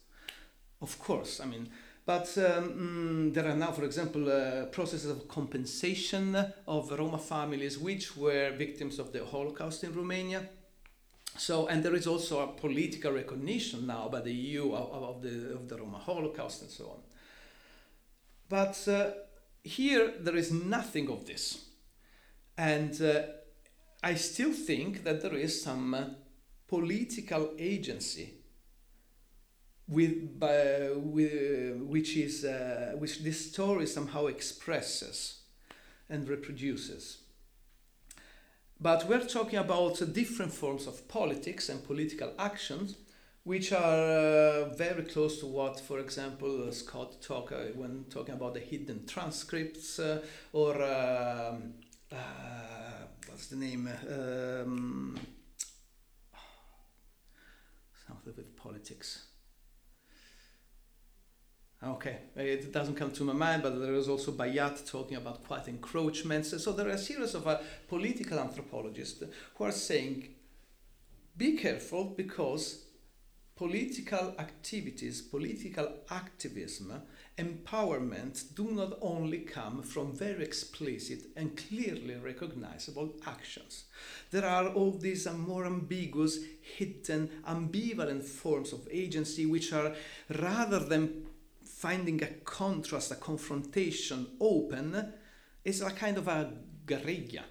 Of 0.83 0.99
course, 0.99 1.39
I 1.39 1.47
mean, 1.47 1.69
but 2.07 2.37
um, 2.37 3.33
there 3.33 3.49
are 3.49 3.57
now, 3.57 3.73
for 3.73 3.85
example, 3.85 4.31
uh, 4.31 4.67
processes 4.67 5.11
of 5.11 5.27
compensation 5.27 6.37
of 6.69 6.91
Roma 6.91 7.19
families 7.19 7.79
which 7.79 8.15
were 8.17 8.51
victims 8.51 8.99
of 8.99 9.13
the 9.13 9.25
Holocaust 9.25 9.85
in 9.85 9.95
Romania. 9.95 10.49
So, 11.37 11.67
and 11.67 11.83
there 11.83 11.95
is 11.95 12.07
also 12.07 12.41
a 12.41 12.53
political 12.53 13.13
recognition 13.13 13.87
now 13.87 14.09
by 14.09 14.21
the 14.21 14.33
EU 14.33 14.75
of, 14.75 15.03
of, 15.03 15.23
the, 15.23 15.55
of 15.55 15.69
the 15.69 15.79
Roma 15.79 15.99
Holocaust 15.99 16.63
and 16.63 16.71
so 16.71 16.91
on. 16.91 16.99
But 18.51 18.87
uh, 18.87 19.11
here 19.63 20.13
there 20.21 20.37
is 20.37 20.53
nothing 20.53 21.09
of 21.09 21.27
this. 21.27 21.65
And 22.59 23.01
uh, 23.01 23.23
I 24.03 24.15
still 24.15 24.53
think 24.53 25.05
that 25.05 25.23
there 25.23 25.35
is 25.35 25.63
some 25.63 25.95
uh, 25.95 26.05
political 26.69 27.53
agency 27.59 28.35
with, 29.89 30.39
by, 30.39 30.91
with, 30.95 31.77
which, 31.83 32.17
is, 32.17 32.45
uh, 32.45 32.93
which 32.99 33.23
this 33.23 33.53
story 33.53 33.87
somehow 33.87 34.27
expresses 34.27 35.41
and 36.09 36.29
reproduces. 36.29 37.19
But 38.81 39.09
we're 39.09 39.27
talking 39.27 39.59
about 39.59 40.03
different 40.13 40.53
forms 40.53 40.87
of 40.87 41.07
politics 41.09 41.69
and 41.69 41.85
political 41.85 42.33
actions 42.39 42.97
which 43.45 43.73
are 43.73 43.79
uh, 43.79 44.75
very 44.75 45.03
close 45.03 45.39
to 45.39 45.47
what, 45.47 45.79
for 45.79 45.99
example, 46.01 46.67
uh, 46.67 46.71
Scott 46.71 47.21
talked 47.21 47.53
uh, 47.53 47.67
when 47.75 48.07
talking 48.09 48.35
about 48.35 48.55
the 48.55 48.61
hidden 48.61 49.07
transcripts 49.07 49.99
uh, 49.99 50.23
or 50.53 50.83
um, 50.83 51.75
uh, 52.11 52.17
what's 53.29 53.49
the 53.49 53.57
name? 53.57 53.87
Um, 54.09 55.21
something 58.07 58.33
with 58.35 58.57
politics. 58.57 59.27
Okay, 61.87 62.17
it 62.35 62.73
doesn't 62.73 62.95
come 62.95 63.11
to 63.11 63.25
my 63.25 63.35
mind, 63.35 63.63
but 63.63 63.79
there 63.79 63.93
is 63.93 64.09
also 64.09 64.33
Bayat 64.33 64.91
talking 64.91 65.19
about 65.19 65.45
quiet 65.45 65.69
encroachments. 65.69 66.63
So 66.63 66.73
there 66.73 66.87
are 66.87 66.93
a 66.93 66.99
series 66.99 67.35
of 67.35 67.47
uh, 67.47 67.59
political 67.89 68.39
anthropologists 68.39 69.23
who 69.55 69.65
are 69.65 69.73
saying, 69.73 70.35
be 71.37 71.59
careful 71.59 72.05
because 72.17 72.85
political 73.55 74.35
activities, 74.39 75.21
political 75.21 75.93
activism, 76.11 77.03
empowerment 77.37 78.55
do 78.55 78.71
not 78.71 78.97
only 79.03 79.41
come 79.41 79.83
from 79.83 80.17
very 80.17 80.43
explicit 80.43 81.25
and 81.37 81.55
clearly 81.55 82.15
recognizable 82.17 83.13
actions. 83.27 83.85
There 84.31 84.47
are 84.47 84.69
all 84.69 84.93
these 84.93 85.31
more 85.31 85.67
ambiguous, 85.67 86.39
hidden, 86.79 87.29
ambivalent 87.47 88.25
forms 88.25 88.73
of 88.73 88.89
agency 88.91 89.45
which 89.45 89.73
are 89.73 89.95
rather 90.31 90.79
than 90.79 91.27
finding 91.85 92.23
a 92.23 92.29
contrast, 92.45 93.11
a 93.11 93.15
confrontation 93.15 94.27
open, 94.41 95.13
is 95.63 95.83
a 95.83 95.91
kind 95.91 96.17
of 96.17 96.27
a 96.29 96.51
guerrilla. 96.87 97.45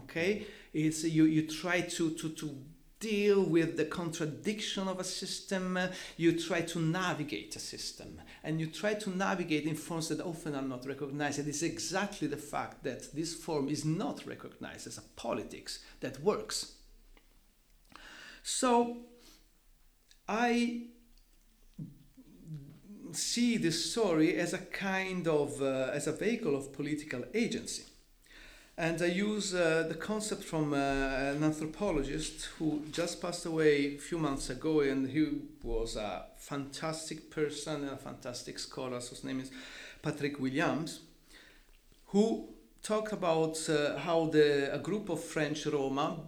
Okay? 0.00 0.46
It's 0.74 1.04
you, 1.04 1.24
you 1.24 1.46
try 1.46 1.80
to, 1.80 2.10
to, 2.10 2.28
to 2.28 2.58
deal 3.00 3.42
with 3.44 3.78
the 3.78 3.86
contradiction 3.86 4.88
of 4.88 5.00
a 5.00 5.04
system, 5.04 5.78
you 6.18 6.38
try 6.38 6.60
to 6.60 6.78
navigate 6.78 7.56
a 7.56 7.58
system, 7.58 8.20
and 8.44 8.60
you 8.60 8.66
try 8.66 8.92
to 8.92 9.08
navigate 9.08 9.64
in 9.64 9.74
forms 9.74 10.10
that 10.10 10.20
often 10.20 10.54
are 10.54 10.68
not 10.74 10.84
recognized. 10.84 11.38
It 11.38 11.48
is 11.48 11.62
exactly 11.62 12.28
the 12.28 12.36
fact 12.36 12.84
that 12.84 13.14
this 13.14 13.32
form 13.32 13.70
is 13.70 13.86
not 13.86 14.26
recognized 14.26 14.86
as 14.86 14.98
a 14.98 15.02
politics 15.16 15.78
that 16.00 16.20
works. 16.20 16.74
So, 18.42 18.98
I 20.28 20.88
see 23.18 23.56
this 23.56 23.90
story 23.90 24.36
as 24.36 24.52
a 24.52 24.58
kind 24.58 25.26
of 25.26 25.60
uh, 25.60 25.90
as 25.92 26.06
a 26.06 26.12
vehicle 26.12 26.54
of 26.56 26.72
political 26.72 27.24
agency 27.34 27.84
and 28.78 29.02
I 29.02 29.06
use 29.06 29.54
uh, 29.54 29.86
the 29.88 29.96
concept 29.96 30.44
from 30.44 30.72
uh, 30.72 30.76
an 30.76 31.42
anthropologist 31.42 32.44
who 32.58 32.84
just 32.92 33.20
passed 33.20 33.44
away 33.44 33.96
a 33.96 33.98
few 33.98 34.18
months 34.18 34.50
ago, 34.50 34.80
and 34.80 35.08
he 35.10 35.26
was 35.64 35.96
a 35.96 36.26
fantastic 36.36 37.28
person 37.28 37.82
and 37.82 37.90
a 37.90 37.96
fantastic 37.96 38.56
scholar. 38.56 39.00
So 39.00 39.16
his 39.16 39.24
name 39.24 39.40
is 39.40 39.50
Patrick 40.00 40.38
Williams, 40.38 41.00
who 42.06 42.50
talked 42.80 43.12
about 43.12 43.58
uh, 43.68 43.98
how 43.98 44.26
the 44.26 44.72
a 44.72 44.78
group 44.78 45.08
of 45.08 45.24
French 45.24 45.66
Roma, 45.66 46.20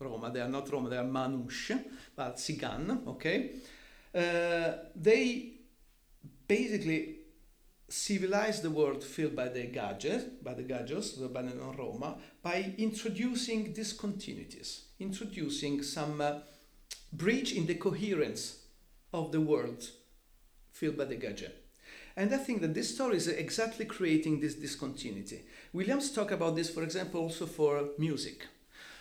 Roma, 0.00 0.32
they 0.32 0.40
are 0.40 0.48
not 0.48 0.72
Roma, 0.72 0.88
they 0.88 0.98
are 0.98 1.04
Manouche, 1.04 1.78
but 2.16 2.38
Cigan, 2.38 3.06
okay, 3.06 3.52
uh, 4.12 4.72
they 4.96 5.57
basically 6.48 7.16
civilize 7.88 8.60
the 8.60 8.70
world 8.70 9.02
filled 9.02 9.36
by 9.36 9.48
the 9.48 9.64
gadgets, 9.64 10.24
by 10.42 10.54
the 10.54 10.62
gadgets, 10.62 11.12
the 11.12 11.28
non 11.28 11.76
Roma, 11.76 12.18
by 12.42 12.74
introducing 12.78 13.74
discontinuities, 13.74 14.82
introducing 14.98 15.82
some 15.82 16.20
uh, 16.20 16.40
breach 17.12 17.52
in 17.52 17.66
the 17.66 17.74
coherence 17.74 18.64
of 19.12 19.32
the 19.32 19.40
world 19.40 19.88
filled 20.72 20.98
by 20.98 21.04
the 21.04 21.16
gadget. 21.16 21.64
And 22.16 22.34
I 22.34 22.38
think 22.38 22.60
that 22.62 22.74
this 22.74 22.94
story 22.94 23.16
is 23.16 23.28
exactly 23.28 23.84
creating 23.84 24.40
this 24.40 24.54
discontinuity. 24.54 25.42
Williams 25.72 26.10
talk 26.10 26.32
about 26.32 26.56
this, 26.56 26.68
for 26.68 26.82
example, 26.82 27.20
also 27.20 27.46
for 27.46 27.90
music. 27.96 28.46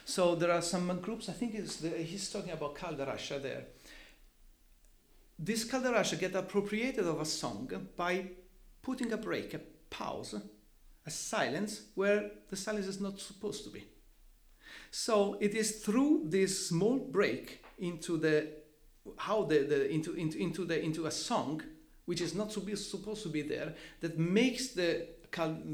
So 0.05 0.35
there 0.35 0.51
are 0.51 0.61
some 0.61 0.99
groups, 1.01 1.27
I 1.27 1.33
think 1.33 1.53
the, 1.81 1.89
he's 1.89 2.29
talking 2.29 2.51
about 2.51 2.75
Caldarascia 2.75 3.41
there. 3.41 3.65
This 5.39 5.65
Caldarascia 5.65 6.19
get 6.19 6.35
appropriated 6.35 7.05
of 7.05 7.21
a 7.21 7.25
song 7.25 7.69
by 7.95 8.31
putting 8.81 9.11
a 9.11 9.17
break, 9.17 9.53
a 9.53 9.61
pause, 9.89 10.35
a 11.05 11.11
silence 11.11 11.83
where 11.95 12.31
the 12.49 12.55
silence 12.55 12.87
is 12.87 12.99
not 12.99 13.19
supposed 13.19 13.63
to 13.63 13.69
be. 13.69 13.85
So 14.89 15.37
it 15.39 15.53
is 15.53 15.83
through 15.83 16.23
this 16.25 16.69
small 16.69 16.97
break 16.97 17.63
into 17.77 18.17
the 18.17 18.47
how 19.17 19.43
the, 19.43 19.59
the 19.59 19.89
into, 19.89 20.13
into 20.13 20.37
into 20.37 20.65
the 20.65 20.83
into 20.83 21.05
a 21.05 21.11
song 21.11 21.61
which 22.05 22.19
is 22.19 22.35
not 22.35 22.51
supposed 22.51 23.23
to 23.23 23.29
be 23.29 23.41
there 23.41 23.73
that 24.01 24.17
makes 24.17 24.69
the 24.69 25.07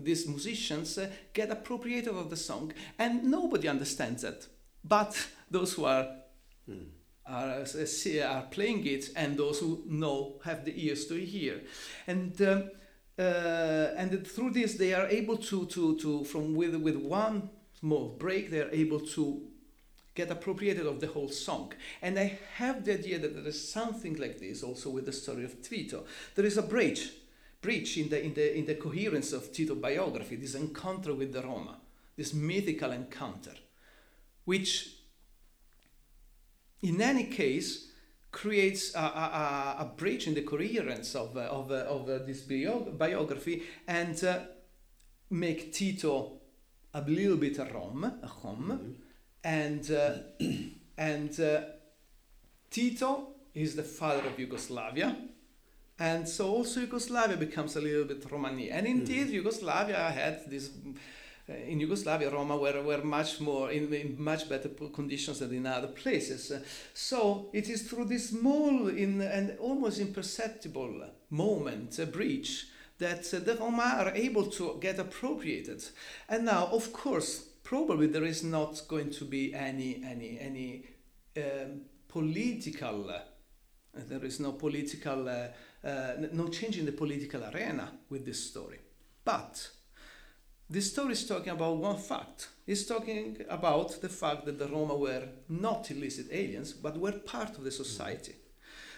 these 0.04 0.28
musicians 0.28 0.98
uh, 0.98 1.10
get 1.34 1.50
appropriated 1.50 2.14
of 2.14 2.30
the 2.30 2.36
song 2.36 2.74
and 3.00 3.24
nobody 3.24 3.68
understands 3.68 4.24
it 4.24 4.48
but 4.84 5.28
those 5.50 5.74
who 5.74 5.86
are 5.86 6.08
mm. 6.70 6.86
Are, 7.26 7.66
are 8.26 8.42
playing 8.52 8.86
it 8.86 9.10
and 9.16 9.38
those 9.38 9.60
who 9.60 9.84
know 9.88 10.36
have 10.44 10.66
the 10.66 10.86
ears 10.86 11.06
to 11.06 11.16
hear 11.16 11.62
and 12.08 12.42
um, 12.42 12.70
uh, 13.18 13.90
and 13.96 14.26
through 14.28 14.52
this 14.52 14.74
they 14.76 14.94
are 14.94 15.08
able 15.08 15.38
to 15.38 15.66
to 15.68 15.96
to 15.98 16.24
from 16.24 16.56
with 16.56 16.76
with 16.76 16.96
one 16.96 17.50
small 17.80 18.10
break 18.20 18.50
they 18.50 18.62
are 18.62 18.72
able 18.72 19.00
to 19.00 19.42
get 20.16 20.30
appropriated 20.30 20.86
of 20.86 21.00
the 21.00 21.08
whole 21.08 21.30
song. 21.30 21.74
And 22.02 22.20
i 22.20 22.38
have 22.56 22.86
the 22.86 22.94
idea 22.94 23.20
that 23.20 23.36
there 23.36 23.48
is 23.48 23.72
something 23.72 24.16
like 24.18 24.40
this 24.40 24.64
also 24.64 24.90
with 24.90 25.06
the 25.06 25.12
story 25.12 25.44
of 25.44 25.62
Tito. 25.62 26.06
There 26.36 26.46
is 26.46 26.58
a 26.58 26.62
bridge 26.62 27.12
breach 27.62 27.98
in 27.98 28.10
the, 28.10 28.24
in, 28.24 28.34
the, 28.34 28.58
in 28.58 28.66
the 28.66 28.76
coherence 28.76 29.32
of 29.32 29.52
Tito 29.52 29.74
biography, 29.74 30.36
this 30.36 30.54
encounter 30.54 31.14
with 31.16 31.32
the 31.32 31.42
Roma, 31.42 31.78
this 32.18 32.34
mythical 32.34 32.92
encounter, 32.92 33.54
which 34.44 34.93
in 36.84 37.02
any 37.02 37.24
case 37.26 37.88
creates 38.32 38.94
a, 38.96 39.00
a, 39.00 39.76
a 39.80 39.92
breach 39.96 40.28
in 40.28 40.34
the 40.34 40.42
coherence 40.42 41.16
of, 41.16 41.38
uh, 41.38 41.42
of, 41.42 41.72
uh, 41.72 41.76
of 41.76 42.10
uh, 42.10 42.20
this 42.26 42.42
bio- 42.42 42.92
biography 42.98 43.64
and 43.88 44.24
uh, 44.24 44.40
make 45.30 45.72
Tito 45.72 46.42
a 46.94 47.02
little 47.02 47.38
bit 47.38 47.58
a 47.58 47.66
Rom, 47.66 48.04
a 48.22 48.28
home, 48.28 48.96
and 49.44 49.90
uh, 49.92 50.14
and 50.98 51.40
uh, 51.40 51.62
Tito 52.70 53.30
is 53.54 53.76
the 53.76 53.84
father 53.84 54.28
of 54.28 54.40
Yugoslavia, 54.40 55.16
and 56.00 56.28
so 56.28 56.50
also 56.50 56.82
Yugoslavia 56.82 57.38
becomes 57.38 57.76
a 57.76 57.82
little 57.82 58.06
bit 58.06 58.26
Romani. 58.32 58.72
And 58.72 58.86
indeed, 58.86 59.30
Yugoslavia 59.30 59.98
had 60.12 60.50
this. 60.50 60.70
Uh, 61.50 61.54
in 61.54 61.80
Yugoslavia, 61.80 62.30
Roma 62.30 62.56
were, 62.56 62.82
were 62.82 63.04
much 63.04 63.42
more 63.42 63.70
in, 63.72 63.94
in 63.94 64.16
much 64.18 64.48
better 64.48 64.70
conditions 64.70 65.40
than 65.40 65.54
in 65.54 65.66
other 65.66 65.90
places. 65.90 66.54
So 66.94 67.50
it 67.52 67.70
is 67.70 67.84
through 67.84 68.06
this 68.06 68.30
small 68.30 68.88
in, 68.88 69.22
and 69.22 69.58
almost 69.60 70.00
imperceptible 70.00 71.10
moment, 71.30 72.00
a 72.00 72.06
breach, 72.06 72.68
that 73.00 73.34
uh, 73.34 73.40
the 73.40 73.56
Roma 73.56 73.98
are 74.00 74.12
able 74.16 74.46
to 74.52 74.78
get 74.80 75.00
appropriated. 75.00 75.84
And 76.30 76.46
now, 76.46 76.68
of 76.68 76.94
course, 76.94 77.50
probably 77.64 78.08
there 78.08 78.24
is 78.24 78.44
not 78.44 78.82
going 78.88 79.10
to 79.12 79.26
be 79.26 79.54
any 79.54 80.02
any 80.06 80.40
any 80.40 80.86
um, 81.36 81.82
political. 82.08 83.10
Uh, 83.10 83.20
there 83.96 84.24
is 84.26 84.40
no 84.40 84.54
political, 84.54 85.30
uh, 85.30 85.48
uh, 85.88 86.14
no 86.32 86.48
change 86.48 86.80
in 86.80 86.86
the 86.86 86.92
political 86.92 87.44
arena 87.44 87.92
with 88.10 88.26
this 88.26 88.50
story. 88.50 88.80
But 89.24 89.70
this 90.70 90.92
story 90.92 91.14
is 91.14 91.28
talking 91.28 91.54
about 91.54 91.78
one 91.78 91.98
fact. 91.98 92.50
It's 92.66 92.86
talking 92.86 93.38
about 93.50 94.02
the 94.02 94.10
fact 94.10 94.46
that 94.46 94.58
the 94.58 94.68
Roma 94.68 94.96
were 94.96 95.28
not 95.50 95.92
illicit 95.92 96.28
aliens, 96.32 96.74
but 96.74 96.98
were 96.98 97.12
part 97.12 97.58
of 97.58 97.64
the 97.64 97.72
society. 97.72 98.36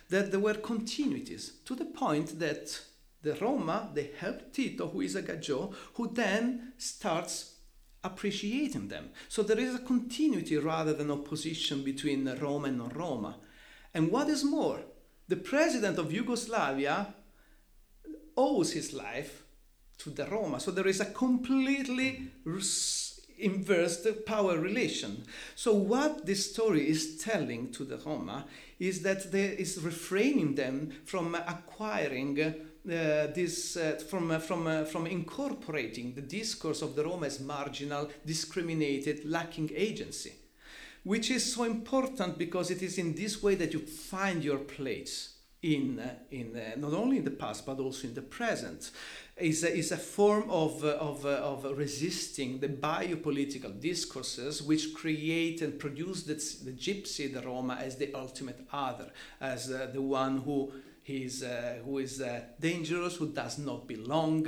That 0.09 0.31
there 0.31 0.39
were 0.39 0.53
continuities 0.53 1.63
to 1.65 1.75
the 1.75 1.85
point 1.85 2.39
that 2.39 2.79
the 3.23 3.33
Roma, 3.35 3.89
they 3.93 4.11
helped 4.19 4.53
Tito, 4.53 4.87
who 4.87 5.01
is 5.01 5.15
a 5.15 5.23
Gaggio, 5.23 5.73
who 5.95 6.11
then 6.13 6.73
starts 6.77 7.55
appreciating 8.03 8.87
them. 8.87 9.09
So 9.27 9.41
there 9.41 9.57
is 9.57 9.73
a 9.73 9.79
continuity 9.79 10.57
rather 10.57 10.93
than 10.93 11.09
opposition 11.09 11.83
between 11.83 12.29
Roma 12.39 12.67
and 12.67 12.77
non-Roma. 12.77 13.37
And 13.95 14.11
what 14.11 14.29
is 14.29 14.43
more, 14.43 14.81
the 15.27 15.37
president 15.37 15.97
of 15.97 16.13
Yugoslavia 16.13 17.15
owes 18.37 18.73
his 18.73 18.93
life 18.93 19.44
to 19.99 20.09
the 20.09 20.25
Roma. 20.25 20.59
So 20.59 20.71
there 20.71 20.87
is 20.87 20.99
a 20.99 21.05
completely 21.05 22.31
inverse 23.37 24.07
power 24.25 24.57
relation. 24.57 25.23
So 25.55 25.73
what 25.73 26.25
this 26.25 26.51
story 26.51 26.89
is 26.89 27.17
telling 27.17 27.71
to 27.73 27.83
the 27.83 27.97
Roma 27.97 28.45
is 28.79 29.01
that 29.03 29.31
there 29.31 29.53
is 29.53 29.81
refraining 29.81 30.55
them 30.55 30.91
from 31.05 31.35
acquiring 31.35 32.39
uh, 32.85 33.27
this 33.33 33.77
uh, 33.77 33.99
from 34.07 34.29
uh, 34.29 34.39
from 34.39 34.67
uh, 34.67 34.85
from 34.85 35.07
incorporating 35.07 36.13
the 36.13 36.21
discourse 36.21 36.83
of 36.83 36.95
the 36.95 37.03
Roma 37.03 37.25
as 37.25 37.39
marginal, 37.39 38.09
discriminated, 38.25 39.25
lacking 39.25 39.71
agency, 39.75 40.33
which 41.03 41.31
is 41.31 41.53
so 41.53 41.63
important 41.63 42.37
because 42.37 42.69
it 42.69 42.83
is 42.83 42.99
in 42.99 43.15
this 43.15 43.41
way 43.41 43.55
that 43.55 43.73
you 43.73 43.79
find 43.79 44.43
your 44.43 44.59
place 44.59 45.35
in 45.63 45.99
uh, 45.99 46.13
in 46.29 46.55
uh, 46.55 46.75
not 46.77 46.93
only 46.93 47.17
in 47.17 47.25
the 47.25 47.31
past 47.31 47.65
but 47.65 47.79
also 47.79 48.07
in 48.07 48.13
the 48.13 48.21
present. 48.21 48.91
Is 49.37 49.65
a, 49.65 49.75
is 49.75 49.91
a 49.91 49.97
form 49.97 50.49
of, 50.49 50.85
uh, 50.85 50.91
of, 50.91 51.25
uh, 51.25 51.29
of 51.29 51.77
resisting 51.77 52.59
the 52.59 52.69
biopolitical 52.69 53.77
discourses 53.81 54.63
which 54.63 54.93
create 54.93 55.61
and 55.61 55.77
produce 55.77 56.23
the, 56.23 56.35
the 56.63 56.71
gypsy, 56.71 57.33
the 57.33 57.41
Roma, 57.41 57.75
as 57.75 57.97
the 57.97 58.13
ultimate 58.13 58.65
other, 58.71 59.11
as 59.41 59.69
uh, 59.69 59.89
the 59.91 60.01
one 60.01 60.37
who 60.37 60.71
is, 61.05 61.43
uh, 61.43 61.79
who 61.83 61.97
is 61.97 62.21
uh, 62.21 62.43
dangerous, 62.61 63.17
who 63.17 63.27
does 63.27 63.57
not 63.57 63.87
belong, 63.89 64.47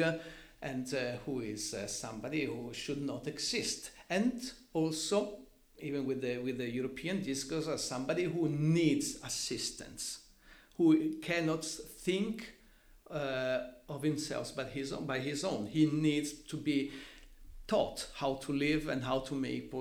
and 0.61 0.93
uh, 0.93 1.17
who 1.25 1.41
is 1.41 1.75
somebody 1.87 2.45
who 2.45 2.71
should 2.73 3.01
not 3.01 3.27
exist. 3.27 3.91
And 4.09 4.41
also, 4.71 5.39
even 5.79 6.05
with 6.05 6.21
the, 6.21 6.37
with 6.37 6.59
the 6.59 6.69
European 6.69 7.21
discourse, 7.21 7.67
as 7.67 7.83
somebody 7.83 8.23
who 8.23 8.47
needs 8.47 9.17
assistance, 9.21 10.19
who 10.77 11.17
cannot 11.19 11.65
think 11.65 12.53
uh, 13.11 13.59
of 13.89 14.03
himself 14.03 14.53
but 14.55 14.69
his 14.69 14.91
own, 14.91 15.05
by 15.05 15.19
his 15.19 15.43
own. 15.43 15.67
He 15.67 15.85
needs 15.85 16.33
to 16.33 16.57
be 16.57 16.91
taught 17.67 18.07
how 18.15 18.35
to 18.35 18.53
live 18.53 18.87
and 18.87 19.03
how 19.03 19.19
to 19.19 19.33
make 19.35 19.73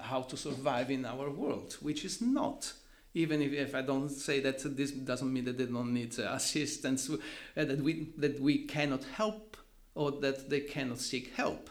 how 0.00 0.22
to 0.22 0.36
survive 0.36 0.90
in 0.90 1.04
our 1.04 1.30
world, 1.30 1.76
which 1.80 2.04
is 2.04 2.20
not. 2.20 2.72
Even 3.14 3.42
if, 3.42 3.52
if 3.52 3.74
I 3.74 3.82
don't 3.82 4.08
say 4.08 4.40
that 4.40 4.60
this 4.74 4.90
doesn't 4.90 5.30
mean 5.30 5.44
that 5.44 5.58
they 5.58 5.66
don't 5.66 5.92
need 5.92 6.18
uh, 6.18 6.32
assistance, 6.32 7.10
uh, 7.10 7.16
that 7.54 7.80
we 7.80 8.12
that 8.16 8.40
we 8.40 8.64
cannot 8.64 9.04
help 9.04 9.56
or 9.94 10.12
that 10.12 10.48
they 10.48 10.60
cannot 10.60 10.98
seek 10.98 11.34
help. 11.34 11.68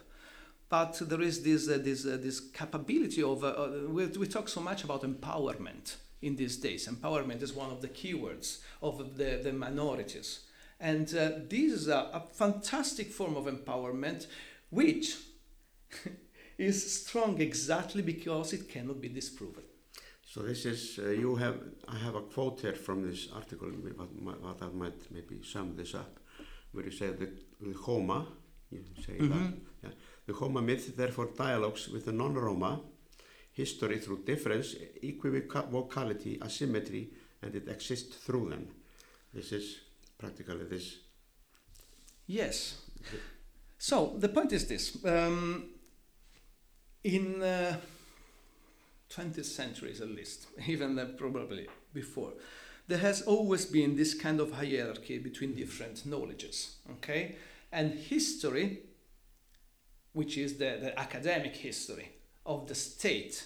But 0.69 1.01
there 1.01 1.21
is 1.21 1.41
this 1.41 1.67
uh, 1.67 1.79
this 1.81 2.05
uh, 2.05 2.17
this 2.21 2.39
capability 2.39 3.23
of 3.23 3.43
uh, 3.43 3.47
uh, 3.47 3.71
we, 3.87 4.05
we 4.05 4.27
talk 4.27 4.49
so 4.49 4.61
much 4.61 4.83
about 4.83 5.01
empowerment 5.01 5.95
in 6.21 6.35
these 6.35 6.57
days. 6.57 6.87
Empowerment 6.87 7.41
is 7.41 7.53
one 7.53 7.71
of 7.71 7.81
the 7.81 7.89
keywords 7.89 8.59
of 8.81 9.17
the, 9.17 9.39
the 9.43 9.51
minorities. 9.51 10.41
And 10.82 11.07
uh, 11.15 11.29
this 11.47 11.71
is 11.73 11.88
a, 11.88 12.09
a, 12.11 12.23
fantastic 12.34 13.11
form 13.11 13.38
of 13.38 13.45
empowerment, 13.45 14.25
which 14.71 15.15
is 16.57 17.03
strong 17.03 17.39
exactly 17.39 18.01
because 18.01 18.51
it 18.51 18.67
cannot 18.67 18.99
be 18.99 19.07
disproven. 19.07 19.61
So 20.25 20.41
this 20.41 20.65
is, 20.65 20.97
uh, 20.97 21.09
you 21.09 21.36
have, 21.36 21.59
I 21.88 21.97
have 21.99 22.15
a 22.15 22.21
quote 22.21 22.61
here 22.61 22.73
from 22.73 23.07
this 23.07 23.27
article, 23.32 23.67
what, 23.67 24.41
what 24.41 24.63
I 24.63 24.69
might 24.69 25.11
maybe 25.11 25.43
sum 25.43 25.75
this 25.75 25.93
up, 25.93 26.19
where 26.71 26.86
you 26.86 26.91
say 26.91 27.11
that 27.11 27.61
the 27.61 27.73
Homa, 27.73 28.25
you 28.71 28.84
say 29.05 29.17
mm 29.19 29.29
-hmm. 29.29 29.29
that, 29.29 29.53
yeah, 29.84 29.93
the 30.25 30.34
Homa 30.34 30.61
myth 30.61 30.95
therefore 30.95 31.29
dialogues 31.38 31.89
with 31.89 32.05
the 32.05 32.11
non-Roma 32.11 32.82
history 33.51 33.99
through 33.99 34.23
difference, 34.25 34.77
equivocality, 35.03 36.41
asymmetry, 36.41 37.11
and 37.41 37.55
it 37.55 37.67
exists 37.67 38.15
through 38.25 38.49
them. 38.49 38.67
This 39.34 39.51
is 39.51 39.90
practically 40.22 40.65
this. 40.65 40.97
Yes. 42.28 42.78
So 43.78 44.13
the 44.17 44.30
point 44.30 44.53
is 44.53 44.67
this: 44.67 45.03
um, 45.03 45.72
in 47.03 47.41
uh, 47.41 47.78
20th 49.09 49.45
centuries, 49.45 49.99
at 49.99 50.09
least, 50.09 50.47
even 50.67 50.97
uh, 50.97 51.07
probably 51.17 51.67
before, 51.93 52.34
there 52.88 52.99
has 52.99 53.24
always 53.24 53.65
been 53.65 53.95
this 53.95 54.13
kind 54.13 54.39
of 54.39 54.53
hierarchy 54.53 55.17
between 55.17 55.55
different 55.55 56.05
knowledges. 56.05 56.78
Okay, 56.91 57.36
and 57.72 57.93
history, 57.93 58.84
which 60.13 60.38
is 60.38 60.53
the, 60.53 60.78
the 60.80 60.99
academic 60.99 61.55
history 61.55 62.11
of 62.45 62.67
the 62.67 62.76
state, 62.76 63.45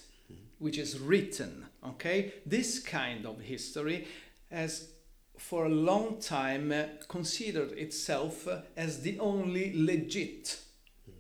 which 0.59 0.77
is 0.77 0.99
written. 0.99 1.65
Okay, 1.87 2.33
this 2.45 2.79
kind 2.79 3.25
of 3.25 3.39
history 3.39 4.07
has 4.51 4.89
for 5.37 5.65
a 5.65 5.69
long 5.69 6.17
time 6.19 6.71
uh, 6.71 6.83
considered 7.07 7.71
itself 7.73 8.47
uh, 8.47 8.59
as 8.75 9.01
the 9.01 9.19
only 9.19 9.71
legit 9.75 10.59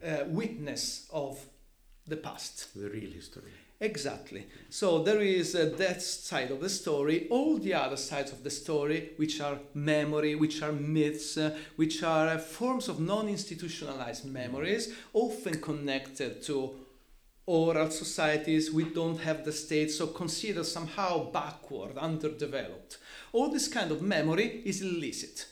uh, 0.03 0.25
witness 0.27 1.07
of 1.11 1.45
the 2.07 2.17
past. 2.17 2.73
The 2.75 2.89
real 2.89 3.11
history. 3.11 3.51
Exactly. 3.81 4.47
So 4.69 5.03
there 5.03 5.19
is 5.19 5.53
uh, 5.53 5.73
that 5.77 6.01
side 6.01 6.49
of 6.49 6.61
the 6.61 6.69
story, 6.69 7.27
all 7.29 7.57
the 7.57 7.73
other 7.73 7.97
sides 7.97 8.31
of 8.31 8.43
the 8.43 8.49
story, 8.49 9.11
which 9.17 9.41
are 9.41 9.59
memory, 9.73 10.35
which 10.35 10.61
are 10.61 10.71
myths, 10.71 11.37
which 11.75 12.01
are 12.01 12.37
forms 12.39 12.87
of 12.87 12.99
non 12.99 13.27
institutionalized 13.27 14.25
memories, 14.25 14.93
often 15.13 15.59
connected 15.59 16.41
to 16.43 16.75
oral 17.45 17.91
societies. 17.91 18.71
We 18.71 18.85
don't 18.85 19.19
have 19.19 19.43
the 19.43 19.51
state, 19.51 19.91
so 19.91 20.07
considered 20.07 20.65
somehow 20.65 21.31
backward, 21.31 21.97
underdeveloped 21.97 22.97
all 23.35 23.49
this 23.51 23.67
kind 23.67 23.91
of 23.91 24.01
memory 24.01 24.61
is 24.65 24.81
illicit. 24.81 25.47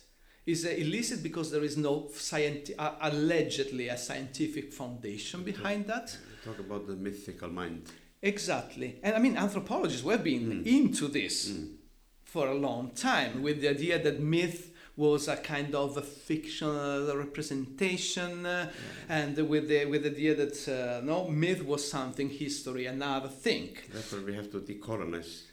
Is 0.46 0.66
uh, 0.66 0.70
illicit 0.70 1.22
because 1.22 1.52
there 1.52 1.64
is 1.64 1.78
no 1.78 2.10
scienti- 2.14 2.76
uh, 2.78 2.94
allegedly 3.02 3.90
a 3.90 3.98
scientific 3.98 4.74
foundation 4.74 5.44
behind 5.44 5.88
that. 5.88 6.18
Talk 6.44 6.60
about 6.60 6.88
the 6.88 6.96
mythical 6.96 7.50
mind. 7.50 7.92
Exactly, 8.22 9.00
and 9.04 9.16
I 9.16 9.20
mean 9.20 9.38
anthropologists 9.38 10.08
have 10.10 10.24
been 10.24 10.64
mm. 10.64 10.66
into 10.66 11.08
this 11.08 11.50
mm. 11.50 11.76
for 12.24 12.48
a 12.48 12.54
long 12.54 12.92
time 12.92 13.44
with 13.44 13.62
the 13.62 13.70
idea 13.70 14.02
that 14.02 14.20
myth 14.22 14.72
was 14.96 15.28
a 15.28 15.38
kind 15.38 15.74
of 15.76 15.98
a 15.98 16.02
fictional 16.02 17.18
representation, 17.18 18.46
uh, 18.46 18.70
yeah. 18.70 19.18
and 19.18 19.50
with 19.50 19.68
the 19.68 19.86
with 19.86 20.04
the 20.04 20.12
idea 20.12 20.36
that 20.36 20.58
uh, 20.70 21.06
no 21.06 21.28
myth 21.28 21.66
was 21.66 21.90
something, 21.90 22.30
history 22.30 22.86
another 22.86 23.30
thing. 23.30 23.78
Therefore, 23.92 24.22
we 24.22 24.34
have 24.36 24.50
to 24.52 24.60
decolonize. 24.60 25.44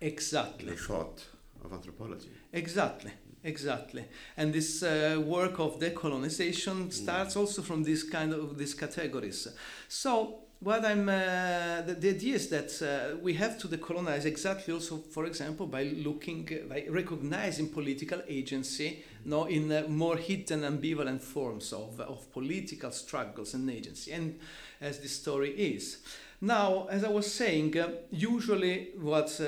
Exactly. 0.00 0.70
The 0.70 0.76
thought 0.76 1.24
of 1.66 1.72
anthropology. 1.72 2.30
Exactly, 2.52 3.12
exactly. 3.44 4.04
And 4.36 4.52
this 4.52 4.82
uh, 4.82 5.20
work 5.24 5.58
of 5.58 5.78
decolonization 5.78 6.92
starts 6.92 7.36
also 7.36 7.62
from 7.62 7.82
this 7.82 8.02
kind 8.02 8.32
of 8.32 8.56
these 8.56 8.74
categories. 8.74 9.48
So 9.88 10.46
what 10.60 10.84
I'm 10.84 11.08
uh, 11.08 11.82
the, 11.86 11.96
the 11.98 12.08
idea 12.10 12.34
is 12.36 12.48
that 12.48 12.82
uh, 12.82 13.18
we 13.22 13.34
have 13.34 13.58
to 13.58 13.68
decolonize 13.68 14.24
exactly 14.24 14.72
also, 14.72 14.96
for 14.96 15.26
example, 15.26 15.66
by 15.66 15.84
looking 15.84 16.48
uh, 16.50 16.68
by 16.68 16.86
recognizing 16.88 17.68
political 17.68 18.22
agency, 18.26 19.04
no, 19.24 19.44
in 19.44 19.70
uh, 19.70 19.84
more 19.88 20.16
hidden, 20.16 20.62
ambivalent 20.62 21.20
forms 21.20 21.72
of 21.72 22.00
of 22.00 22.32
political 22.32 22.90
struggles 22.90 23.54
and 23.54 23.70
agency, 23.70 24.12
and 24.12 24.38
as 24.80 24.98
the 25.00 25.08
story 25.08 25.50
is. 25.50 25.98
Now, 26.40 26.86
as 26.90 27.02
I 27.02 27.08
was 27.08 27.32
saying, 27.32 27.78
uh, 27.78 27.88
usually 28.10 28.90
what 29.00 29.40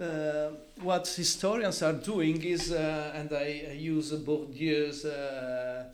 uh, 0.00 0.50
what 0.82 1.06
historians 1.08 1.82
are 1.82 1.92
doing 1.92 2.42
is, 2.42 2.72
uh, 2.72 3.12
and 3.14 3.32
I, 3.32 3.74
use 3.76 4.12
Bourdieu's 4.12 5.04
uh, 5.04 5.84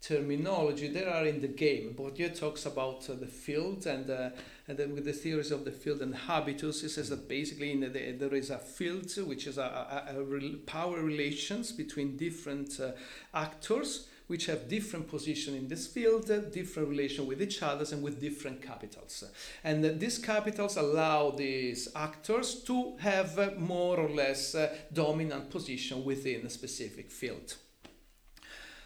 terminology, 0.00 0.88
they 0.88 1.04
are 1.04 1.24
in 1.24 1.40
the 1.40 1.48
game. 1.48 1.94
Bourdieu 1.98 2.38
talks 2.38 2.64
about 2.66 3.08
uh, 3.10 3.14
the 3.14 3.26
field 3.26 3.86
and, 3.86 4.08
uh, 4.08 4.30
and 4.68 4.78
then 4.78 4.94
with 4.94 5.04
the 5.04 5.12
theories 5.12 5.50
of 5.50 5.64
the 5.64 5.72
field 5.72 6.00
and 6.00 6.14
habitus, 6.14 6.82
he 6.82 6.88
says 6.88 7.08
that 7.08 7.28
basically 7.28 7.76
the, 7.76 7.88
the, 7.88 8.12
there 8.12 8.34
is 8.34 8.50
a 8.50 8.58
field 8.58 9.10
which 9.26 9.46
is 9.46 9.58
a, 9.58 9.62
a, 9.62 10.20
a 10.20 10.56
power 10.66 11.00
relations 11.00 11.72
between 11.72 12.16
different 12.16 12.78
uh, 12.78 12.92
actors 13.34 14.08
which 14.26 14.46
have 14.46 14.68
different 14.68 15.08
position 15.08 15.54
in 15.54 15.68
this 15.68 15.86
field, 15.86 16.26
different 16.52 16.88
relation 16.88 17.26
with 17.26 17.40
each 17.40 17.62
other 17.62 17.84
and 17.92 18.02
with 18.02 18.20
different 18.20 18.60
capitals. 18.60 19.24
And 19.62 20.00
these 20.00 20.18
capitals 20.18 20.76
allow 20.76 21.30
these 21.30 21.88
actors 21.94 22.62
to 22.64 22.96
have 22.98 23.58
more 23.58 23.98
or 23.98 24.10
less 24.10 24.54
uh, 24.54 24.74
dominant 24.92 25.50
position 25.50 26.04
within 26.04 26.46
a 26.46 26.50
specific 26.50 27.10
field. 27.10 27.54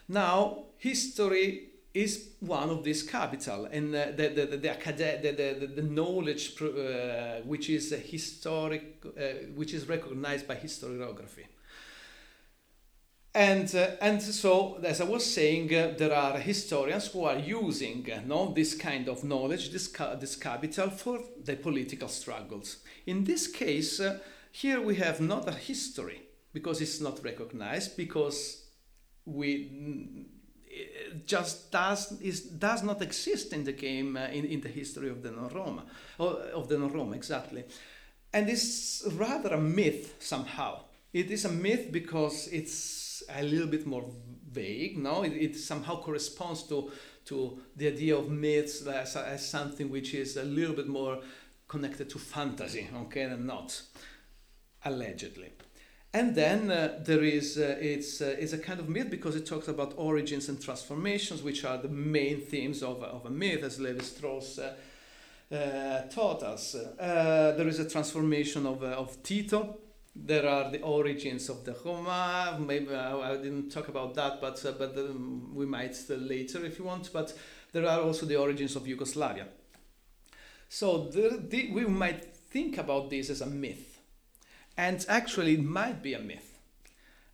Now, 0.09 0.65
history 0.79 1.71
is 1.93 2.31
one 2.41 2.71
of 2.71 2.85
these 2.85 3.03
capital 3.03 3.67
and 3.67 3.95
uh, 3.95 4.07
the, 4.17 4.29
the, 4.29 4.47
the, 4.47 4.57
the, 4.57 5.57
the, 5.59 5.67
the, 5.67 5.83
knowledge 5.83 6.61
uh, 6.63 7.41
which 7.45 7.69
is 7.69 7.91
historic, 7.93 9.03
uh, 9.05 9.23
which 9.57 9.75
is 9.75 9.89
recognized 9.89 10.47
by 10.47 10.55
historiography. 10.55 11.47
And, 13.33 13.73
uh, 13.77 13.91
and 14.01 14.21
so, 14.21 14.81
as 14.83 15.01
I 15.01 15.05
was 15.05 15.25
saying, 15.25 15.73
uh, 15.73 15.95
there 15.97 16.13
are 16.13 16.39
historians 16.39 17.07
who 17.07 17.25
are 17.25 17.39
using 17.39 18.11
uh, 18.11 18.23
no, 18.27 18.53
this 18.53 18.75
kind 18.75 19.09
of 19.09 19.23
knowledge, 19.23 19.71
this, 19.71 19.87
ca- 19.87 20.17
this 20.17 20.35
capital, 20.35 20.91
for 20.91 21.21
the 21.45 21.55
political 21.55 22.09
struggles. 22.09 22.79
In 23.07 23.23
this 23.23 23.47
case, 23.47 24.01
uh, 24.01 24.19
here 24.51 24.81
we 24.81 24.97
have 24.97 25.21
not 25.21 25.47
a 25.49 25.53
history, 25.53 26.23
because 26.53 26.81
it's 26.81 27.01
not 27.01 27.23
recognized, 27.23 27.97
because 27.97 28.65
we 29.25 30.27
it 30.71 31.27
just 31.27 31.71
does 31.73 32.21
is 32.21 32.43
does 32.43 32.83
not 32.83 33.03
exist 33.03 33.53
in 33.53 33.65
the 33.65 33.73
game 33.73 34.17
uh, 34.17 34.27
in, 34.29 34.45
in 34.45 34.61
the 34.61 34.69
history 34.69 35.09
of 35.11 35.23
the 35.23 35.31
non-Roma 35.31 35.85
or 36.19 36.33
of 36.55 36.69
the 36.69 36.79
non-Roma 36.79 37.17
exactly 37.17 37.65
and 38.33 38.49
it's 38.49 39.05
rather 39.13 39.55
a 39.55 39.61
myth 39.61 40.15
somehow 40.21 40.81
it 41.13 41.31
is 41.31 41.45
a 41.45 41.51
myth 41.51 41.91
because 41.91 42.49
it's 42.49 43.00
a 43.37 43.43
little 43.43 43.67
bit 43.67 43.87
more 43.87 44.05
vague 44.51 44.99
no 44.99 45.23
it, 45.23 45.33
it 45.33 45.57
somehow 45.57 46.01
corresponds 46.01 46.63
to 46.65 46.91
to 47.25 47.59
the 47.77 47.87
idea 47.87 48.17
of 48.17 48.31
myths 48.31 48.87
as, 48.87 49.17
as 49.17 49.49
something 49.49 49.91
which 49.91 50.15
is 50.15 50.37
a 50.37 50.45
little 50.45 50.75
bit 50.75 50.89
more 50.89 51.21
connected 51.69 52.11
to 52.11 52.19
fantasy 52.19 52.89
okay 52.95 53.23
and 53.23 53.47
not 53.47 53.83
allegedly 54.85 55.53
and 56.13 56.35
then 56.35 56.71
uh, 56.71 56.99
there 57.05 57.23
is 57.23 57.57
uh, 57.57 57.77
it's 57.81 58.21
uh, 58.21 58.35
it's 58.37 58.53
a 58.53 58.59
kind 58.59 58.81
of 58.81 58.89
myth 58.89 59.11
because 59.11 59.37
it 59.37 59.47
talks 59.47 59.69
about 59.69 59.95
origins 59.97 60.49
and 60.49 60.61
transformations, 60.61 61.41
which 61.41 61.65
are 61.65 61.79
the 61.79 61.89
main 61.89 62.41
themes 62.41 62.83
of, 62.83 63.01
of 63.05 63.27
a 63.27 63.31
myth, 63.31 63.63
as 63.63 63.79
Levi 63.79 64.03
Strauss 64.03 64.59
uh, 64.59 64.75
uh, 65.55 66.03
taught 66.09 66.43
us. 66.43 66.75
Uh, 66.75 67.55
there 67.57 67.69
is 67.69 67.79
a 67.79 67.89
transformation 67.89 68.67
of, 68.67 68.83
of 68.83 69.23
Tito. 69.23 69.79
There 70.15 70.49
are 70.49 70.71
the 70.71 70.83
origins 70.83 71.49
of 71.49 71.65
the 71.65 71.77
Roma. 71.85 72.59
Maybe 72.61 72.95
I, 72.95 73.33
I 73.33 73.37
didn't 73.37 73.71
talk 73.71 73.89
about 73.89 74.15
that, 74.15 74.41
but 74.41 74.61
but 74.79 74.99
um, 74.99 75.55
we 75.55 75.67
might 75.67 75.97
later 76.09 76.65
if 76.65 76.79
you 76.79 76.85
want. 76.85 77.13
But 77.13 77.33
there 77.73 77.87
are 77.87 78.01
also 78.01 78.27
the 78.27 78.37
origins 78.37 78.77
of 78.77 78.87
Yugoslavia. 78.87 79.47
So 80.69 81.09
the, 81.09 81.43
the, 81.49 81.73
we 81.73 81.85
might 81.87 82.25
think 82.25 82.79
about 82.79 83.11
this 83.11 83.31
as 83.31 83.41
a 83.41 83.47
myth 83.47 83.91
and 84.81 85.05
actually, 85.09 85.55
it 85.55 85.63
might 85.63 86.03
be 86.03 86.15
a 86.15 86.19
myth. 86.19 86.59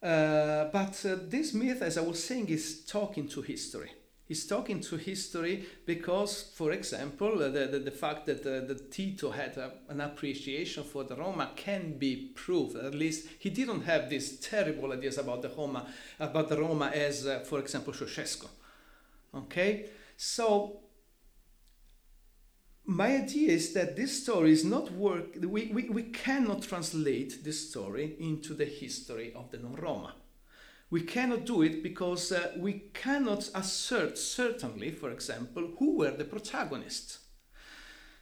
Uh, 0.02 0.64
but 0.72 1.04
uh, 1.06 1.16
this 1.28 1.54
myth, 1.54 1.80
as 1.80 1.96
I 1.96 2.00
was 2.00 2.22
saying, 2.22 2.48
is 2.48 2.84
talking 2.84 3.28
to 3.28 3.40
history. 3.40 3.92
It's 4.28 4.44
talking 4.44 4.80
to 4.80 4.96
history 4.96 5.66
because, 5.84 6.50
for 6.54 6.72
example, 6.72 7.38
the, 7.38 7.48
the, 7.48 7.78
the, 7.78 7.90
fact 7.92 8.26
that 8.26 8.40
uh, 8.40 8.66
the 8.66 8.74
Tito 8.90 9.30
had 9.30 9.56
a, 9.56 9.72
an 9.88 10.00
appreciation 10.00 10.82
for 10.82 11.04
the 11.04 11.14
Roma 11.14 11.52
can 11.54 11.96
be 11.96 12.32
proved. 12.34 12.76
At 12.76 12.94
least 12.94 13.28
he 13.38 13.50
didn't 13.50 13.82
have 13.82 14.10
these 14.10 14.40
terrible 14.40 14.92
ideas 14.92 15.18
about 15.18 15.42
the 15.42 15.48
Roma, 15.50 15.86
about 16.18 16.48
the 16.48 16.60
Roma 16.60 16.86
as, 16.86 17.24
uh, 17.24 17.40
for 17.40 17.60
example, 17.60 17.92
Ceausescu. 17.92 18.48
Okay, 19.32 19.86
so 20.16 20.80
my 22.86 23.16
idea 23.16 23.52
is 23.52 23.72
that 23.74 23.96
this 23.96 24.22
story 24.22 24.52
is 24.52 24.64
not 24.64 24.90
work 24.92 25.34
we, 25.40 25.66
we, 25.72 25.88
we 25.90 26.04
cannot 26.04 26.62
translate 26.62 27.42
this 27.42 27.68
story 27.68 28.16
into 28.20 28.54
the 28.54 28.64
history 28.64 29.32
of 29.34 29.50
the 29.50 29.58
non-roma 29.58 30.14
we 30.90 31.02
cannot 31.02 31.44
do 31.44 31.62
it 31.62 31.82
because 31.82 32.32
uh, 32.32 32.52
we 32.56 32.84
cannot 32.94 33.50
assert 33.54 34.16
certainly 34.18 34.90
for 34.90 35.10
example 35.10 35.70
who 35.78 35.96
were 35.96 36.12
the 36.12 36.24
protagonists. 36.24 37.20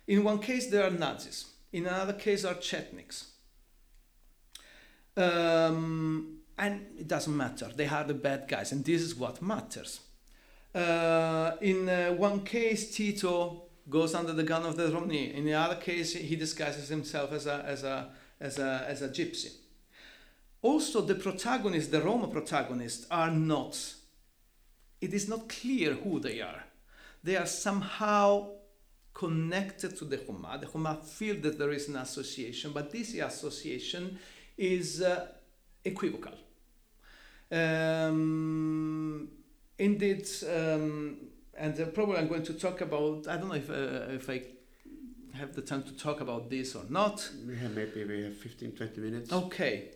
In 0.07 0.25
one 0.25 0.39
case 0.39 0.67
there 0.69 0.85
are 0.85 0.91
nazis. 0.91 1.47
In 1.73 1.87
another 1.87 2.13
case 2.13 2.45
are 2.45 2.55
chetniks. 2.55 3.27
Um, 5.17 6.39
and 6.57 6.87
it 6.99 7.09
doesn't 7.09 7.37
matter. 7.37 7.71
They 7.75 7.87
are 7.87 8.05
the 8.05 8.15
bad 8.15 8.49
guys 8.49 8.73
and 8.73 8.85
this 8.85 9.03
is 9.03 9.15
what 9.15 9.43
matters. 9.43 10.01
Uh, 10.75 11.53
in 11.61 11.89
uh, 11.89 12.13
one 12.13 12.45
case 12.45 12.95
tito 12.95 13.65
goes 13.89 14.15
under 14.15 14.33
the 14.33 14.43
gun 14.43 14.65
of 14.65 14.77
the 14.77 14.89
Romni. 14.89 15.35
In 15.35 15.45
the 15.45 15.55
other 15.55 15.77
case, 15.77 16.15
he 16.15 16.37
disguises 16.37 16.89
himself 16.89 17.33
as 17.33 17.47
a, 17.47 17.65
as 17.67 17.85
a, 17.85 18.11
as 18.41 18.59
a, 18.59 18.85
as 18.89 19.03
a 19.03 19.09
gypsy. 19.09 19.53
Also, 20.65 21.03
the 21.03 21.15
protagonists, 21.15 21.91
the 21.91 22.01
Roma 22.01 22.27
protagonists, 22.27 23.07
are 23.11 23.31
not, 23.31 23.77
it 24.99 25.13
is 25.13 25.29
not 25.29 25.47
clear 25.47 25.93
who 25.93 26.19
they 26.19 26.41
are. 26.41 26.65
They 27.23 27.37
are 27.37 27.45
somehow 27.45 28.49
connected 29.13 29.95
to 29.99 30.07
the 30.07 30.17
Homa. 30.27 30.57
The 30.59 30.67
Homa 30.67 31.01
feel 31.05 31.37
that 31.43 31.59
there 31.59 31.71
is 31.71 31.89
an 31.89 31.97
association, 31.97 32.73
but 32.73 32.91
this 32.91 33.13
association 33.13 34.19
is 34.57 35.03
uh, 35.03 35.27
equivocal. 35.85 36.33
Um, 37.53 39.29
indeed, 39.79 40.27
um, 40.49 41.19
and 41.59 41.79
uh, 41.79 41.85
probably 41.89 42.17
I'm 42.17 42.29
going 42.29 42.43
to 42.43 42.55
talk 42.55 42.81
about. 42.81 43.29
I 43.29 43.37
don't 43.37 43.49
know 43.49 43.55
if 43.57 43.69
uh, 43.69 44.15
if 44.15 44.31
I 44.31 44.43
have 45.35 45.55
the 45.55 45.61
time 45.61 45.83
to 45.83 45.93
talk 45.93 46.23
about 46.23 46.49
this 46.49 46.75
or 46.75 46.85
not. 46.89 47.31
Have 47.61 47.73
maybe 47.73 48.05
we 48.07 48.23
have 48.23 48.37
15, 48.39 48.73
20 48.73 49.01
minutes. 49.03 49.31
Okay. 49.31 49.91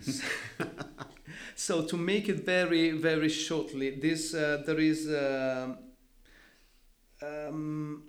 so 1.54 1.84
to 1.84 1.96
make 1.96 2.28
it 2.28 2.44
very 2.44 2.90
very 2.92 3.28
shortly, 3.28 3.90
this 3.90 4.34
uh, 4.34 4.62
there 4.66 4.80
is. 4.80 5.08
Uh, 5.08 5.74
um, 7.22 8.02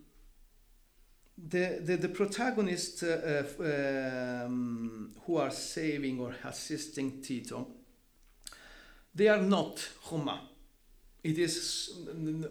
the, 1.38 1.80
the, 1.82 1.98
the 1.98 2.10
protagonists 2.10 3.03
uh, 3.03 3.44
um, 4.45 5.12
who 5.26 5.36
are 5.36 5.52
saving 5.52 6.20
or 6.20 6.34
assisting 6.45 7.22
Tito, 7.22 7.68
they 9.14 9.28
are 9.28 9.41
not 9.41 9.88
Roma 10.10 10.41
it 11.26 11.40
is 11.40 11.90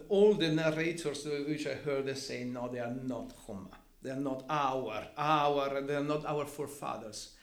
all 0.09 0.33
the 0.33 0.49
narrators 0.49 1.25
which 1.47 1.65
I 1.65 1.75
heard 1.75 2.05
they 2.07 2.13
say 2.13 2.43
no 2.43 2.67
they 2.67 2.79
are 2.79 2.93
not 3.03 3.31
Homa 3.47 3.77
they 4.01 4.09
are 4.09 4.19
not 4.29 4.43
our 4.49 5.07
our 5.17 5.81
they 5.81 5.95
are 5.95 6.03
not 6.03 6.25
our 6.25 6.45
forefathers 6.45 7.35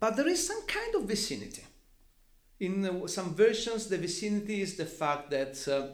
but 0.00 0.16
there 0.16 0.28
is 0.28 0.46
some 0.46 0.62
kind 0.66 0.94
of 0.94 1.02
vicinity. 1.04 1.64
In 2.58 2.84
uh, 2.84 3.06
some 3.06 3.34
versions 3.34 3.86
the 3.86 3.98
vicinity 3.98 4.62
is 4.62 4.76
the 4.76 4.86
fact 4.86 5.30
that 5.30 5.68
uh, 5.68 5.88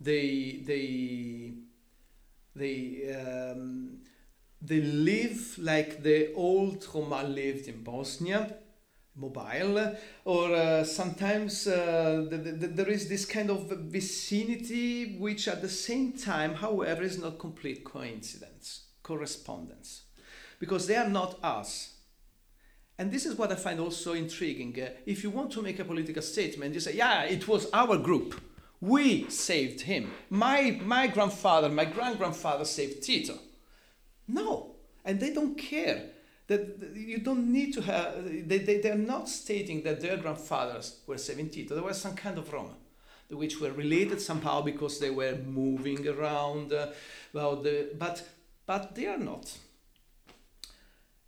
they 0.00 0.62
they 0.64 1.54
they 2.54 3.14
um, 3.14 3.98
they 4.60 4.80
live 4.80 5.58
like 5.58 6.02
the 6.02 6.32
old 6.34 6.86
Roma 6.94 7.22
lived 7.22 7.68
in 7.68 7.82
Bosnia 7.82 8.54
mobile 9.14 9.96
or 10.24 10.54
uh, 10.54 10.84
sometimes 10.84 11.66
uh, 11.66 12.24
the, 12.30 12.36
the, 12.36 12.66
there 12.68 12.88
is 12.88 13.08
this 13.08 13.24
kind 13.24 13.50
of 13.50 13.68
vicinity 13.68 15.16
which 15.18 15.48
at 15.48 15.60
the 15.60 15.68
same 15.68 16.12
time 16.12 16.54
however 16.54 17.02
is 17.02 17.18
not 17.18 17.38
complete 17.38 17.82
coincidence 17.84 18.84
correspondence. 19.02 20.02
Because 20.60 20.86
they 20.86 20.96
are 20.96 21.08
not 21.08 21.42
us 21.42 21.97
And 22.98 23.12
this 23.12 23.26
is 23.26 23.36
what 23.36 23.52
I 23.52 23.54
find 23.54 23.78
also 23.78 24.12
intriguing. 24.12 24.80
Uh, 24.80 24.90
if 25.06 25.22
you 25.22 25.30
want 25.30 25.52
to 25.52 25.62
make 25.62 25.78
a 25.78 25.84
political 25.84 26.22
statement, 26.22 26.74
you 26.74 26.80
say, 26.80 26.94
yeah, 26.94 27.22
it 27.24 27.46
was 27.46 27.70
our 27.72 27.96
group. 27.96 28.40
We 28.80 29.28
saved 29.30 29.82
him. 29.82 30.10
My, 30.30 30.80
my 30.84 31.06
grandfather, 31.06 31.68
my 31.68 31.84
grand 31.84 32.18
grandfather 32.18 32.64
saved 32.64 33.02
Tito. 33.02 33.38
No. 34.26 34.74
And 35.04 35.20
they 35.20 35.32
don't 35.32 35.56
care. 35.56 36.10
That 36.48 36.92
you 36.94 37.18
don't 37.18 37.52
need 37.52 37.74
to 37.74 37.82
have, 37.82 38.24
they, 38.24 38.58
they, 38.58 38.80
they're 38.80 38.94
not 38.94 39.28
stating 39.28 39.82
that 39.82 40.00
their 40.00 40.16
grandfathers 40.16 41.00
were 41.06 41.18
saving 41.18 41.50
Tito. 41.50 41.74
There 41.74 41.84
was 41.84 42.00
some 42.00 42.14
kind 42.14 42.38
of 42.38 42.52
Roma 42.52 42.74
which 43.30 43.60
were 43.60 43.72
related 43.72 44.20
somehow 44.20 44.62
because 44.62 44.98
they 44.98 45.10
were 45.10 45.36
moving 45.46 46.08
around. 46.08 46.72
Uh, 46.72 46.88
well, 47.32 47.56
the, 47.56 47.90
but, 47.98 48.26
but 48.66 48.94
they 48.94 49.06
are 49.06 49.18
not. 49.18 49.50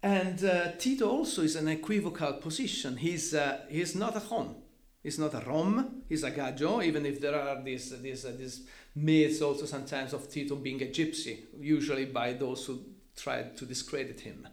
And 0.02 0.42
uh, 0.44 0.72
Tito 0.78 1.08
also 1.08 1.42
is 1.42 1.56
an 1.56 1.68
equivocal 1.68 2.34
position. 2.34 2.96
He's, 2.96 3.34
uh, 3.34 3.60
he's 3.68 3.94
not 3.94 4.16
a 4.16 4.22
Rom. 4.30 4.56
He's 5.02 5.18
not 5.18 5.32
a 5.32 5.40
Rom, 5.40 6.02
he's 6.08 6.24
a 6.24 6.30
Gaggio, 6.30 6.84
even 6.84 7.06
if 7.06 7.20
there 7.20 7.34
are 7.34 7.62
these, 7.62 7.98
these, 8.02 8.26
uh, 8.26 8.34
these 8.36 8.66
myths 8.94 9.40
also 9.40 9.64
sometimes 9.64 10.12
of 10.12 10.30
Tito 10.30 10.56
being 10.56 10.82
a 10.82 10.86
gypsy, 10.86 11.38
usually 11.58 12.04
by 12.04 12.34
those 12.34 12.66
who 12.66 12.80
tried 13.16 13.56
to 13.56 13.64
discredit 13.64 14.20
him. 14.20 14.46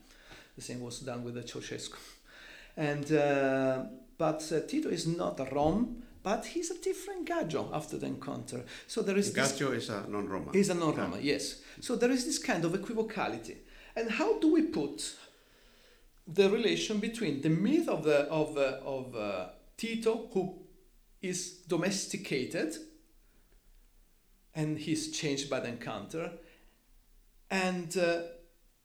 The 0.56 0.62
same 0.62 0.80
was 0.80 1.00
done 1.00 1.26
with 1.26 1.36
the 1.36 1.42
Ceausescu. 1.42 1.98
And, 2.78 3.12
uh, 3.12 3.84
but 4.18 4.50
uh, 4.54 4.62
Tito 4.66 4.88
is 4.88 5.06
not 5.06 5.38
a 5.42 5.46
Rom, 5.54 6.04
but 6.24 6.46
he's 6.46 6.72
a 6.72 6.78
different 6.82 7.28
Gajo 7.28 7.70
after 7.74 7.98
the 7.98 8.06
encounter. 8.06 8.64
So 8.88 9.02
there 9.02 9.18
is 9.18 9.34
Gaggio 9.34 9.76
is 9.76 9.90
a 9.90 10.06
non-Roma. 10.08 10.52
He's 10.54 10.70
a 10.70 10.76
non-Roma, 10.76 11.18
yeah. 11.18 11.34
yes. 11.34 11.62
So 11.82 11.98
there 11.98 12.12
is 12.12 12.26
this 12.26 12.40
kind 12.40 12.64
of 12.64 12.72
equivocality. 12.72 13.58
And 13.98 14.12
how 14.12 14.40
do 14.40 14.54
we 14.54 14.62
put 14.62 15.14
the 16.28 16.50
relation 16.50 17.00
between 17.00 17.42
the 17.42 17.50
myth 17.50 17.88
of 17.88 18.04
the 18.04 18.24
of 18.30 18.58
uh, 18.58 18.80
of 18.84 19.16
uh, 19.16 19.50
Tito, 19.78 20.30
who 20.34 20.60
is 21.22 21.60
domesticated, 21.68 22.76
and 24.54 24.78
he's 24.78 25.12
changed 25.12 25.50
by 25.50 25.60
the 25.60 25.70
encounter, 25.70 26.32
and 27.50 27.98
uh, 27.98 28.22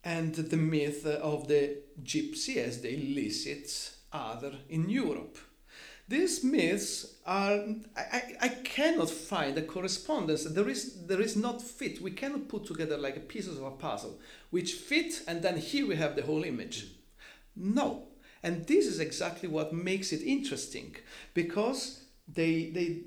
and 0.05 0.35
the 0.35 0.57
myth 0.57 1.05
of 1.07 1.49
the 1.49 1.79
gypsy 2.03 2.57
as 2.57 2.81
the 2.81 2.95
illicit 2.95 3.93
other 4.13 4.53
in 4.69 4.89
Europe. 4.89 5.39
These 6.09 6.45
myths 6.45 7.17
are 7.25 7.65
I, 7.97 8.35
I 8.41 8.49
cannot 8.49 9.11
find 9.11 9.57
a 9.57 9.63
correspondence. 9.63 10.45
There 10.45 10.69
is 10.69 11.07
there 11.07 11.21
is 11.21 11.37
not 11.37 11.63
fit. 11.63 12.01
We 12.03 12.11
cannot 12.11 12.49
put 12.49 12.67
together 12.67 12.99
like 12.99 13.29
pieces 13.29 13.59
of 13.59 13.65
a 13.65 13.71
puzzle 13.71 14.21
which 14.51 14.75
fit 14.75 15.23
and 15.27 15.43
then 15.43 15.57
here 15.57 15.87
we 15.87 15.97
have 15.97 16.15
the 16.15 16.23
whole 16.23 16.45
image. 16.45 16.87
No. 17.57 18.09
And 18.43 18.67
this 18.67 18.87
is 18.87 18.99
exactly 18.99 19.49
what 19.49 19.73
makes 19.73 20.13
it 20.13 20.23
interesting 20.23 20.97
because 21.35 22.05
they, 22.27 22.71
they, 22.71 23.03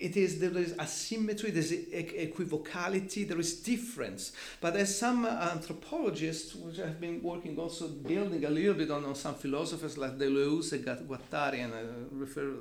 it 0.00 0.16
is 0.16 0.38
there 0.38 0.56
is 0.56 0.74
asymmetry, 0.78 1.50
there 1.50 1.62
is 1.62 1.72
equivocality, 1.72 3.26
there 3.26 3.38
is 3.38 3.60
difference. 3.60 4.32
But 4.60 4.76
as 4.76 4.96
some 4.96 5.24
uh, 5.24 5.50
anthropologists, 5.52 6.54
which 6.54 6.76
have 6.76 7.00
been 7.00 7.22
working 7.22 7.58
also 7.58 7.88
building 7.88 8.44
a 8.44 8.50
little 8.50 8.74
bit 8.74 8.90
on, 8.90 9.04
on 9.04 9.14
some 9.14 9.34
philosophers 9.34 9.98
like 9.98 10.18
Deleuze 10.18 10.72
and 10.72 11.08
Guattari, 11.08 11.64
and 11.64 11.74
I 11.74 11.82
refer 12.12 12.54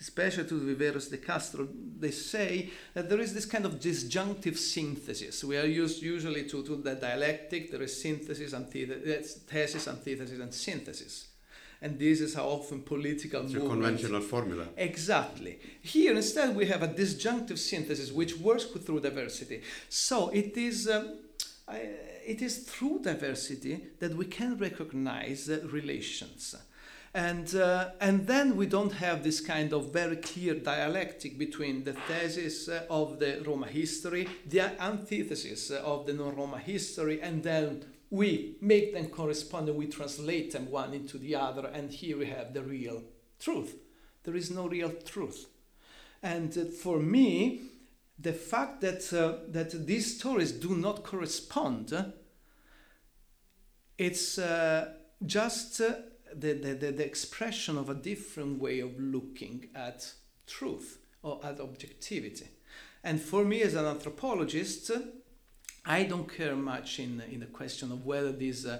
especially 0.00 0.44
to 0.44 0.54
Viveiros 0.54 1.10
de 1.10 1.18
Castro, 1.18 1.68
they 1.98 2.10
say 2.10 2.70
that 2.94 3.08
there 3.08 3.20
is 3.20 3.34
this 3.34 3.46
kind 3.46 3.66
of 3.66 3.80
disjunctive 3.80 4.56
synthesis. 4.56 5.42
We 5.42 5.56
are 5.56 5.66
used 5.66 6.02
usually 6.02 6.44
to, 6.44 6.62
to 6.62 6.76
the 6.76 6.94
dialectic, 6.94 7.70
there 7.70 7.82
is 7.82 8.00
synthesis, 8.00 8.54
antithesis, 8.54 9.34
thesis, 9.46 9.88
antithesis, 9.88 10.40
and 10.40 10.54
synthesis. 10.54 11.27
And 11.80 11.98
this 11.98 12.20
is 12.20 12.34
how 12.34 12.44
often 12.44 12.82
political 12.82 13.44
it's 13.44 13.52
movements... 13.52 13.72
a 13.72 13.74
conventional 13.74 14.20
formula. 14.20 14.66
Exactly. 14.76 15.58
Here 15.80 16.14
instead 16.14 16.56
we 16.56 16.66
have 16.66 16.82
a 16.82 16.88
disjunctive 16.88 17.58
synthesis 17.58 18.10
which 18.10 18.36
works 18.38 18.64
through 18.64 19.00
diversity. 19.00 19.62
So 19.88 20.28
it 20.30 20.56
is... 20.56 20.88
Um, 20.88 21.18
it 22.28 22.42
is 22.42 22.58
through 22.58 23.00
diversity 23.02 23.80
that 24.00 24.14
we 24.14 24.26
can 24.26 24.56
recognize 24.58 25.48
uh, 25.48 25.60
relations. 25.70 26.54
And, 27.14 27.54
uh, 27.54 27.90
and 28.00 28.26
then 28.26 28.56
we 28.56 28.66
don't 28.66 28.92
have 28.92 29.24
this 29.24 29.40
kind 29.40 29.72
of 29.72 29.92
very 29.92 30.16
clear 30.16 30.54
dialectic 30.54 31.38
between 31.38 31.84
the 31.84 31.94
thesis 31.94 32.68
uh, 32.68 32.84
of 32.90 33.18
the 33.18 33.42
Roma 33.46 33.66
history, 33.66 34.28
the 34.46 34.80
antithesis 34.80 35.70
uh, 35.70 35.82
of 35.84 36.06
the 36.06 36.12
non 36.12 36.36
Roma 36.36 36.58
history, 36.58 37.20
and 37.22 37.42
then 37.42 37.84
we 38.10 38.56
make 38.60 38.94
them 38.94 39.08
correspond 39.08 39.68
and 39.68 39.78
we 39.78 39.86
translate 39.86 40.52
them 40.52 40.70
one 40.70 40.94
into 40.94 41.18
the 41.18 41.34
other, 41.34 41.66
and 41.66 41.90
here 41.90 42.18
we 42.18 42.26
have 42.26 42.54
the 42.54 42.62
real 42.62 43.02
truth. 43.38 43.76
There 44.24 44.36
is 44.36 44.50
no 44.50 44.68
real 44.68 44.90
truth. 44.90 45.46
And 46.22 46.56
uh, 46.56 46.64
for 46.64 46.98
me, 46.98 47.62
the 48.18 48.32
fact 48.32 48.80
that, 48.80 49.12
uh, 49.12 49.44
that 49.52 49.86
these 49.86 50.18
stories 50.18 50.52
do 50.52 50.74
not 50.74 51.04
correspond, 51.04 51.92
uh, 51.92 52.04
it's 53.96 54.38
just 55.26 55.78
the, 55.78 56.04
the, 56.34 56.52
the, 56.52 56.92
the 56.92 57.04
expression 57.04 57.76
of 57.76 57.90
a 57.90 57.94
different 57.94 58.60
way 58.60 58.80
of 58.80 58.98
looking 58.98 59.68
at 59.74 60.12
truth 60.46 60.98
or 61.22 61.40
at 61.44 61.60
objectivity. 61.60 62.48
And 63.04 63.20
for 63.20 63.44
me, 63.44 63.62
as 63.62 63.74
an 63.74 63.86
anthropologist, 63.86 64.90
I 65.84 66.04
don't 66.04 66.32
care 66.32 66.56
much 66.56 66.98
in, 66.98 67.22
in 67.30 67.40
the 67.40 67.46
question 67.46 67.92
of 67.92 68.04
whether 68.04 68.32
these. 68.32 68.66
Uh, 68.66 68.78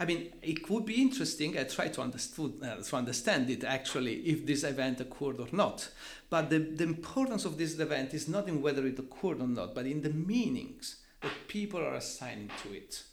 I 0.00 0.04
mean, 0.04 0.32
it 0.42 0.68
would 0.68 0.84
be 0.84 1.00
interesting. 1.00 1.56
I 1.56 1.64
try 1.64 1.88
to 1.88 2.00
understood, 2.00 2.54
uh, 2.62 2.82
to 2.82 2.96
understand 2.96 3.48
it 3.50 3.62
actually 3.62 4.14
if 4.22 4.44
this 4.44 4.64
event 4.64 5.00
occurred 5.00 5.38
or 5.38 5.46
not. 5.52 5.90
But 6.28 6.50
the, 6.50 6.58
the 6.58 6.84
importance 6.84 7.44
of 7.44 7.56
this 7.56 7.78
event 7.78 8.12
is 8.12 8.26
not 8.26 8.48
in 8.48 8.62
whether 8.62 8.84
it 8.86 8.98
occurred 8.98 9.40
or 9.40 9.46
not, 9.46 9.74
but 9.74 9.86
in 9.86 10.02
the 10.02 10.10
meanings 10.10 10.96
that 11.20 11.30
people 11.46 11.80
are 11.80 11.94
assigning 11.94 12.50
to 12.62 12.72
it. 12.74 13.04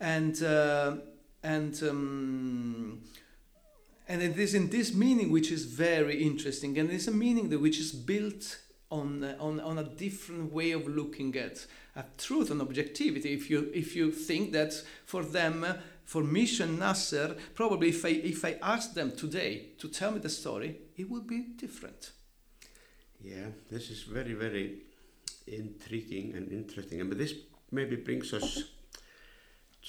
And 0.00 0.42
uh, 0.42 0.96
and 1.42 1.80
um, 1.82 3.02
and 4.08 4.22
it 4.22 4.36
is 4.38 4.54
in 4.54 4.70
this 4.70 4.92
meaning 4.92 5.30
which 5.30 5.52
is 5.52 5.66
very 5.66 6.22
interesting, 6.22 6.78
and 6.78 6.90
it's 6.90 7.06
a 7.06 7.12
meaning 7.12 7.50
that 7.50 7.60
which 7.60 7.78
is 7.78 7.92
built 7.92 8.58
on 8.90 9.22
on 9.38 9.60
on 9.60 9.78
a 9.78 9.84
different 9.84 10.52
way 10.52 10.72
of 10.72 10.88
looking 10.88 11.36
at 11.36 11.66
at 12.00 12.18
truth 12.26 12.50
and 12.50 12.60
objectivity. 12.60 13.30
If 13.40 13.44
you 13.50 13.70
if 13.82 13.88
you 13.98 14.06
think 14.28 14.52
that 14.52 14.72
for 15.12 15.22
them. 15.38 15.56
for 16.10 16.24
Mission 16.24 16.70
Nasser, 16.84 17.36
probably 17.54 17.88
if 17.90 18.04
I, 18.04 18.08
if 18.34 18.44
I 18.44 18.52
asked 18.74 18.94
them 18.96 19.12
today 19.24 19.52
to 19.80 19.86
tell 19.98 20.10
me 20.10 20.18
the 20.18 20.28
story, 20.28 20.70
it 20.96 21.06
would 21.08 21.26
be 21.34 21.40
different. 21.64 22.10
Yeah, 23.22 23.46
this 23.70 23.90
is 23.90 24.02
very, 24.02 24.34
very 24.34 24.66
intriguing 25.46 26.34
and 26.36 26.50
interesting. 26.50 27.00
And 27.00 27.12
this 27.12 27.34
maybe 27.70 27.94
brings 27.94 28.32
us 28.32 28.48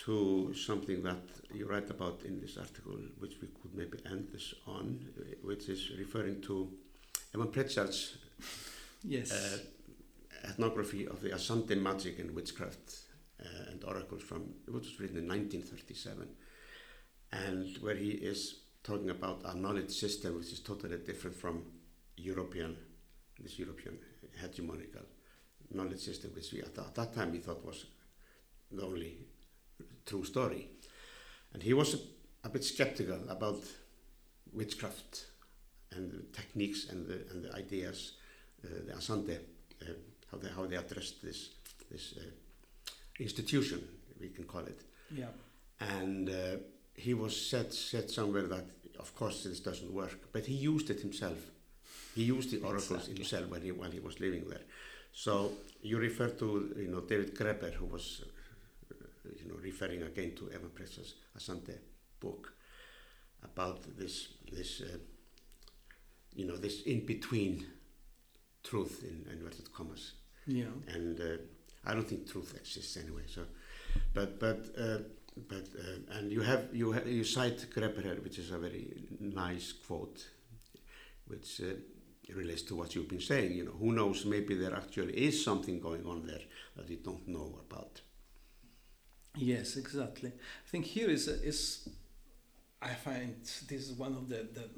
to 0.05 0.53
something 0.53 1.01
that 1.03 1.23
you 1.53 1.67
write 1.67 1.89
about 1.89 2.21
in 2.23 2.39
this 2.39 2.55
article, 2.57 2.99
which 3.17 3.35
we 3.41 3.47
could 3.47 3.73
maybe 3.73 3.97
end 4.05 4.27
this 4.31 4.53
on, 4.67 4.83
which 5.43 5.69
is 5.69 5.91
referring 5.97 6.39
to 6.41 6.71
Evans 7.33 7.51
Pritchard's 7.51 8.17
yes. 9.03 9.31
uh, 9.31 9.57
ethnography 10.43 11.07
of 11.07 11.21
the 11.21 11.29
Azande 11.29 11.79
magic 11.79 12.19
and 12.19 12.31
witchcraft 12.31 12.95
uh, 13.39 13.71
and 13.71 13.83
oracles 13.83 14.21
from, 14.21 14.53
which 14.67 14.85
was 14.85 14.99
written 14.99 15.17
in 15.17 15.27
1937, 15.27 16.27
and 17.31 17.77
where 17.77 17.95
he 17.95 18.11
is 18.11 18.61
talking 18.83 19.09
about 19.09 19.41
a 19.45 19.57
knowledge 19.57 19.91
system 19.91 20.37
which 20.37 20.51
is 20.51 20.59
totally 20.59 20.97
different 20.97 21.35
from 21.35 21.63
European, 22.17 22.75
this 23.39 23.59
European 23.59 23.97
hegemonical 24.43 25.05
knowledge 25.73 25.99
system, 25.99 26.31
which 26.33 26.51
we 26.51 26.61
at 26.61 26.75
that, 26.75 26.87
at 26.87 26.95
that 26.95 27.13
time 27.15 27.31
we 27.31 27.39
thought 27.39 27.65
was 27.65 27.85
the 28.71 28.83
only 28.83 29.17
true 30.05 30.23
story. 30.23 30.69
And 31.53 31.61
he 31.61 31.73
was 31.73 31.93
a, 31.93 31.97
a 32.47 32.49
bit 32.49 32.63
skeptical 32.63 33.19
about 33.29 33.63
witchcraft 34.53 35.25
and 35.91 36.11
the 36.11 36.23
techniques 36.37 36.89
and 36.89 37.05
the, 37.07 37.25
and 37.31 37.43
the 37.43 37.53
ideas, 37.55 38.13
uh, 38.63 38.69
the 38.85 38.93
Azande, 38.93 39.39
uh, 39.81 39.93
how, 40.31 40.37
they, 40.37 40.49
how 40.49 40.65
they 40.65 40.77
addressed 40.77 41.21
this, 41.21 41.49
this 41.91 42.13
uh, 42.17 42.21
institution, 43.19 43.83
we 44.19 44.29
can 44.29 44.45
call 44.45 44.61
it. 44.61 44.81
Yeah. 45.13 45.25
And 45.79 46.29
uh, 46.29 46.57
he 46.95 47.13
was 47.13 47.35
said, 47.35 47.73
said 47.73 48.09
somewhere 48.09 48.43
that, 48.43 48.65
of 48.99 49.13
course, 49.15 49.43
this 49.43 49.59
doesn't 49.59 49.91
work, 49.91 50.19
but 50.31 50.45
he 50.45 50.53
used 50.53 50.89
it 50.89 51.01
himself. 51.01 51.37
He 52.15 52.23
used 52.23 52.51
the 52.51 52.59
oracles 52.61 52.91
exactly. 52.91 53.15
himself 53.15 53.49
when 53.49 53.61
he, 53.61 53.71
while 53.71 53.91
he 53.91 53.99
was 53.99 54.19
living 54.19 54.45
there. 54.49 54.61
So 55.13 55.51
you 55.81 55.97
refer 55.97 56.29
to 56.29 56.73
you 56.77 56.87
know 56.87 57.01
David 57.01 57.35
Graeber, 57.35 57.73
who 57.73 57.85
was 57.85 58.23
you 59.39 59.51
know, 59.51 59.57
referring 59.61 60.03
again 60.03 60.33
to 60.35 60.51
Evans 60.51 60.71
Pritchard's 60.73 61.15
Azande 61.37 61.77
book 62.19 62.53
about 63.43 63.97
this, 63.97 64.29
this 64.51 64.81
uh, 64.81 64.97
you 66.35 66.45
know, 66.45 66.55
this 66.55 66.83
in 66.83 67.05
between 67.05 67.65
truth 68.63 69.03
in 69.03 69.25
inverted 69.31 69.71
commas. 69.73 70.13
Yeah. 70.47 70.65
And 70.87 71.19
uh, 71.19 71.37
I 71.85 71.93
don't 71.93 72.07
think 72.07 72.31
truth 72.31 72.55
exists 72.55 72.97
anyway. 72.97 73.23
So, 73.27 73.43
but 74.13 74.39
but 74.39 74.65
uh, 74.77 74.99
but 75.47 75.67
uh, 75.79 76.17
and 76.17 76.31
you 76.31 76.41
have 76.41 76.69
you 76.73 76.93
ha 76.93 76.99
you 77.05 77.23
cite 77.23 77.67
Greberher, 77.73 78.21
which 78.23 78.39
is 78.39 78.51
a 78.51 78.57
very 78.57 79.03
nice 79.19 79.71
quote, 79.71 80.27
which 81.27 81.61
uh, 81.61 81.73
relates 82.35 82.63
to 82.63 82.75
what 82.75 82.95
you've 82.95 83.09
been 83.09 83.21
saying. 83.21 83.53
You 83.53 83.65
know, 83.65 83.71
who 83.79 83.91
knows? 83.91 84.25
Maybe 84.25 84.55
there 84.55 84.75
actually 84.75 85.13
is 85.13 85.43
something 85.43 85.79
going 85.79 86.05
on 86.05 86.25
there 86.25 86.45
that 86.75 86.89
we 86.89 86.95
don't 86.97 87.27
know 87.27 87.59
about. 87.69 88.01
Yes, 89.35 89.77
exactly. 89.77 90.29
I 90.29 90.69
think 90.69 90.85
here 90.85 91.09
is 91.09 91.27
is 91.27 91.89
I 92.81 92.93
find 92.93 93.35
this 93.43 93.89
is 93.89 93.93
one 93.93 94.13
of 94.13 94.27
the, 94.27 94.47
the 94.53 94.69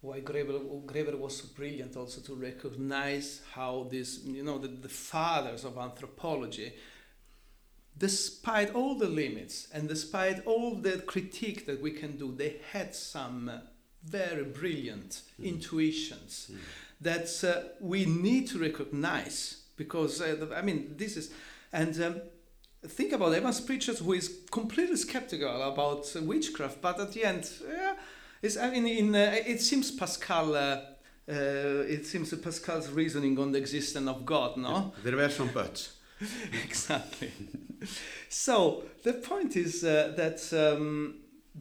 why 0.00 0.20
Graeber, 0.20 0.84
Graeber 0.86 1.18
was 1.18 1.38
so 1.38 1.48
brilliant 1.56 1.96
also 1.96 2.20
to 2.20 2.34
recognize 2.34 3.42
how 3.52 3.86
this 3.90 4.20
you 4.24 4.44
know 4.44 4.58
the, 4.58 4.68
the 4.68 4.88
fathers 4.88 5.64
of 5.64 5.76
anthropology 5.76 6.72
despite 7.98 8.74
all 8.74 8.94
the 8.94 9.08
limits 9.08 9.68
and 9.72 9.88
despite 9.88 10.46
all 10.46 10.76
the 10.76 10.98
critique 10.98 11.66
that 11.66 11.82
we 11.82 11.90
can 11.90 12.16
do, 12.16 12.32
they 12.32 12.56
had 12.72 12.94
some 12.94 13.48
uh, 13.48 13.58
very 14.04 14.44
brilliant 14.44 15.22
mm. 15.40 15.44
intuitions 15.44 16.50
mm. 16.52 16.58
that 17.00 17.44
uh, 17.44 17.68
we 17.80 18.06
need 18.06 18.46
to 18.46 18.58
recognize 18.58 19.62
because, 19.76 20.20
uh, 20.20 20.46
I 20.54 20.62
mean, 20.62 20.94
this 20.96 21.16
is, 21.16 21.30
and 21.72 22.00
um, 22.02 22.20
think 22.86 23.12
about 23.12 23.34
Evans 23.34 23.60
Pritchard, 23.60 23.98
who 23.98 24.12
is 24.12 24.40
completely 24.50 24.96
skeptical 24.96 25.62
about 25.62 26.10
witchcraft, 26.22 26.80
but 26.80 27.00
at 27.00 27.12
the 27.12 27.24
end, 27.24 27.50
yeah, 27.68 27.94
it's, 28.42 28.56
I 28.56 28.70
mean, 28.70 28.86
in, 28.86 29.14
uh, 29.14 29.36
it 29.46 29.60
seems 29.60 29.90
Pascal. 29.90 30.54
Uh, 30.54 30.80
uh, 31.30 31.84
it 31.86 32.06
seems 32.06 32.32
Pascal's 32.34 32.88
reasoning 32.88 33.38
on 33.38 33.52
the 33.52 33.58
existence 33.58 34.08
of 34.08 34.24
God, 34.24 34.56
no? 34.56 34.94
There 35.04 35.16
were 35.16 35.28
some 35.28 35.48
buts. 35.48 35.96
exactly. 36.64 37.30
so 38.28 38.84
the 39.02 39.14
point 39.14 39.54
is 39.56 39.84
uh, 39.84 40.14
that 40.16 40.40
um, 40.52 41.16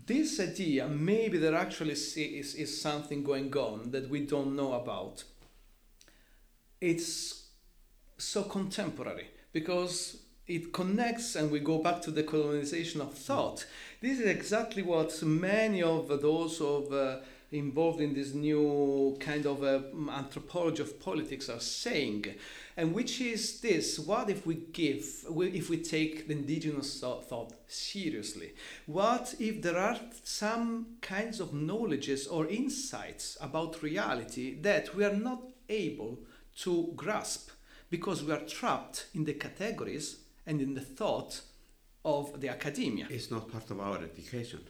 this 0.06 0.40
idea, 0.40 0.88
maybe 0.88 1.38
there 1.38 1.56
actually 1.56 1.92
is, 1.92 2.16
is 2.56 2.82
something 2.82 3.24
going 3.24 3.54
on 3.56 3.92
that 3.92 4.10
we 4.10 4.22
don't 4.22 4.56
know 4.56 4.74
about. 4.74 5.24
It's 6.80 7.48
so 8.18 8.44
contemporary 8.44 9.28
because 9.52 10.18
it 10.48 10.72
connects 10.72 11.36
and 11.36 11.52
we 11.52 11.60
go 11.60 11.78
back 11.80 12.02
to 12.02 12.12
the 12.12 12.24
colonization 12.24 13.02
of 13.02 13.14
thought. 13.14 13.66
This 14.02 14.20
is 14.20 14.28
exactly 14.28 14.82
what 14.82 15.22
many 15.22 15.84
of 15.84 16.08
those 16.22 16.62
of 16.62 16.94
uh, 16.94 17.18
involved 17.52 18.02
in 18.02 18.14
this 18.14 18.34
new 18.34 19.18
kind 19.20 19.46
of 19.46 19.64
uh, 19.64 19.80
anthropology 20.12 20.82
of 20.82 21.00
politics 21.00 21.50
are 21.50 21.62
saying 21.62 22.26
and 22.76 22.94
which 22.94 23.22
is 23.22 23.62
this 23.62 23.98
what 23.98 24.30
if 24.30 24.46
we 24.46 24.56
give 24.56 25.24
if 25.30 25.70
we 25.70 25.78
take 25.78 26.28
the 26.28 26.34
indigenous 26.34 27.00
thought 27.00 27.54
seriously 27.68 28.54
what 28.86 29.34
if 29.40 29.62
there 29.62 29.78
are 29.78 29.98
some 30.24 30.88
kinds 31.00 31.40
of 31.40 31.54
knowledges 31.54 32.28
or 32.28 32.48
insights 32.48 33.38
about 33.40 33.82
reality 33.82 34.60
that 34.60 34.94
we 34.94 35.06
are 35.06 35.16
not 35.16 35.42
able 35.70 36.20
to 36.54 36.92
grasp 36.98 37.50
because 37.90 38.24
we 38.24 38.34
are 38.34 38.42
trapped 38.42 39.08
in 39.14 39.24
the 39.24 39.34
categories 39.34 40.18
and 40.48 40.62
in 40.62 40.74
the 40.74 40.82
thought 40.82 41.42
of 42.04 42.42
the 42.42 42.50
academia 42.50 43.06
it's 43.10 43.30
not 43.30 43.52
part 43.52 43.70
of 43.70 43.80
our 43.80 44.00
education 44.04 44.62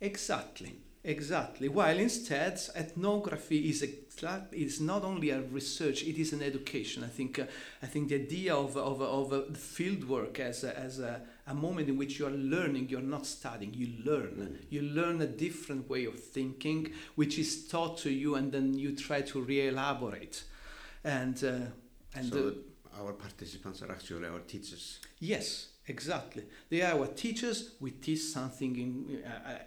exactly 0.00 0.74
Exactly. 1.06 1.68
While 1.68 1.98
instead, 1.98 2.58
ethnography 2.74 3.68
is 3.68 3.82
a, 3.82 4.42
is 4.52 4.80
not 4.80 5.04
only 5.04 5.28
a 5.28 5.42
research; 5.42 6.02
it 6.02 6.18
is 6.18 6.32
an 6.32 6.42
education. 6.42 7.04
I 7.04 7.08
think. 7.08 7.38
Uh, 7.38 7.44
I 7.82 7.86
think 7.86 8.08
the 8.08 8.14
idea 8.14 8.54
of 8.54 8.74
of 8.78 9.02
of 9.02 9.32
uh, 9.34 9.42
field 9.52 10.08
work 10.08 10.40
as 10.40 10.64
a, 10.64 10.78
as 10.78 11.00
a, 11.00 11.20
a 11.46 11.52
moment 11.52 11.90
in 11.90 11.98
which 11.98 12.18
you 12.18 12.26
are 12.26 12.30
learning, 12.30 12.88
you're 12.88 13.02
not 13.02 13.26
studying. 13.26 13.74
You 13.74 13.88
learn. 14.02 14.56
Mm. 14.58 14.64
You 14.70 14.80
learn 14.80 15.20
a 15.20 15.26
different 15.26 15.90
way 15.90 16.06
of 16.06 16.18
thinking, 16.18 16.92
which 17.16 17.38
is 17.38 17.68
taught 17.68 17.98
to 17.98 18.10
you, 18.10 18.36
and 18.36 18.50
then 18.50 18.72
you 18.72 18.96
try 18.96 19.20
to 19.20 19.42
re-elaborate. 19.42 20.44
And 21.04 21.36
uh, 21.44 22.18
and 22.18 22.32
so 22.32 22.54
our 23.00 23.12
participants 23.12 23.82
are 23.82 23.90
actually 23.90 24.26
our 24.26 24.40
teachers. 24.40 25.00
Yes. 25.18 25.68
Exactly. 25.86 26.44
They 26.70 26.80
are 26.80 26.98
our 26.98 27.06
teachers. 27.08 27.72
We 27.78 27.90
teach 27.90 28.20
something 28.20 28.76
in, 28.76 29.22
uh, 29.22 29.50
uh, 29.50 29.58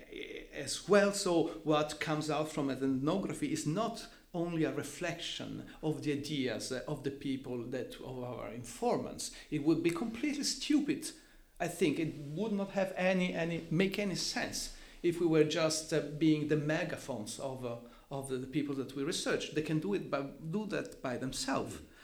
as 0.56 0.90
well. 0.90 1.14
So 1.14 1.52
what 1.64 2.00
comes 2.00 2.32
out 2.32 2.52
from 2.52 2.72
ethnography 2.72 3.54
is 3.54 3.68
not 3.68 4.06
only 4.34 4.64
a 4.64 4.74
reflection 4.74 5.64
of 5.84 6.04
the 6.04 6.14
ideas 6.14 6.72
uh, 6.72 6.82
of 6.88 7.04
the 7.04 7.12
people 7.12 7.64
that 7.70 7.96
of 8.04 8.24
our 8.24 8.50
informants. 8.50 9.32
It 9.52 9.64
would 9.64 9.84
be 9.84 9.92
completely 9.92 10.44
stupid. 10.44 11.12
I 11.60 11.68
think 11.68 12.00
it 12.00 12.16
would 12.18 12.52
not 12.52 12.72
have 12.72 12.94
any 12.98 13.34
any 13.34 13.68
make 13.70 14.00
any 14.00 14.16
sense 14.16 14.74
if 15.04 15.20
we 15.20 15.28
were 15.28 15.44
just 15.44 15.94
uh, 15.94 16.02
being 16.18 16.48
the 16.48 16.58
megaphones 16.58 17.40
of 17.40 17.64
uh, 17.64 17.76
of 18.10 18.30
the, 18.30 18.38
people 18.38 18.74
that 18.76 18.96
we 18.96 19.04
research. 19.04 19.54
They 19.54 19.62
can 19.62 19.80
do 19.80 19.94
it 19.94 20.10
by 20.10 20.22
do 20.52 20.66
that 20.68 21.02
by 21.02 21.18
themselves. 21.18 21.76
Mm 21.76 21.97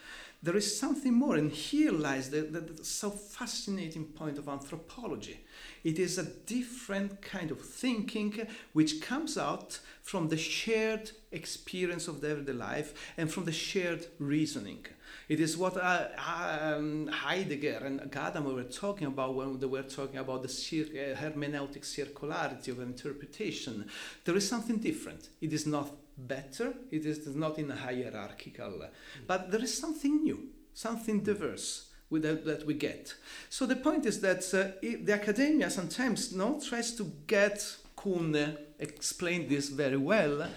there 0.43 0.57
is 0.57 0.77
something 0.77 1.13
more, 1.13 1.37
and 1.37 1.49
here 1.49 1.93
lies 1.93 2.29
the, 2.29 2.41
the, 2.41 2.59
the, 2.59 2.83
so 2.83 3.09
fascinating 3.09 4.03
point 4.03 4.37
of 4.37 4.49
anthropology. 4.49 5.39
It 5.85 5.97
is 5.97 6.17
a 6.17 6.25
different 6.25 7.21
kind 7.21 7.49
of 7.49 7.61
thinking 7.61 8.45
which 8.73 9.01
comes 9.01 9.37
out 9.37 9.79
from 10.01 10.27
the 10.27 10.35
shared 10.35 11.11
experience 11.31 12.09
of 12.09 12.19
the 12.19 12.29
everyday 12.29 12.51
life 12.51 13.13
and 13.17 13.31
from 13.31 13.45
the 13.45 13.53
shared 13.53 14.05
reasoning. 14.19 14.85
It 15.29 15.39
is 15.39 15.57
what 15.57 15.77
uh, 15.77 16.07
um, 16.17 17.07
Heidegger 17.07 17.81
and 17.85 18.01
Gadamer 18.11 18.53
were 18.53 18.63
talking 18.63 19.07
about 19.07 19.35
when 19.35 19.59
they 19.59 19.65
were 19.65 19.83
talking 19.83 20.17
about 20.17 20.41
the 20.41 20.49
cir- 20.49 20.89
uh, 20.91 21.21
hermeneutic 21.21 21.83
circularity 21.83 22.67
of 22.67 22.81
interpretation. 22.81 23.87
There 24.25 24.35
is 24.35 24.47
something 24.47 24.77
different. 24.77 25.29
It 25.39 25.53
is 25.53 25.65
not 25.65 25.89
better, 26.17 26.73
it 26.91 27.05
is 27.05 27.35
not 27.35 27.57
in 27.57 27.71
a 27.71 27.75
hierarchical, 27.75 28.87
but 29.27 29.51
there 29.51 29.61
is 29.61 29.77
something 29.77 30.23
new, 30.23 30.49
something 30.73 31.21
diverse 31.21 31.89
that, 32.11 32.45
that 32.45 32.65
we 32.65 32.73
get. 32.73 33.15
So 33.49 33.65
the 33.65 33.75
point 33.75 34.05
is 34.05 34.21
that 34.21 34.43
uh, 34.53 34.77
the 34.81 35.13
academia 35.13 35.69
sometimes 35.69 36.33
no, 36.33 36.59
tries 36.59 36.93
to 36.95 37.11
get 37.27 37.77
Kuhn 37.95 38.57
explained 38.79 39.49
this 39.49 39.69
very 39.69 39.97
well. 39.97 40.47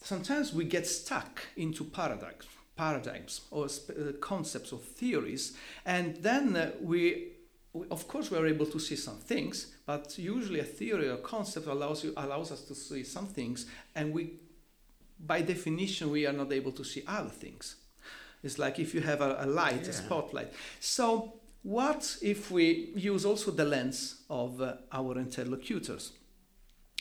Sometimes 0.00 0.52
we 0.52 0.64
get 0.64 0.86
stuck 0.86 1.42
into 1.56 1.84
paradigms, 1.84 2.46
paradigms 2.76 3.42
or 3.50 3.66
uh, 3.66 4.12
concepts 4.20 4.72
or 4.72 4.78
theories, 4.78 5.56
and 5.86 6.16
then 6.16 6.56
uh, 6.56 6.70
we 6.80 7.28
of 7.90 8.06
course 8.06 8.30
we 8.30 8.36
are 8.36 8.46
able 8.46 8.66
to 8.66 8.78
see 8.78 8.96
some 8.96 9.16
things 9.16 9.74
but 9.86 10.18
usually 10.18 10.60
a 10.60 10.64
theory 10.64 11.08
or 11.08 11.16
concept 11.16 11.66
allows 11.66 12.04
you 12.04 12.12
allows 12.18 12.52
us 12.52 12.60
to 12.60 12.74
see 12.74 13.02
some 13.02 13.26
things 13.26 13.64
and 13.94 14.12
we 14.12 14.34
by 15.24 15.42
definition, 15.42 16.10
we 16.10 16.26
are 16.26 16.32
not 16.32 16.52
able 16.52 16.72
to 16.72 16.84
see 16.84 17.02
other 17.06 17.30
things. 17.30 17.76
It's 18.42 18.58
like 18.58 18.78
if 18.78 18.94
you 18.94 19.00
have 19.02 19.20
a, 19.20 19.36
a 19.40 19.46
light, 19.46 19.82
yeah. 19.84 19.90
a 19.90 19.92
spotlight. 19.92 20.52
So, 20.80 21.34
what 21.62 22.16
if 22.20 22.50
we 22.50 22.90
use 22.96 23.24
also 23.24 23.52
the 23.52 23.64
lens 23.64 24.22
of 24.28 24.60
uh, 24.60 24.74
our 24.90 25.16
interlocutors? 25.16 26.12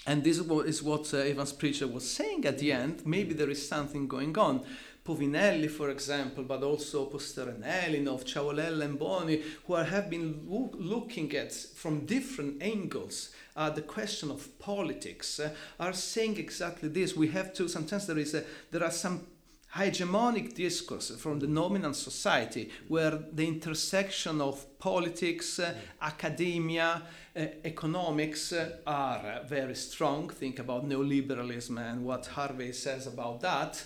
And 0.06 0.24
this 0.24 0.40
is 0.40 0.84
what 0.84 1.14
uh, 1.14 1.18
Evans 1.18 1.54
Pritchard 1.54 1.94
was 1.94 2.10
saying 2.10 2.46
at 2.46 2.60
the 2.60 2.72
end. 2.72 3.04
Maybe 3.06 3.34
there 3.34 3.50
is 3.50 3.68
something 3.68 4.08
going 4.08 4.38
on. 4.38 4.64
Povinelli, 5.04 5.70
for 5.70 5.90
example, 5.90 6.44
but 6.44 6.62
also 6.62 7.10
Posterenellinov, 7.10 8.24
Ciavolella, 8.24 8.86
and 8.86 9.00
Boni, 9.00 9.42
who 9.66 9.74
are, 9.74 9.84
have 9.84 10.12
been 10.12 10.46
lo- 10.48 10.72
looking 10.76 11.36
at 11.36 11.52
from 11.52 12.06
different 12.06 12.62
angles 12.62 13.32
uh, 13.56 13.70
the 13.70 13.82
question 13.82 14.32
of 14.32 14.58
politics 14.60 15.40
uh, 15.40 15.50
are 15.80 15.94
saying 15.94 16.38
exactly 16.38 16.90
this. 16.90 17.16
We 17.16 17.30
have 17.30 17.54
to 17.56 17.68
sometimes 17.68 18.08
there 18.08 18.18
is 18.18 18.34
a, 18.34 18.44
there 18.72 18.84
are 18.84 18.92
some 18.92 19.28
hegemonic 19.76 20.54
discourse 20.54 21.12
from 21.12 21.40
the 21.40 21.48
nominal 21.48 21.94
society 21.94 22.70
where 22.90 23.20
the 23.32 23.48
intersection 23.48 24.42
of 24.42 24.66
politics, 24.80 25.60
uh, 25.60 25.74
academia, 26.02 27.02
uh, 27.36 27.46
economics 27.64 28.52
uh, 28.52 28.78
are 28.86 29.42
very 29.48 29.76
strong. 29.76 30.30
Think 30.30 30.60
about 30.60 30.88
neoliberalism 30.88 31.80
and 31.80 32.04
what 32.04 32.28
Harvey 32.28 32.74
says 32.74 33.08
about 33.08 33.42
that. 33.42 33.84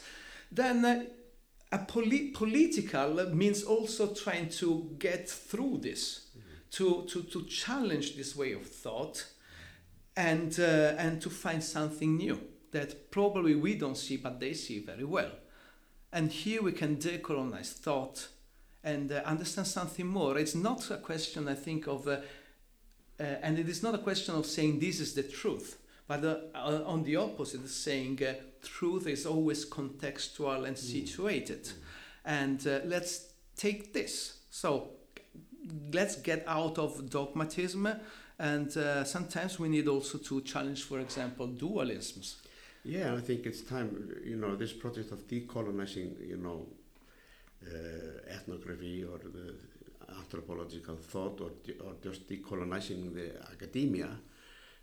Then 0.51 0.83
uh, 0.83 1.03
a 1.71 1.79
poli- 1.79 2.31
political 2.31 3.25
means 3.33 3.63
also 3.63 4.13
trying 4.13 4.49
to 4.49 4.95
get 4.97 5.29
through 5.29 5.79
this, 5.83 6.27
mm-hmm. 6.31 6.49
to, 6.71 7.05
to, 7.09 7.23
to 7.23 7.45
challenge 7.45 8.15
this 8.15 8.35
way 8.35 8.53
of 8.53 8.65
thought 8.65 9.25
and, 10.15 10.59
uh, 10.59 10.95
and 10.97 11.21
to 11.21 11.29
find 11.29 11.63
something 11.63 12.17
new 12.17 12.39
that 12.71 13.11
probably 13.11 13.55
we 13.55 13.75
don't 13.75 13.97
see, 13.97 14.17
but 14.17 14.39
they 14.39 14.53
see 14.53 14.79
very 14.79 15.03
well. 15.03 15.31
And 16.11 16.31
here 16.31 16.61
we 16.61 16.71
can 16.71 16.97
decolonize 16.97 17.73
thought 17.73 18.27
and 18.83 19.11
uh, 19.11 19.21
understand 19.25 19.67
something 19.67 20.07
more. 20.07 20.37
It's 20.37 20.55
not 20.55 20.89
a 20.91 20.97
question, 20.97 21.47
I 21.47 21.55
think, 21.55 21.87
of, 21.87 22.07
uh, 22.07 22.19
uh 23.19 23.23
and 23.41 23.59
it 23.59 23.67
is 23.67 23.81
not 23.81 23.95
a 23.95 23.99
question 23.99 24.35
of 24.35 24.45
saying 24.45 24.79
this 24.79 24.99
is 24.99 25.13
the 25.13 25.23
truth, 25.23 25.77
but 26.07 26.23
uh, 26.23 26.37
uh, 26.53 26.83
on 26.85 27.03
the 27.03 27.15
opposite, 27.15 27.67
saying 27.69 28.19
truth 28.61 29.07
is 29.07 29.25
always 29.25 29.65
contextual 29.65 30.65
and 30.65 30.75
mm. 30.75 30.79
situated. 30.79 31.63
Mm. 31.63 31.73
And 32.25 32.65
let's 32.89 33.33
take 33.55 33.93
this. 33.93 34.39
So 34.49 34.89
let's 35.93 36.15
get 36.15 36.43
out 36.47 36.77
of 36.77 37.09
dogmatism 37.09 37.87
And 38.37 38.75
uh, 38.75 39.03
sometimes 39.03 39.59
we 39.59 39.69
need 39.69 39.87
also 39.87 40.17
to 40.17 40.41
challenge, 40.41 40.83
for 40.83 40.99
example, 40.99 41.47
dualisms. 41.47 42.35
Yeah, 42.83 43.15
I 43.15 43.21
think 43.21 43.45
it's 43.45 43.61
time, 43.61 44.11
you 44.23 44.35
know, 44.35 44.55
this 44.55 44.73
project 44.73 45.11
of 45.11 45.27
decolonizing, 45.27 46.27
you 46.27 46.37
know, 46.37 46.67
uh, 47.65 48.31
ethnography 48.31 49.03
or 49.03 49.17
the 49.17 49.55
anthropological 50.17 50.95
thought 50.95 51.41
or, 51.41 51.51
or 51.85 51.93
just 52.03 52.29
decolonizing 52.29 53.13
the 53.13 53.31
academia, 53.51 54.09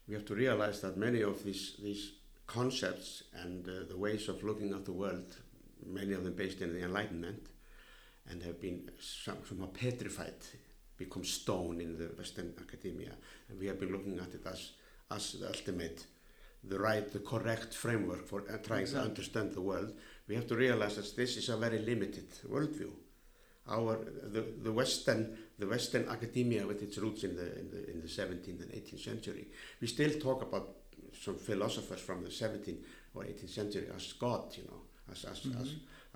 we 0.09 0.15
have 0.15 0.25
to 0.25 0.35
realize 0.35 0.81
that 0.81 0.97
many 0.97 1.23
of 1.23 1.45
these, 1.45 1.77
these 1.83 2.13
concepts 2.47 3.25
and 3.35 3.69
uh, 3.69 3.85
the 3.89 3.97
ways 3.97 4.29
of 4.29 4.43
looking 4.43 4.73
at 4.73 4.85
the 4.85 4.93
world, 4.93 5.37
many 5.87 6.13
of 6.13 6.25
them 6.25 6.35
based 6.35 6.61
in 6.61 6.75
the 6.75 6.83
Enlightenment, 6.83 7.47
and 8.29 8.43
have 8.43 8.61
been 8.61 8.91
some, 9.01 9.39
somehow 9.49 9.67
petrified, 9.67 10.35
become 11.05 11.25
stone 11.25 11.81
in 11.81 11.91
the 11.99 12.07
Western 12.21 12.53
academia, 12.67 13.13
and 13.49 13.59
we 13.61 13.67
have 13.67 13.79
been 13.83 13.93
looking 13.93 14.19
at 14.19 14.33
it 14.35 14.45
as, 14.47 14.61
as 15.11 15.33
the 15.33 15.47
ultimate, 15.49 16.07
the 16.65 16.79
right, 16.79 17.07
the 17.13 17.19
correct 17.33 17.75
framework 17.75 18.25
for 18.27 18.41
uh, 18.43 18.59
trying 18.69 18.83
Exactly. 18.83 19.03
to 19.05 19.09
understand 19.11 19.53
the 19.53 19.61
world. 19.61 19.91
We 20.29 20.35
have 20.37 20.47
to 20.49 20.57
realize 20.57 20.97
that 20.97 21.17
this 21.17 21.37
is 21.37 21.49
a 21.49 21.57
very 21.57 21.79
limited 21.79 22.29
worldview. 22.49 22.91
Our 23.69 23.95
the, 24.35 24.43
the 24.67 24.73
Western 24.73 25.37
the 25.59 25.67
Western 25.69 26.09
academia 26.09 26.67
with 26.67 26.83
its 26.83 26.99
roots 26.99 27.23
in 27.25 27.37
the, 27.37 27.49
in 27.61 27.71
the 27.71 27.81
in 27.93 28.01
the 28.01 28.09
17th 28.09 28.61
and 28.65 28.71
18th 28.73 29.05
century, 29.11 29.45
we 29.81 29.87
still 29.87 30.11
talk 30.19 30.43
about 30.43 30.67
some 31.25 31.37
philosophers 31.37 32.01
from 32.01 32.23
the 32.25 32.31
17th 32.31 32.83
or 33.15 33.23
18th 33.23 33.51
century 33.61 33.87
as 33.95 34.13
God, 34.15 34.45
you 34.57 34.65
know, 34.65 34.81
as 35.13 35.25
as 35.25 35.41
Mhm. 35.47 35.61
as, 35.63 35.69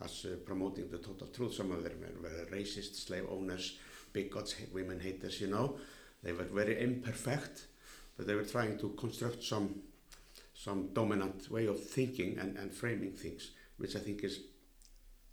as 0.06 0.24
uh, 0.24 0.36
promoting 0.44 0.88
the 0.90 0.98
total 0.98 1.28
truth. 1.28 1.54
Some 1.54 1.70
of 1.76 1.82
them 1.84 1.96
were, 2.02 2.28
were 2.28 2.46
racist, 2.58 2.94
slave 3.06 3.26
owners, 3.30 3.78
bigots, 4.16 4.52
ha- 4.58 4.70
women 4.78 4.98
haters, 5.00 5.40
you 5.40 5.48
know. 5.54 5.66
They 6.22 6.32
were 6.32 6.48
very 6.62 6.74
imperfect, 6.88 7.56
but 8.16 8.26
they 8.26 8.34
were 8.34 8.48
trying 8.56 8.78
to 8.78 8.88
construct 9.02 9.42
some 9.52 9.68
some 10.54 10.80
dominant 10.94 11.50
way 11.50 11.66
of 11.68 11.78
thinking 11.96 12.38
and, 12.40 12.56
and 12.60 12.72
framing 12.72 13.12
things, 13.12 13.50
which 13.80 13.94
I 13.94 13.98
think 14.06 14.24
is, 14.24 14.34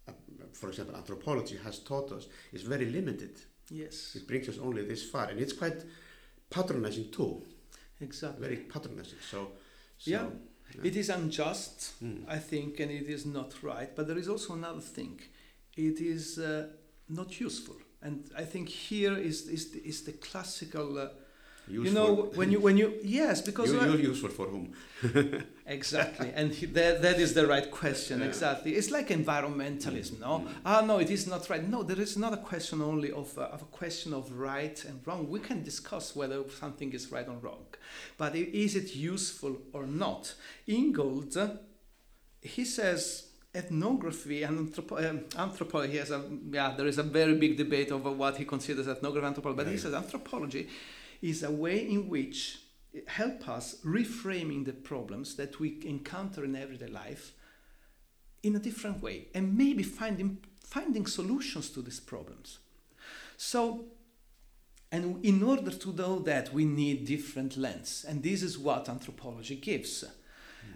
uh, 0.07 0.11
for 0.51 0.67
example, 0.69 0.95
anthropology 0.97 1.57
has 1.63 1.79
taught 1.79 2.11
us 2.11 2.27
is 2.51 2.63
very 2.63 2.85
limited. 2.97 3.33
Yes, 3.71 4.15
It 4.15 4.27
brings 4.27 4.49
us 4.49 4.57
only 4.59 4.83
this 4.85 5.03
far, 5.09 5.29
and 5.29 5.39
it's 5.39 5.53
quite 5.53 5.79
patronizing 6.49 7.09
too, 7.11 7.41
exactly. 8.01 8.41
very 8.47 8.57
patronizing. 8.73 9.19
So, 9.31 9.39
so 9.97 10.11
Yeah. 10.11 10.27
It 10.83 10.95
is 10.95 11.09
unjust, 11.09 11.93
Mm. 12.03 12.25
I 12.27 12.39
think, 12.39 12.79
and 12.81 12.91
it 12.91 13.07
is 13.07 13.25
not 13.25 13.51
right. 13.63 13.95
But 13.95 14.07
there 14.07 14.19
is 14.19 14.27
also 14.27 14.53
another 14.53 14.81
thing. 14.95 15.21
It 15.77 15.99
is 16.01 16.37
uh, 16.37 16.67
not 17.07 17.39
useful. 17.39 17.75
And 18.03 18.29
I 18.37 18.43
think 18.43 18.67
here 18.69 19.17
is, 19.17 19.47
is, 19.47 19.71
the, 19.71 19.79
is 19.79 20.01
the 20.03 20.11
classical, 20.11 20.97
uh, 20.99 21.07
useful. 21.69 21.85
you 21.87 21.91
know, 21.93 22.31
when 22.35 22.51
you, 22.51 22.59
when 22.59 22.75
you, 22.77 22.93
yes, 23.01 23.41
because 23.41 23.71
you, 23.71 23.79
uh, 23.79 23.85
you're 23.85 23.99
useful 24.11 24.29
for 24.29 24.47
whom? 24.47 24.73
Exactly, 25.65 26.29
and 26.35 26.51
he, 26.51 26.65
that, 26.65 27.01
that 27.01 27.17
is 27.21 27.33
the 27.33 27.47
right 27.47 27.71
question. 27.71 28.19
Yeah. 28.19 28.25
Exactly, 28.27 28.71
it's 28.75 28.91
like 28.91 29.07
environmentalism. 29.07 30.19
No, 30.19 30.39
Mm. 30.39 30.47
ah, 30.65 30.81
no, 30.81 30.99
it 30.99 31.09
is 31.09 31.25
not 31.25 31.49
right. 31.49 31.65
No, 31.65 31.83
there 31.83 32.01
is 32.01 32.17
not 32.17 32.33
a 32.33 32.37
question 32.51 32.81
only 32.81 33.11
of, 33.13 33.37
uh, 33.37 33.43
of 33.43 33.61
a 33.61 33.65
question 33.81 34.13
of 34.13 34.29
right 34.37 34.83
and 34.83 34.99
wrong. 35.07 35.29
We 35.29 35.39
can 35.39 35.63
discuss 35.63 36.13
whether 36.13 36.43
something 36.59 36.91
is 36.91 37.09
right 37.13 37.27
or 37.29 37.37
wrong, 37.37 37.65
but 38.17 38.35
is 38.35 38.75
it 38.75 38.93
useful 38.95 39.53
or 39.71 39.85
not? 39.87 40.35
Ingold, 40.67 41.37
uh, 41.37 41.47
he 42.41 42.65
says 42.65 43.29
ethnography 43.55 44.43
and 44.43 44.73
anthropo- 44.73 45.09
um, 45.09 45.25
anthropology 45.37 45.97
has 45.97 46.11
a 46.11 46.23
yeah. 46.51 46.73
There 46.75 46.87
is 46.87 46.97
a 46.97 47.03
very 47.03 47.35
big 47.35 47.57
debate 47.57 47.91
over 47.91 48.11
what 48.11 48.37
he 48.37 48.45
considers 48.45 48.87
ethnography 48.87 49.27
anthropology, 49.27 49.63
but 49.63 49.71
he 49.71 49.77
says 49.77 49.93
anthropology 49.93 50.69
is 51.21 51.43
a 51.43 51.51
way 51.51 51.87
in 51.89 52.09
which 52.09 52.59
it 52.93 53.07
help 53.09 53.47
us 53.49 53.77
reframing 53.83 54.65
the 54.65 54.73
problems 54.73 55.35
that 55.35 55.59
we 55.59 55.79
encounter 55.85 56.43
in 56.43 56.55
everyday 56.55 56.87
life 56.87 57.33
in 58.43 58.55
a 58.55 58.59
different 58.59 59.01
way 59.01 59.27
and 59.33 59.57
maybe 59.57 59.83
finding 59.83 60.37
finding 60.59 61.05
solutions 61.05 61.69
to 61.69 61.81
these 61.81 61.99
problems 61.99 62.59
so 63.37 63.85
and 64.91 65.25
in 65.25 65.41
order 65.41 65.71
to 65.71 65.91
do 65.93 66.21
that 66.23 66.53
we 66.53 66.65
need 66.65 67.05
different 67.05 67.57
lens 67.57 68.05
and 68.07 68.21
this 68.21 68.43
is 68.43 68.57
what 68.57 68.89
anthropology 68.89 69.55
gives 69.55 70.03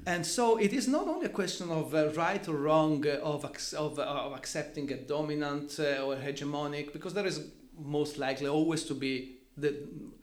and 0.06 0.26
so 0.26 0.58
it 0.58 0.72
is 0.74 0.88
not 0.88 1.08
only 1.08 1.26
a 1.26 1.30
question 1.42 1.70
of 1.70 1.94
uh, 1.94 2.10
right 2.16 2.48
or 2.48 2.56
wrong 2.56 3.06
uh, 3.06 3.20
of, 3.34 3.44
ac- 3.46 3.76
of, 3.76 4.00
uh, 4.00 4.04
of 4.04 4.34
accepting 4.34 4.92
a 4.94 4.98
dominant 4.98 5.78
uh, 5.80 6.06
or 6.06 6.16
hegemonic 6.16 6.94
because 6.94 7.14
there 7.14 7.26
is 7.28 7.38
most 7.78 8.18
likely 8.18 8.48
always 8.48 8.84
to 8.86 8.94
be 8.94 9.38
the, 9.58 9.76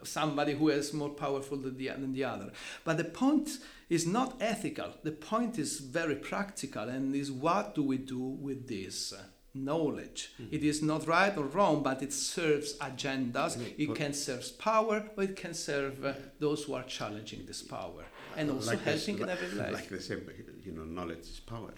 somebody 0.03 0.53
who 0.53 0.69
is 0.69 0.93
more 0.93 1.09
powerful 1.09 1.57
than 1.57 1.77
the, 1.77 1.87
than 1.89 2.13
the 2.13 2.23
other. 2.23 2.51
But 2.83 2.97
the 2.97 3.03
point 3.03 3.49
is 3.89 4.07
not 4.07 4.37
ethical. 4.39 4.89
The 5.03 5.11
point 5.11 5.59
is 5.59 5.79
very 5.81 6.15
practical 6.15 6.89
and 6.89 7.13
is 7.15 7.31
what 7.31 7.75
do 7.75 7.83
we 7.83 7.97
do 7.97 8.19
with 8.19 8.67
this 8.67 9.13
knowledge? 9.53 10.33
It 10.51 10.63
is 10.63 10.81
not 10.81 11.07
right 11.07 11.35
or 11.37 11.45
wrong, 11.45 11.83
but 11.83 12.01
it 12.01 12.11
serves 12.13 12.77
agendas. 12.79 13.57
Yeah, 13.57 13.67
It 13.77 13.95
can 13.95 14.13
serve 14.13 14.57
power 14.57 15.03
or 15.15 15.23
it 15.23 15.35
can 15.35 15.53
serve 15.53 16.03
uh, 16.03 16.13
those 16.39 16.63
who 16.63 16.73
are 16.73 16.83
challenging 16.83 17.45
this 17.45 17.61
power 17.61 18.03
and 18.37 18.49
also 18.51 18.71
Like 18.71 18.83
this- 18.83 19.05
helping 19.05 19.23
in 19.23 19.29
everyday 19.29 19.57
life. 19.57 19.73
Like 19.73 19.89
they 19.89 19.99
say, 19.99 20.17
you 20.65 20.71
know, 20.71 20.83
knowledge 20.85 21.19
is 21.33 21.39
power, 21.39 21.73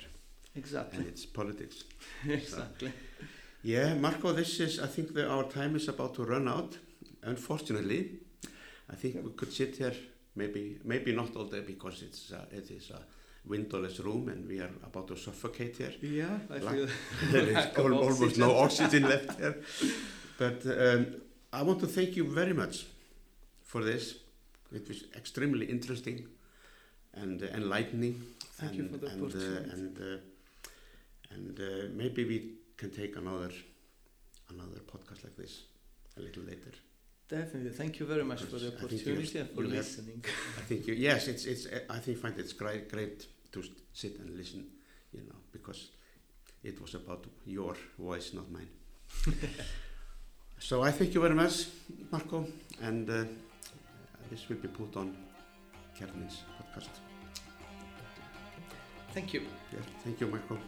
Exactly. 0.55 0.97
and 0.99 1.07
it's 1.07 1.25
politics. 1.25 1.83
exactly. 2.27 2.91
Yeah, 3.63 3.95
Marco, 3.95 4.33
this 4.33 4.59
is, 4.59 4.79
I 4.79 4.87
think 4.87 5.13
that 5.13 5.27
our 5.29 5.43
time 5.43 5.75
is 5.75 5.87
about 5.87 6.13
to 6.15 6.23
run 6.23 6.47
out. 6.47 6.77
Unfortunately, 7.23 8.19
I 8.89 8.95
think 8.95 9.15
we 9.23 9.31
could 9.31 9.51
sit 9.51 9.75
here 9.77 9.93
maybe, 10.35 10.79
maybe 10.83 11.11
not 11.13 11.35
all 11.35 11.45
day 11.45 11.61
because 11.61 12.01
it's, 12.03 12.31
uh, 12.31 12.45
it 12.51 12.69
is 12.71 12.91
a 12.91 12.99
windowless 13.45 13.99
room 13.99 14.29
and 14.29 14.47
we 14.47 14.59
are 14.59 14.69
about 14.83 15.07
to 15.07 15.15
suffocate 15.17 15.75
here. 15.77 15.93
Yeah, 16.01 16.39
I 16.49 16.57
Like- 16.59 16.75
feel 16.75 16.87
there 17.31 17.47
is 17.49 17.65
al- 17.77 17.93
almost 17.93 18.21
oxygen. 18.21 18.39
no 18.39 18.57
oxygen 18.57 19.03
left 19.03 19.39
here. 19.39 19.55
But 20.37 20.65
um, 20.65 21.05
I 21.51 21.61
want 21.63 21.79
to 21.81 21.87
thank 21.87 22.15
you 22.15 22.25
very 22.25 22.53
much 22.53 22.85
for 23.63 23.83
this. 23.83 24.15
It 24.71 24.87
was 24.87 25.05
extremely 25.15 25.65
interesting 25.65 26.27
and 27.21 27.41
uh, 27.43 27.47
enlightening. 27.47 28.21
Thank 28.59 28.73
and, 28.73 28.81
you 28.81 28.89
for 28.89 28.97
the 28.97 29.07
and, 29.07 29.21
uh, 29.21 29.25
opportunity. 29.25 29.71
and 29.71 29.97
uh, 29.99 31.33
and 31.35 31.59
uh, 31.59 31.87
maybe 31.95 32.25
we 32.25 32.51
can 32.77 32.91
take 32.91 33.15
another 33.15 33.51
another 34.49 34.79
podcast 34.91 35.23
like 35.23 35.35
this 35.37 35.63
a 36.17 36.21
little 36.21 36.43
later. 36.43 36.71
Definitely. 37.29 37.71
Thank 37.71 37.99
you 37.99 38.05
very 38.05 38.23
much 38.23 38.43
for 38.43 38.57
the 38.57 38.71
Because 38.71 38.83
I 38.83 38.87
think 38.87 39.05
you 39.05 39.13
opportunity 39.13 39.39
and 39.39 39.49
for 39.49 39.61
you 39.63 39.67
have- 39.69 39.77
listening. 39.77 40.25
I 40.57 40.61
think 40.61 40.87
you, 40.87 40.93
yes, 40.93 41.27
it's 41.27 41.45
it's. 41.45 41.67
I 41.89 41.99
think 41.99 42.17
find 42.19 42.37
it's 42.39 42.53
great 42.53 42.89
great 42.89 43.27
to 43.51 43.63
sit 43.93 44.19
and 44.19 44.29
listen, 44.37 44.65
you 45.11 45.21
know, 45.21 45.35
because 45.51 45.89
it 46.63 46.79
was 46.81 46.95
about 46.95 47.25
your 47.45 47.75
voice, 47.99 48.33
not 48.33 48.49
mine. 48.51 48.69
so 50.59 50.83
I 50.83 50.91
thank 50.91 51.13
you 51.13 51.21
very 51.21 51.35
much, 51.35 51.65
Marco, 52.11 52.45
and 52.81 53.09
uh, 53.09 53.23
this 54.29 54.47
will 54.49 54.57
be 54.57 54.67
put 54.67 54.95
on 54.95 55.15
Kjarninn's 55.97 56.43
podcast. 56.57 57.06
Thank 59.17 59.33
you. 59.33 59.41
Yes, 59.73 59.81
thank 60.03 60.21
you, 60.21 60.27
Marco. 60.27 60.59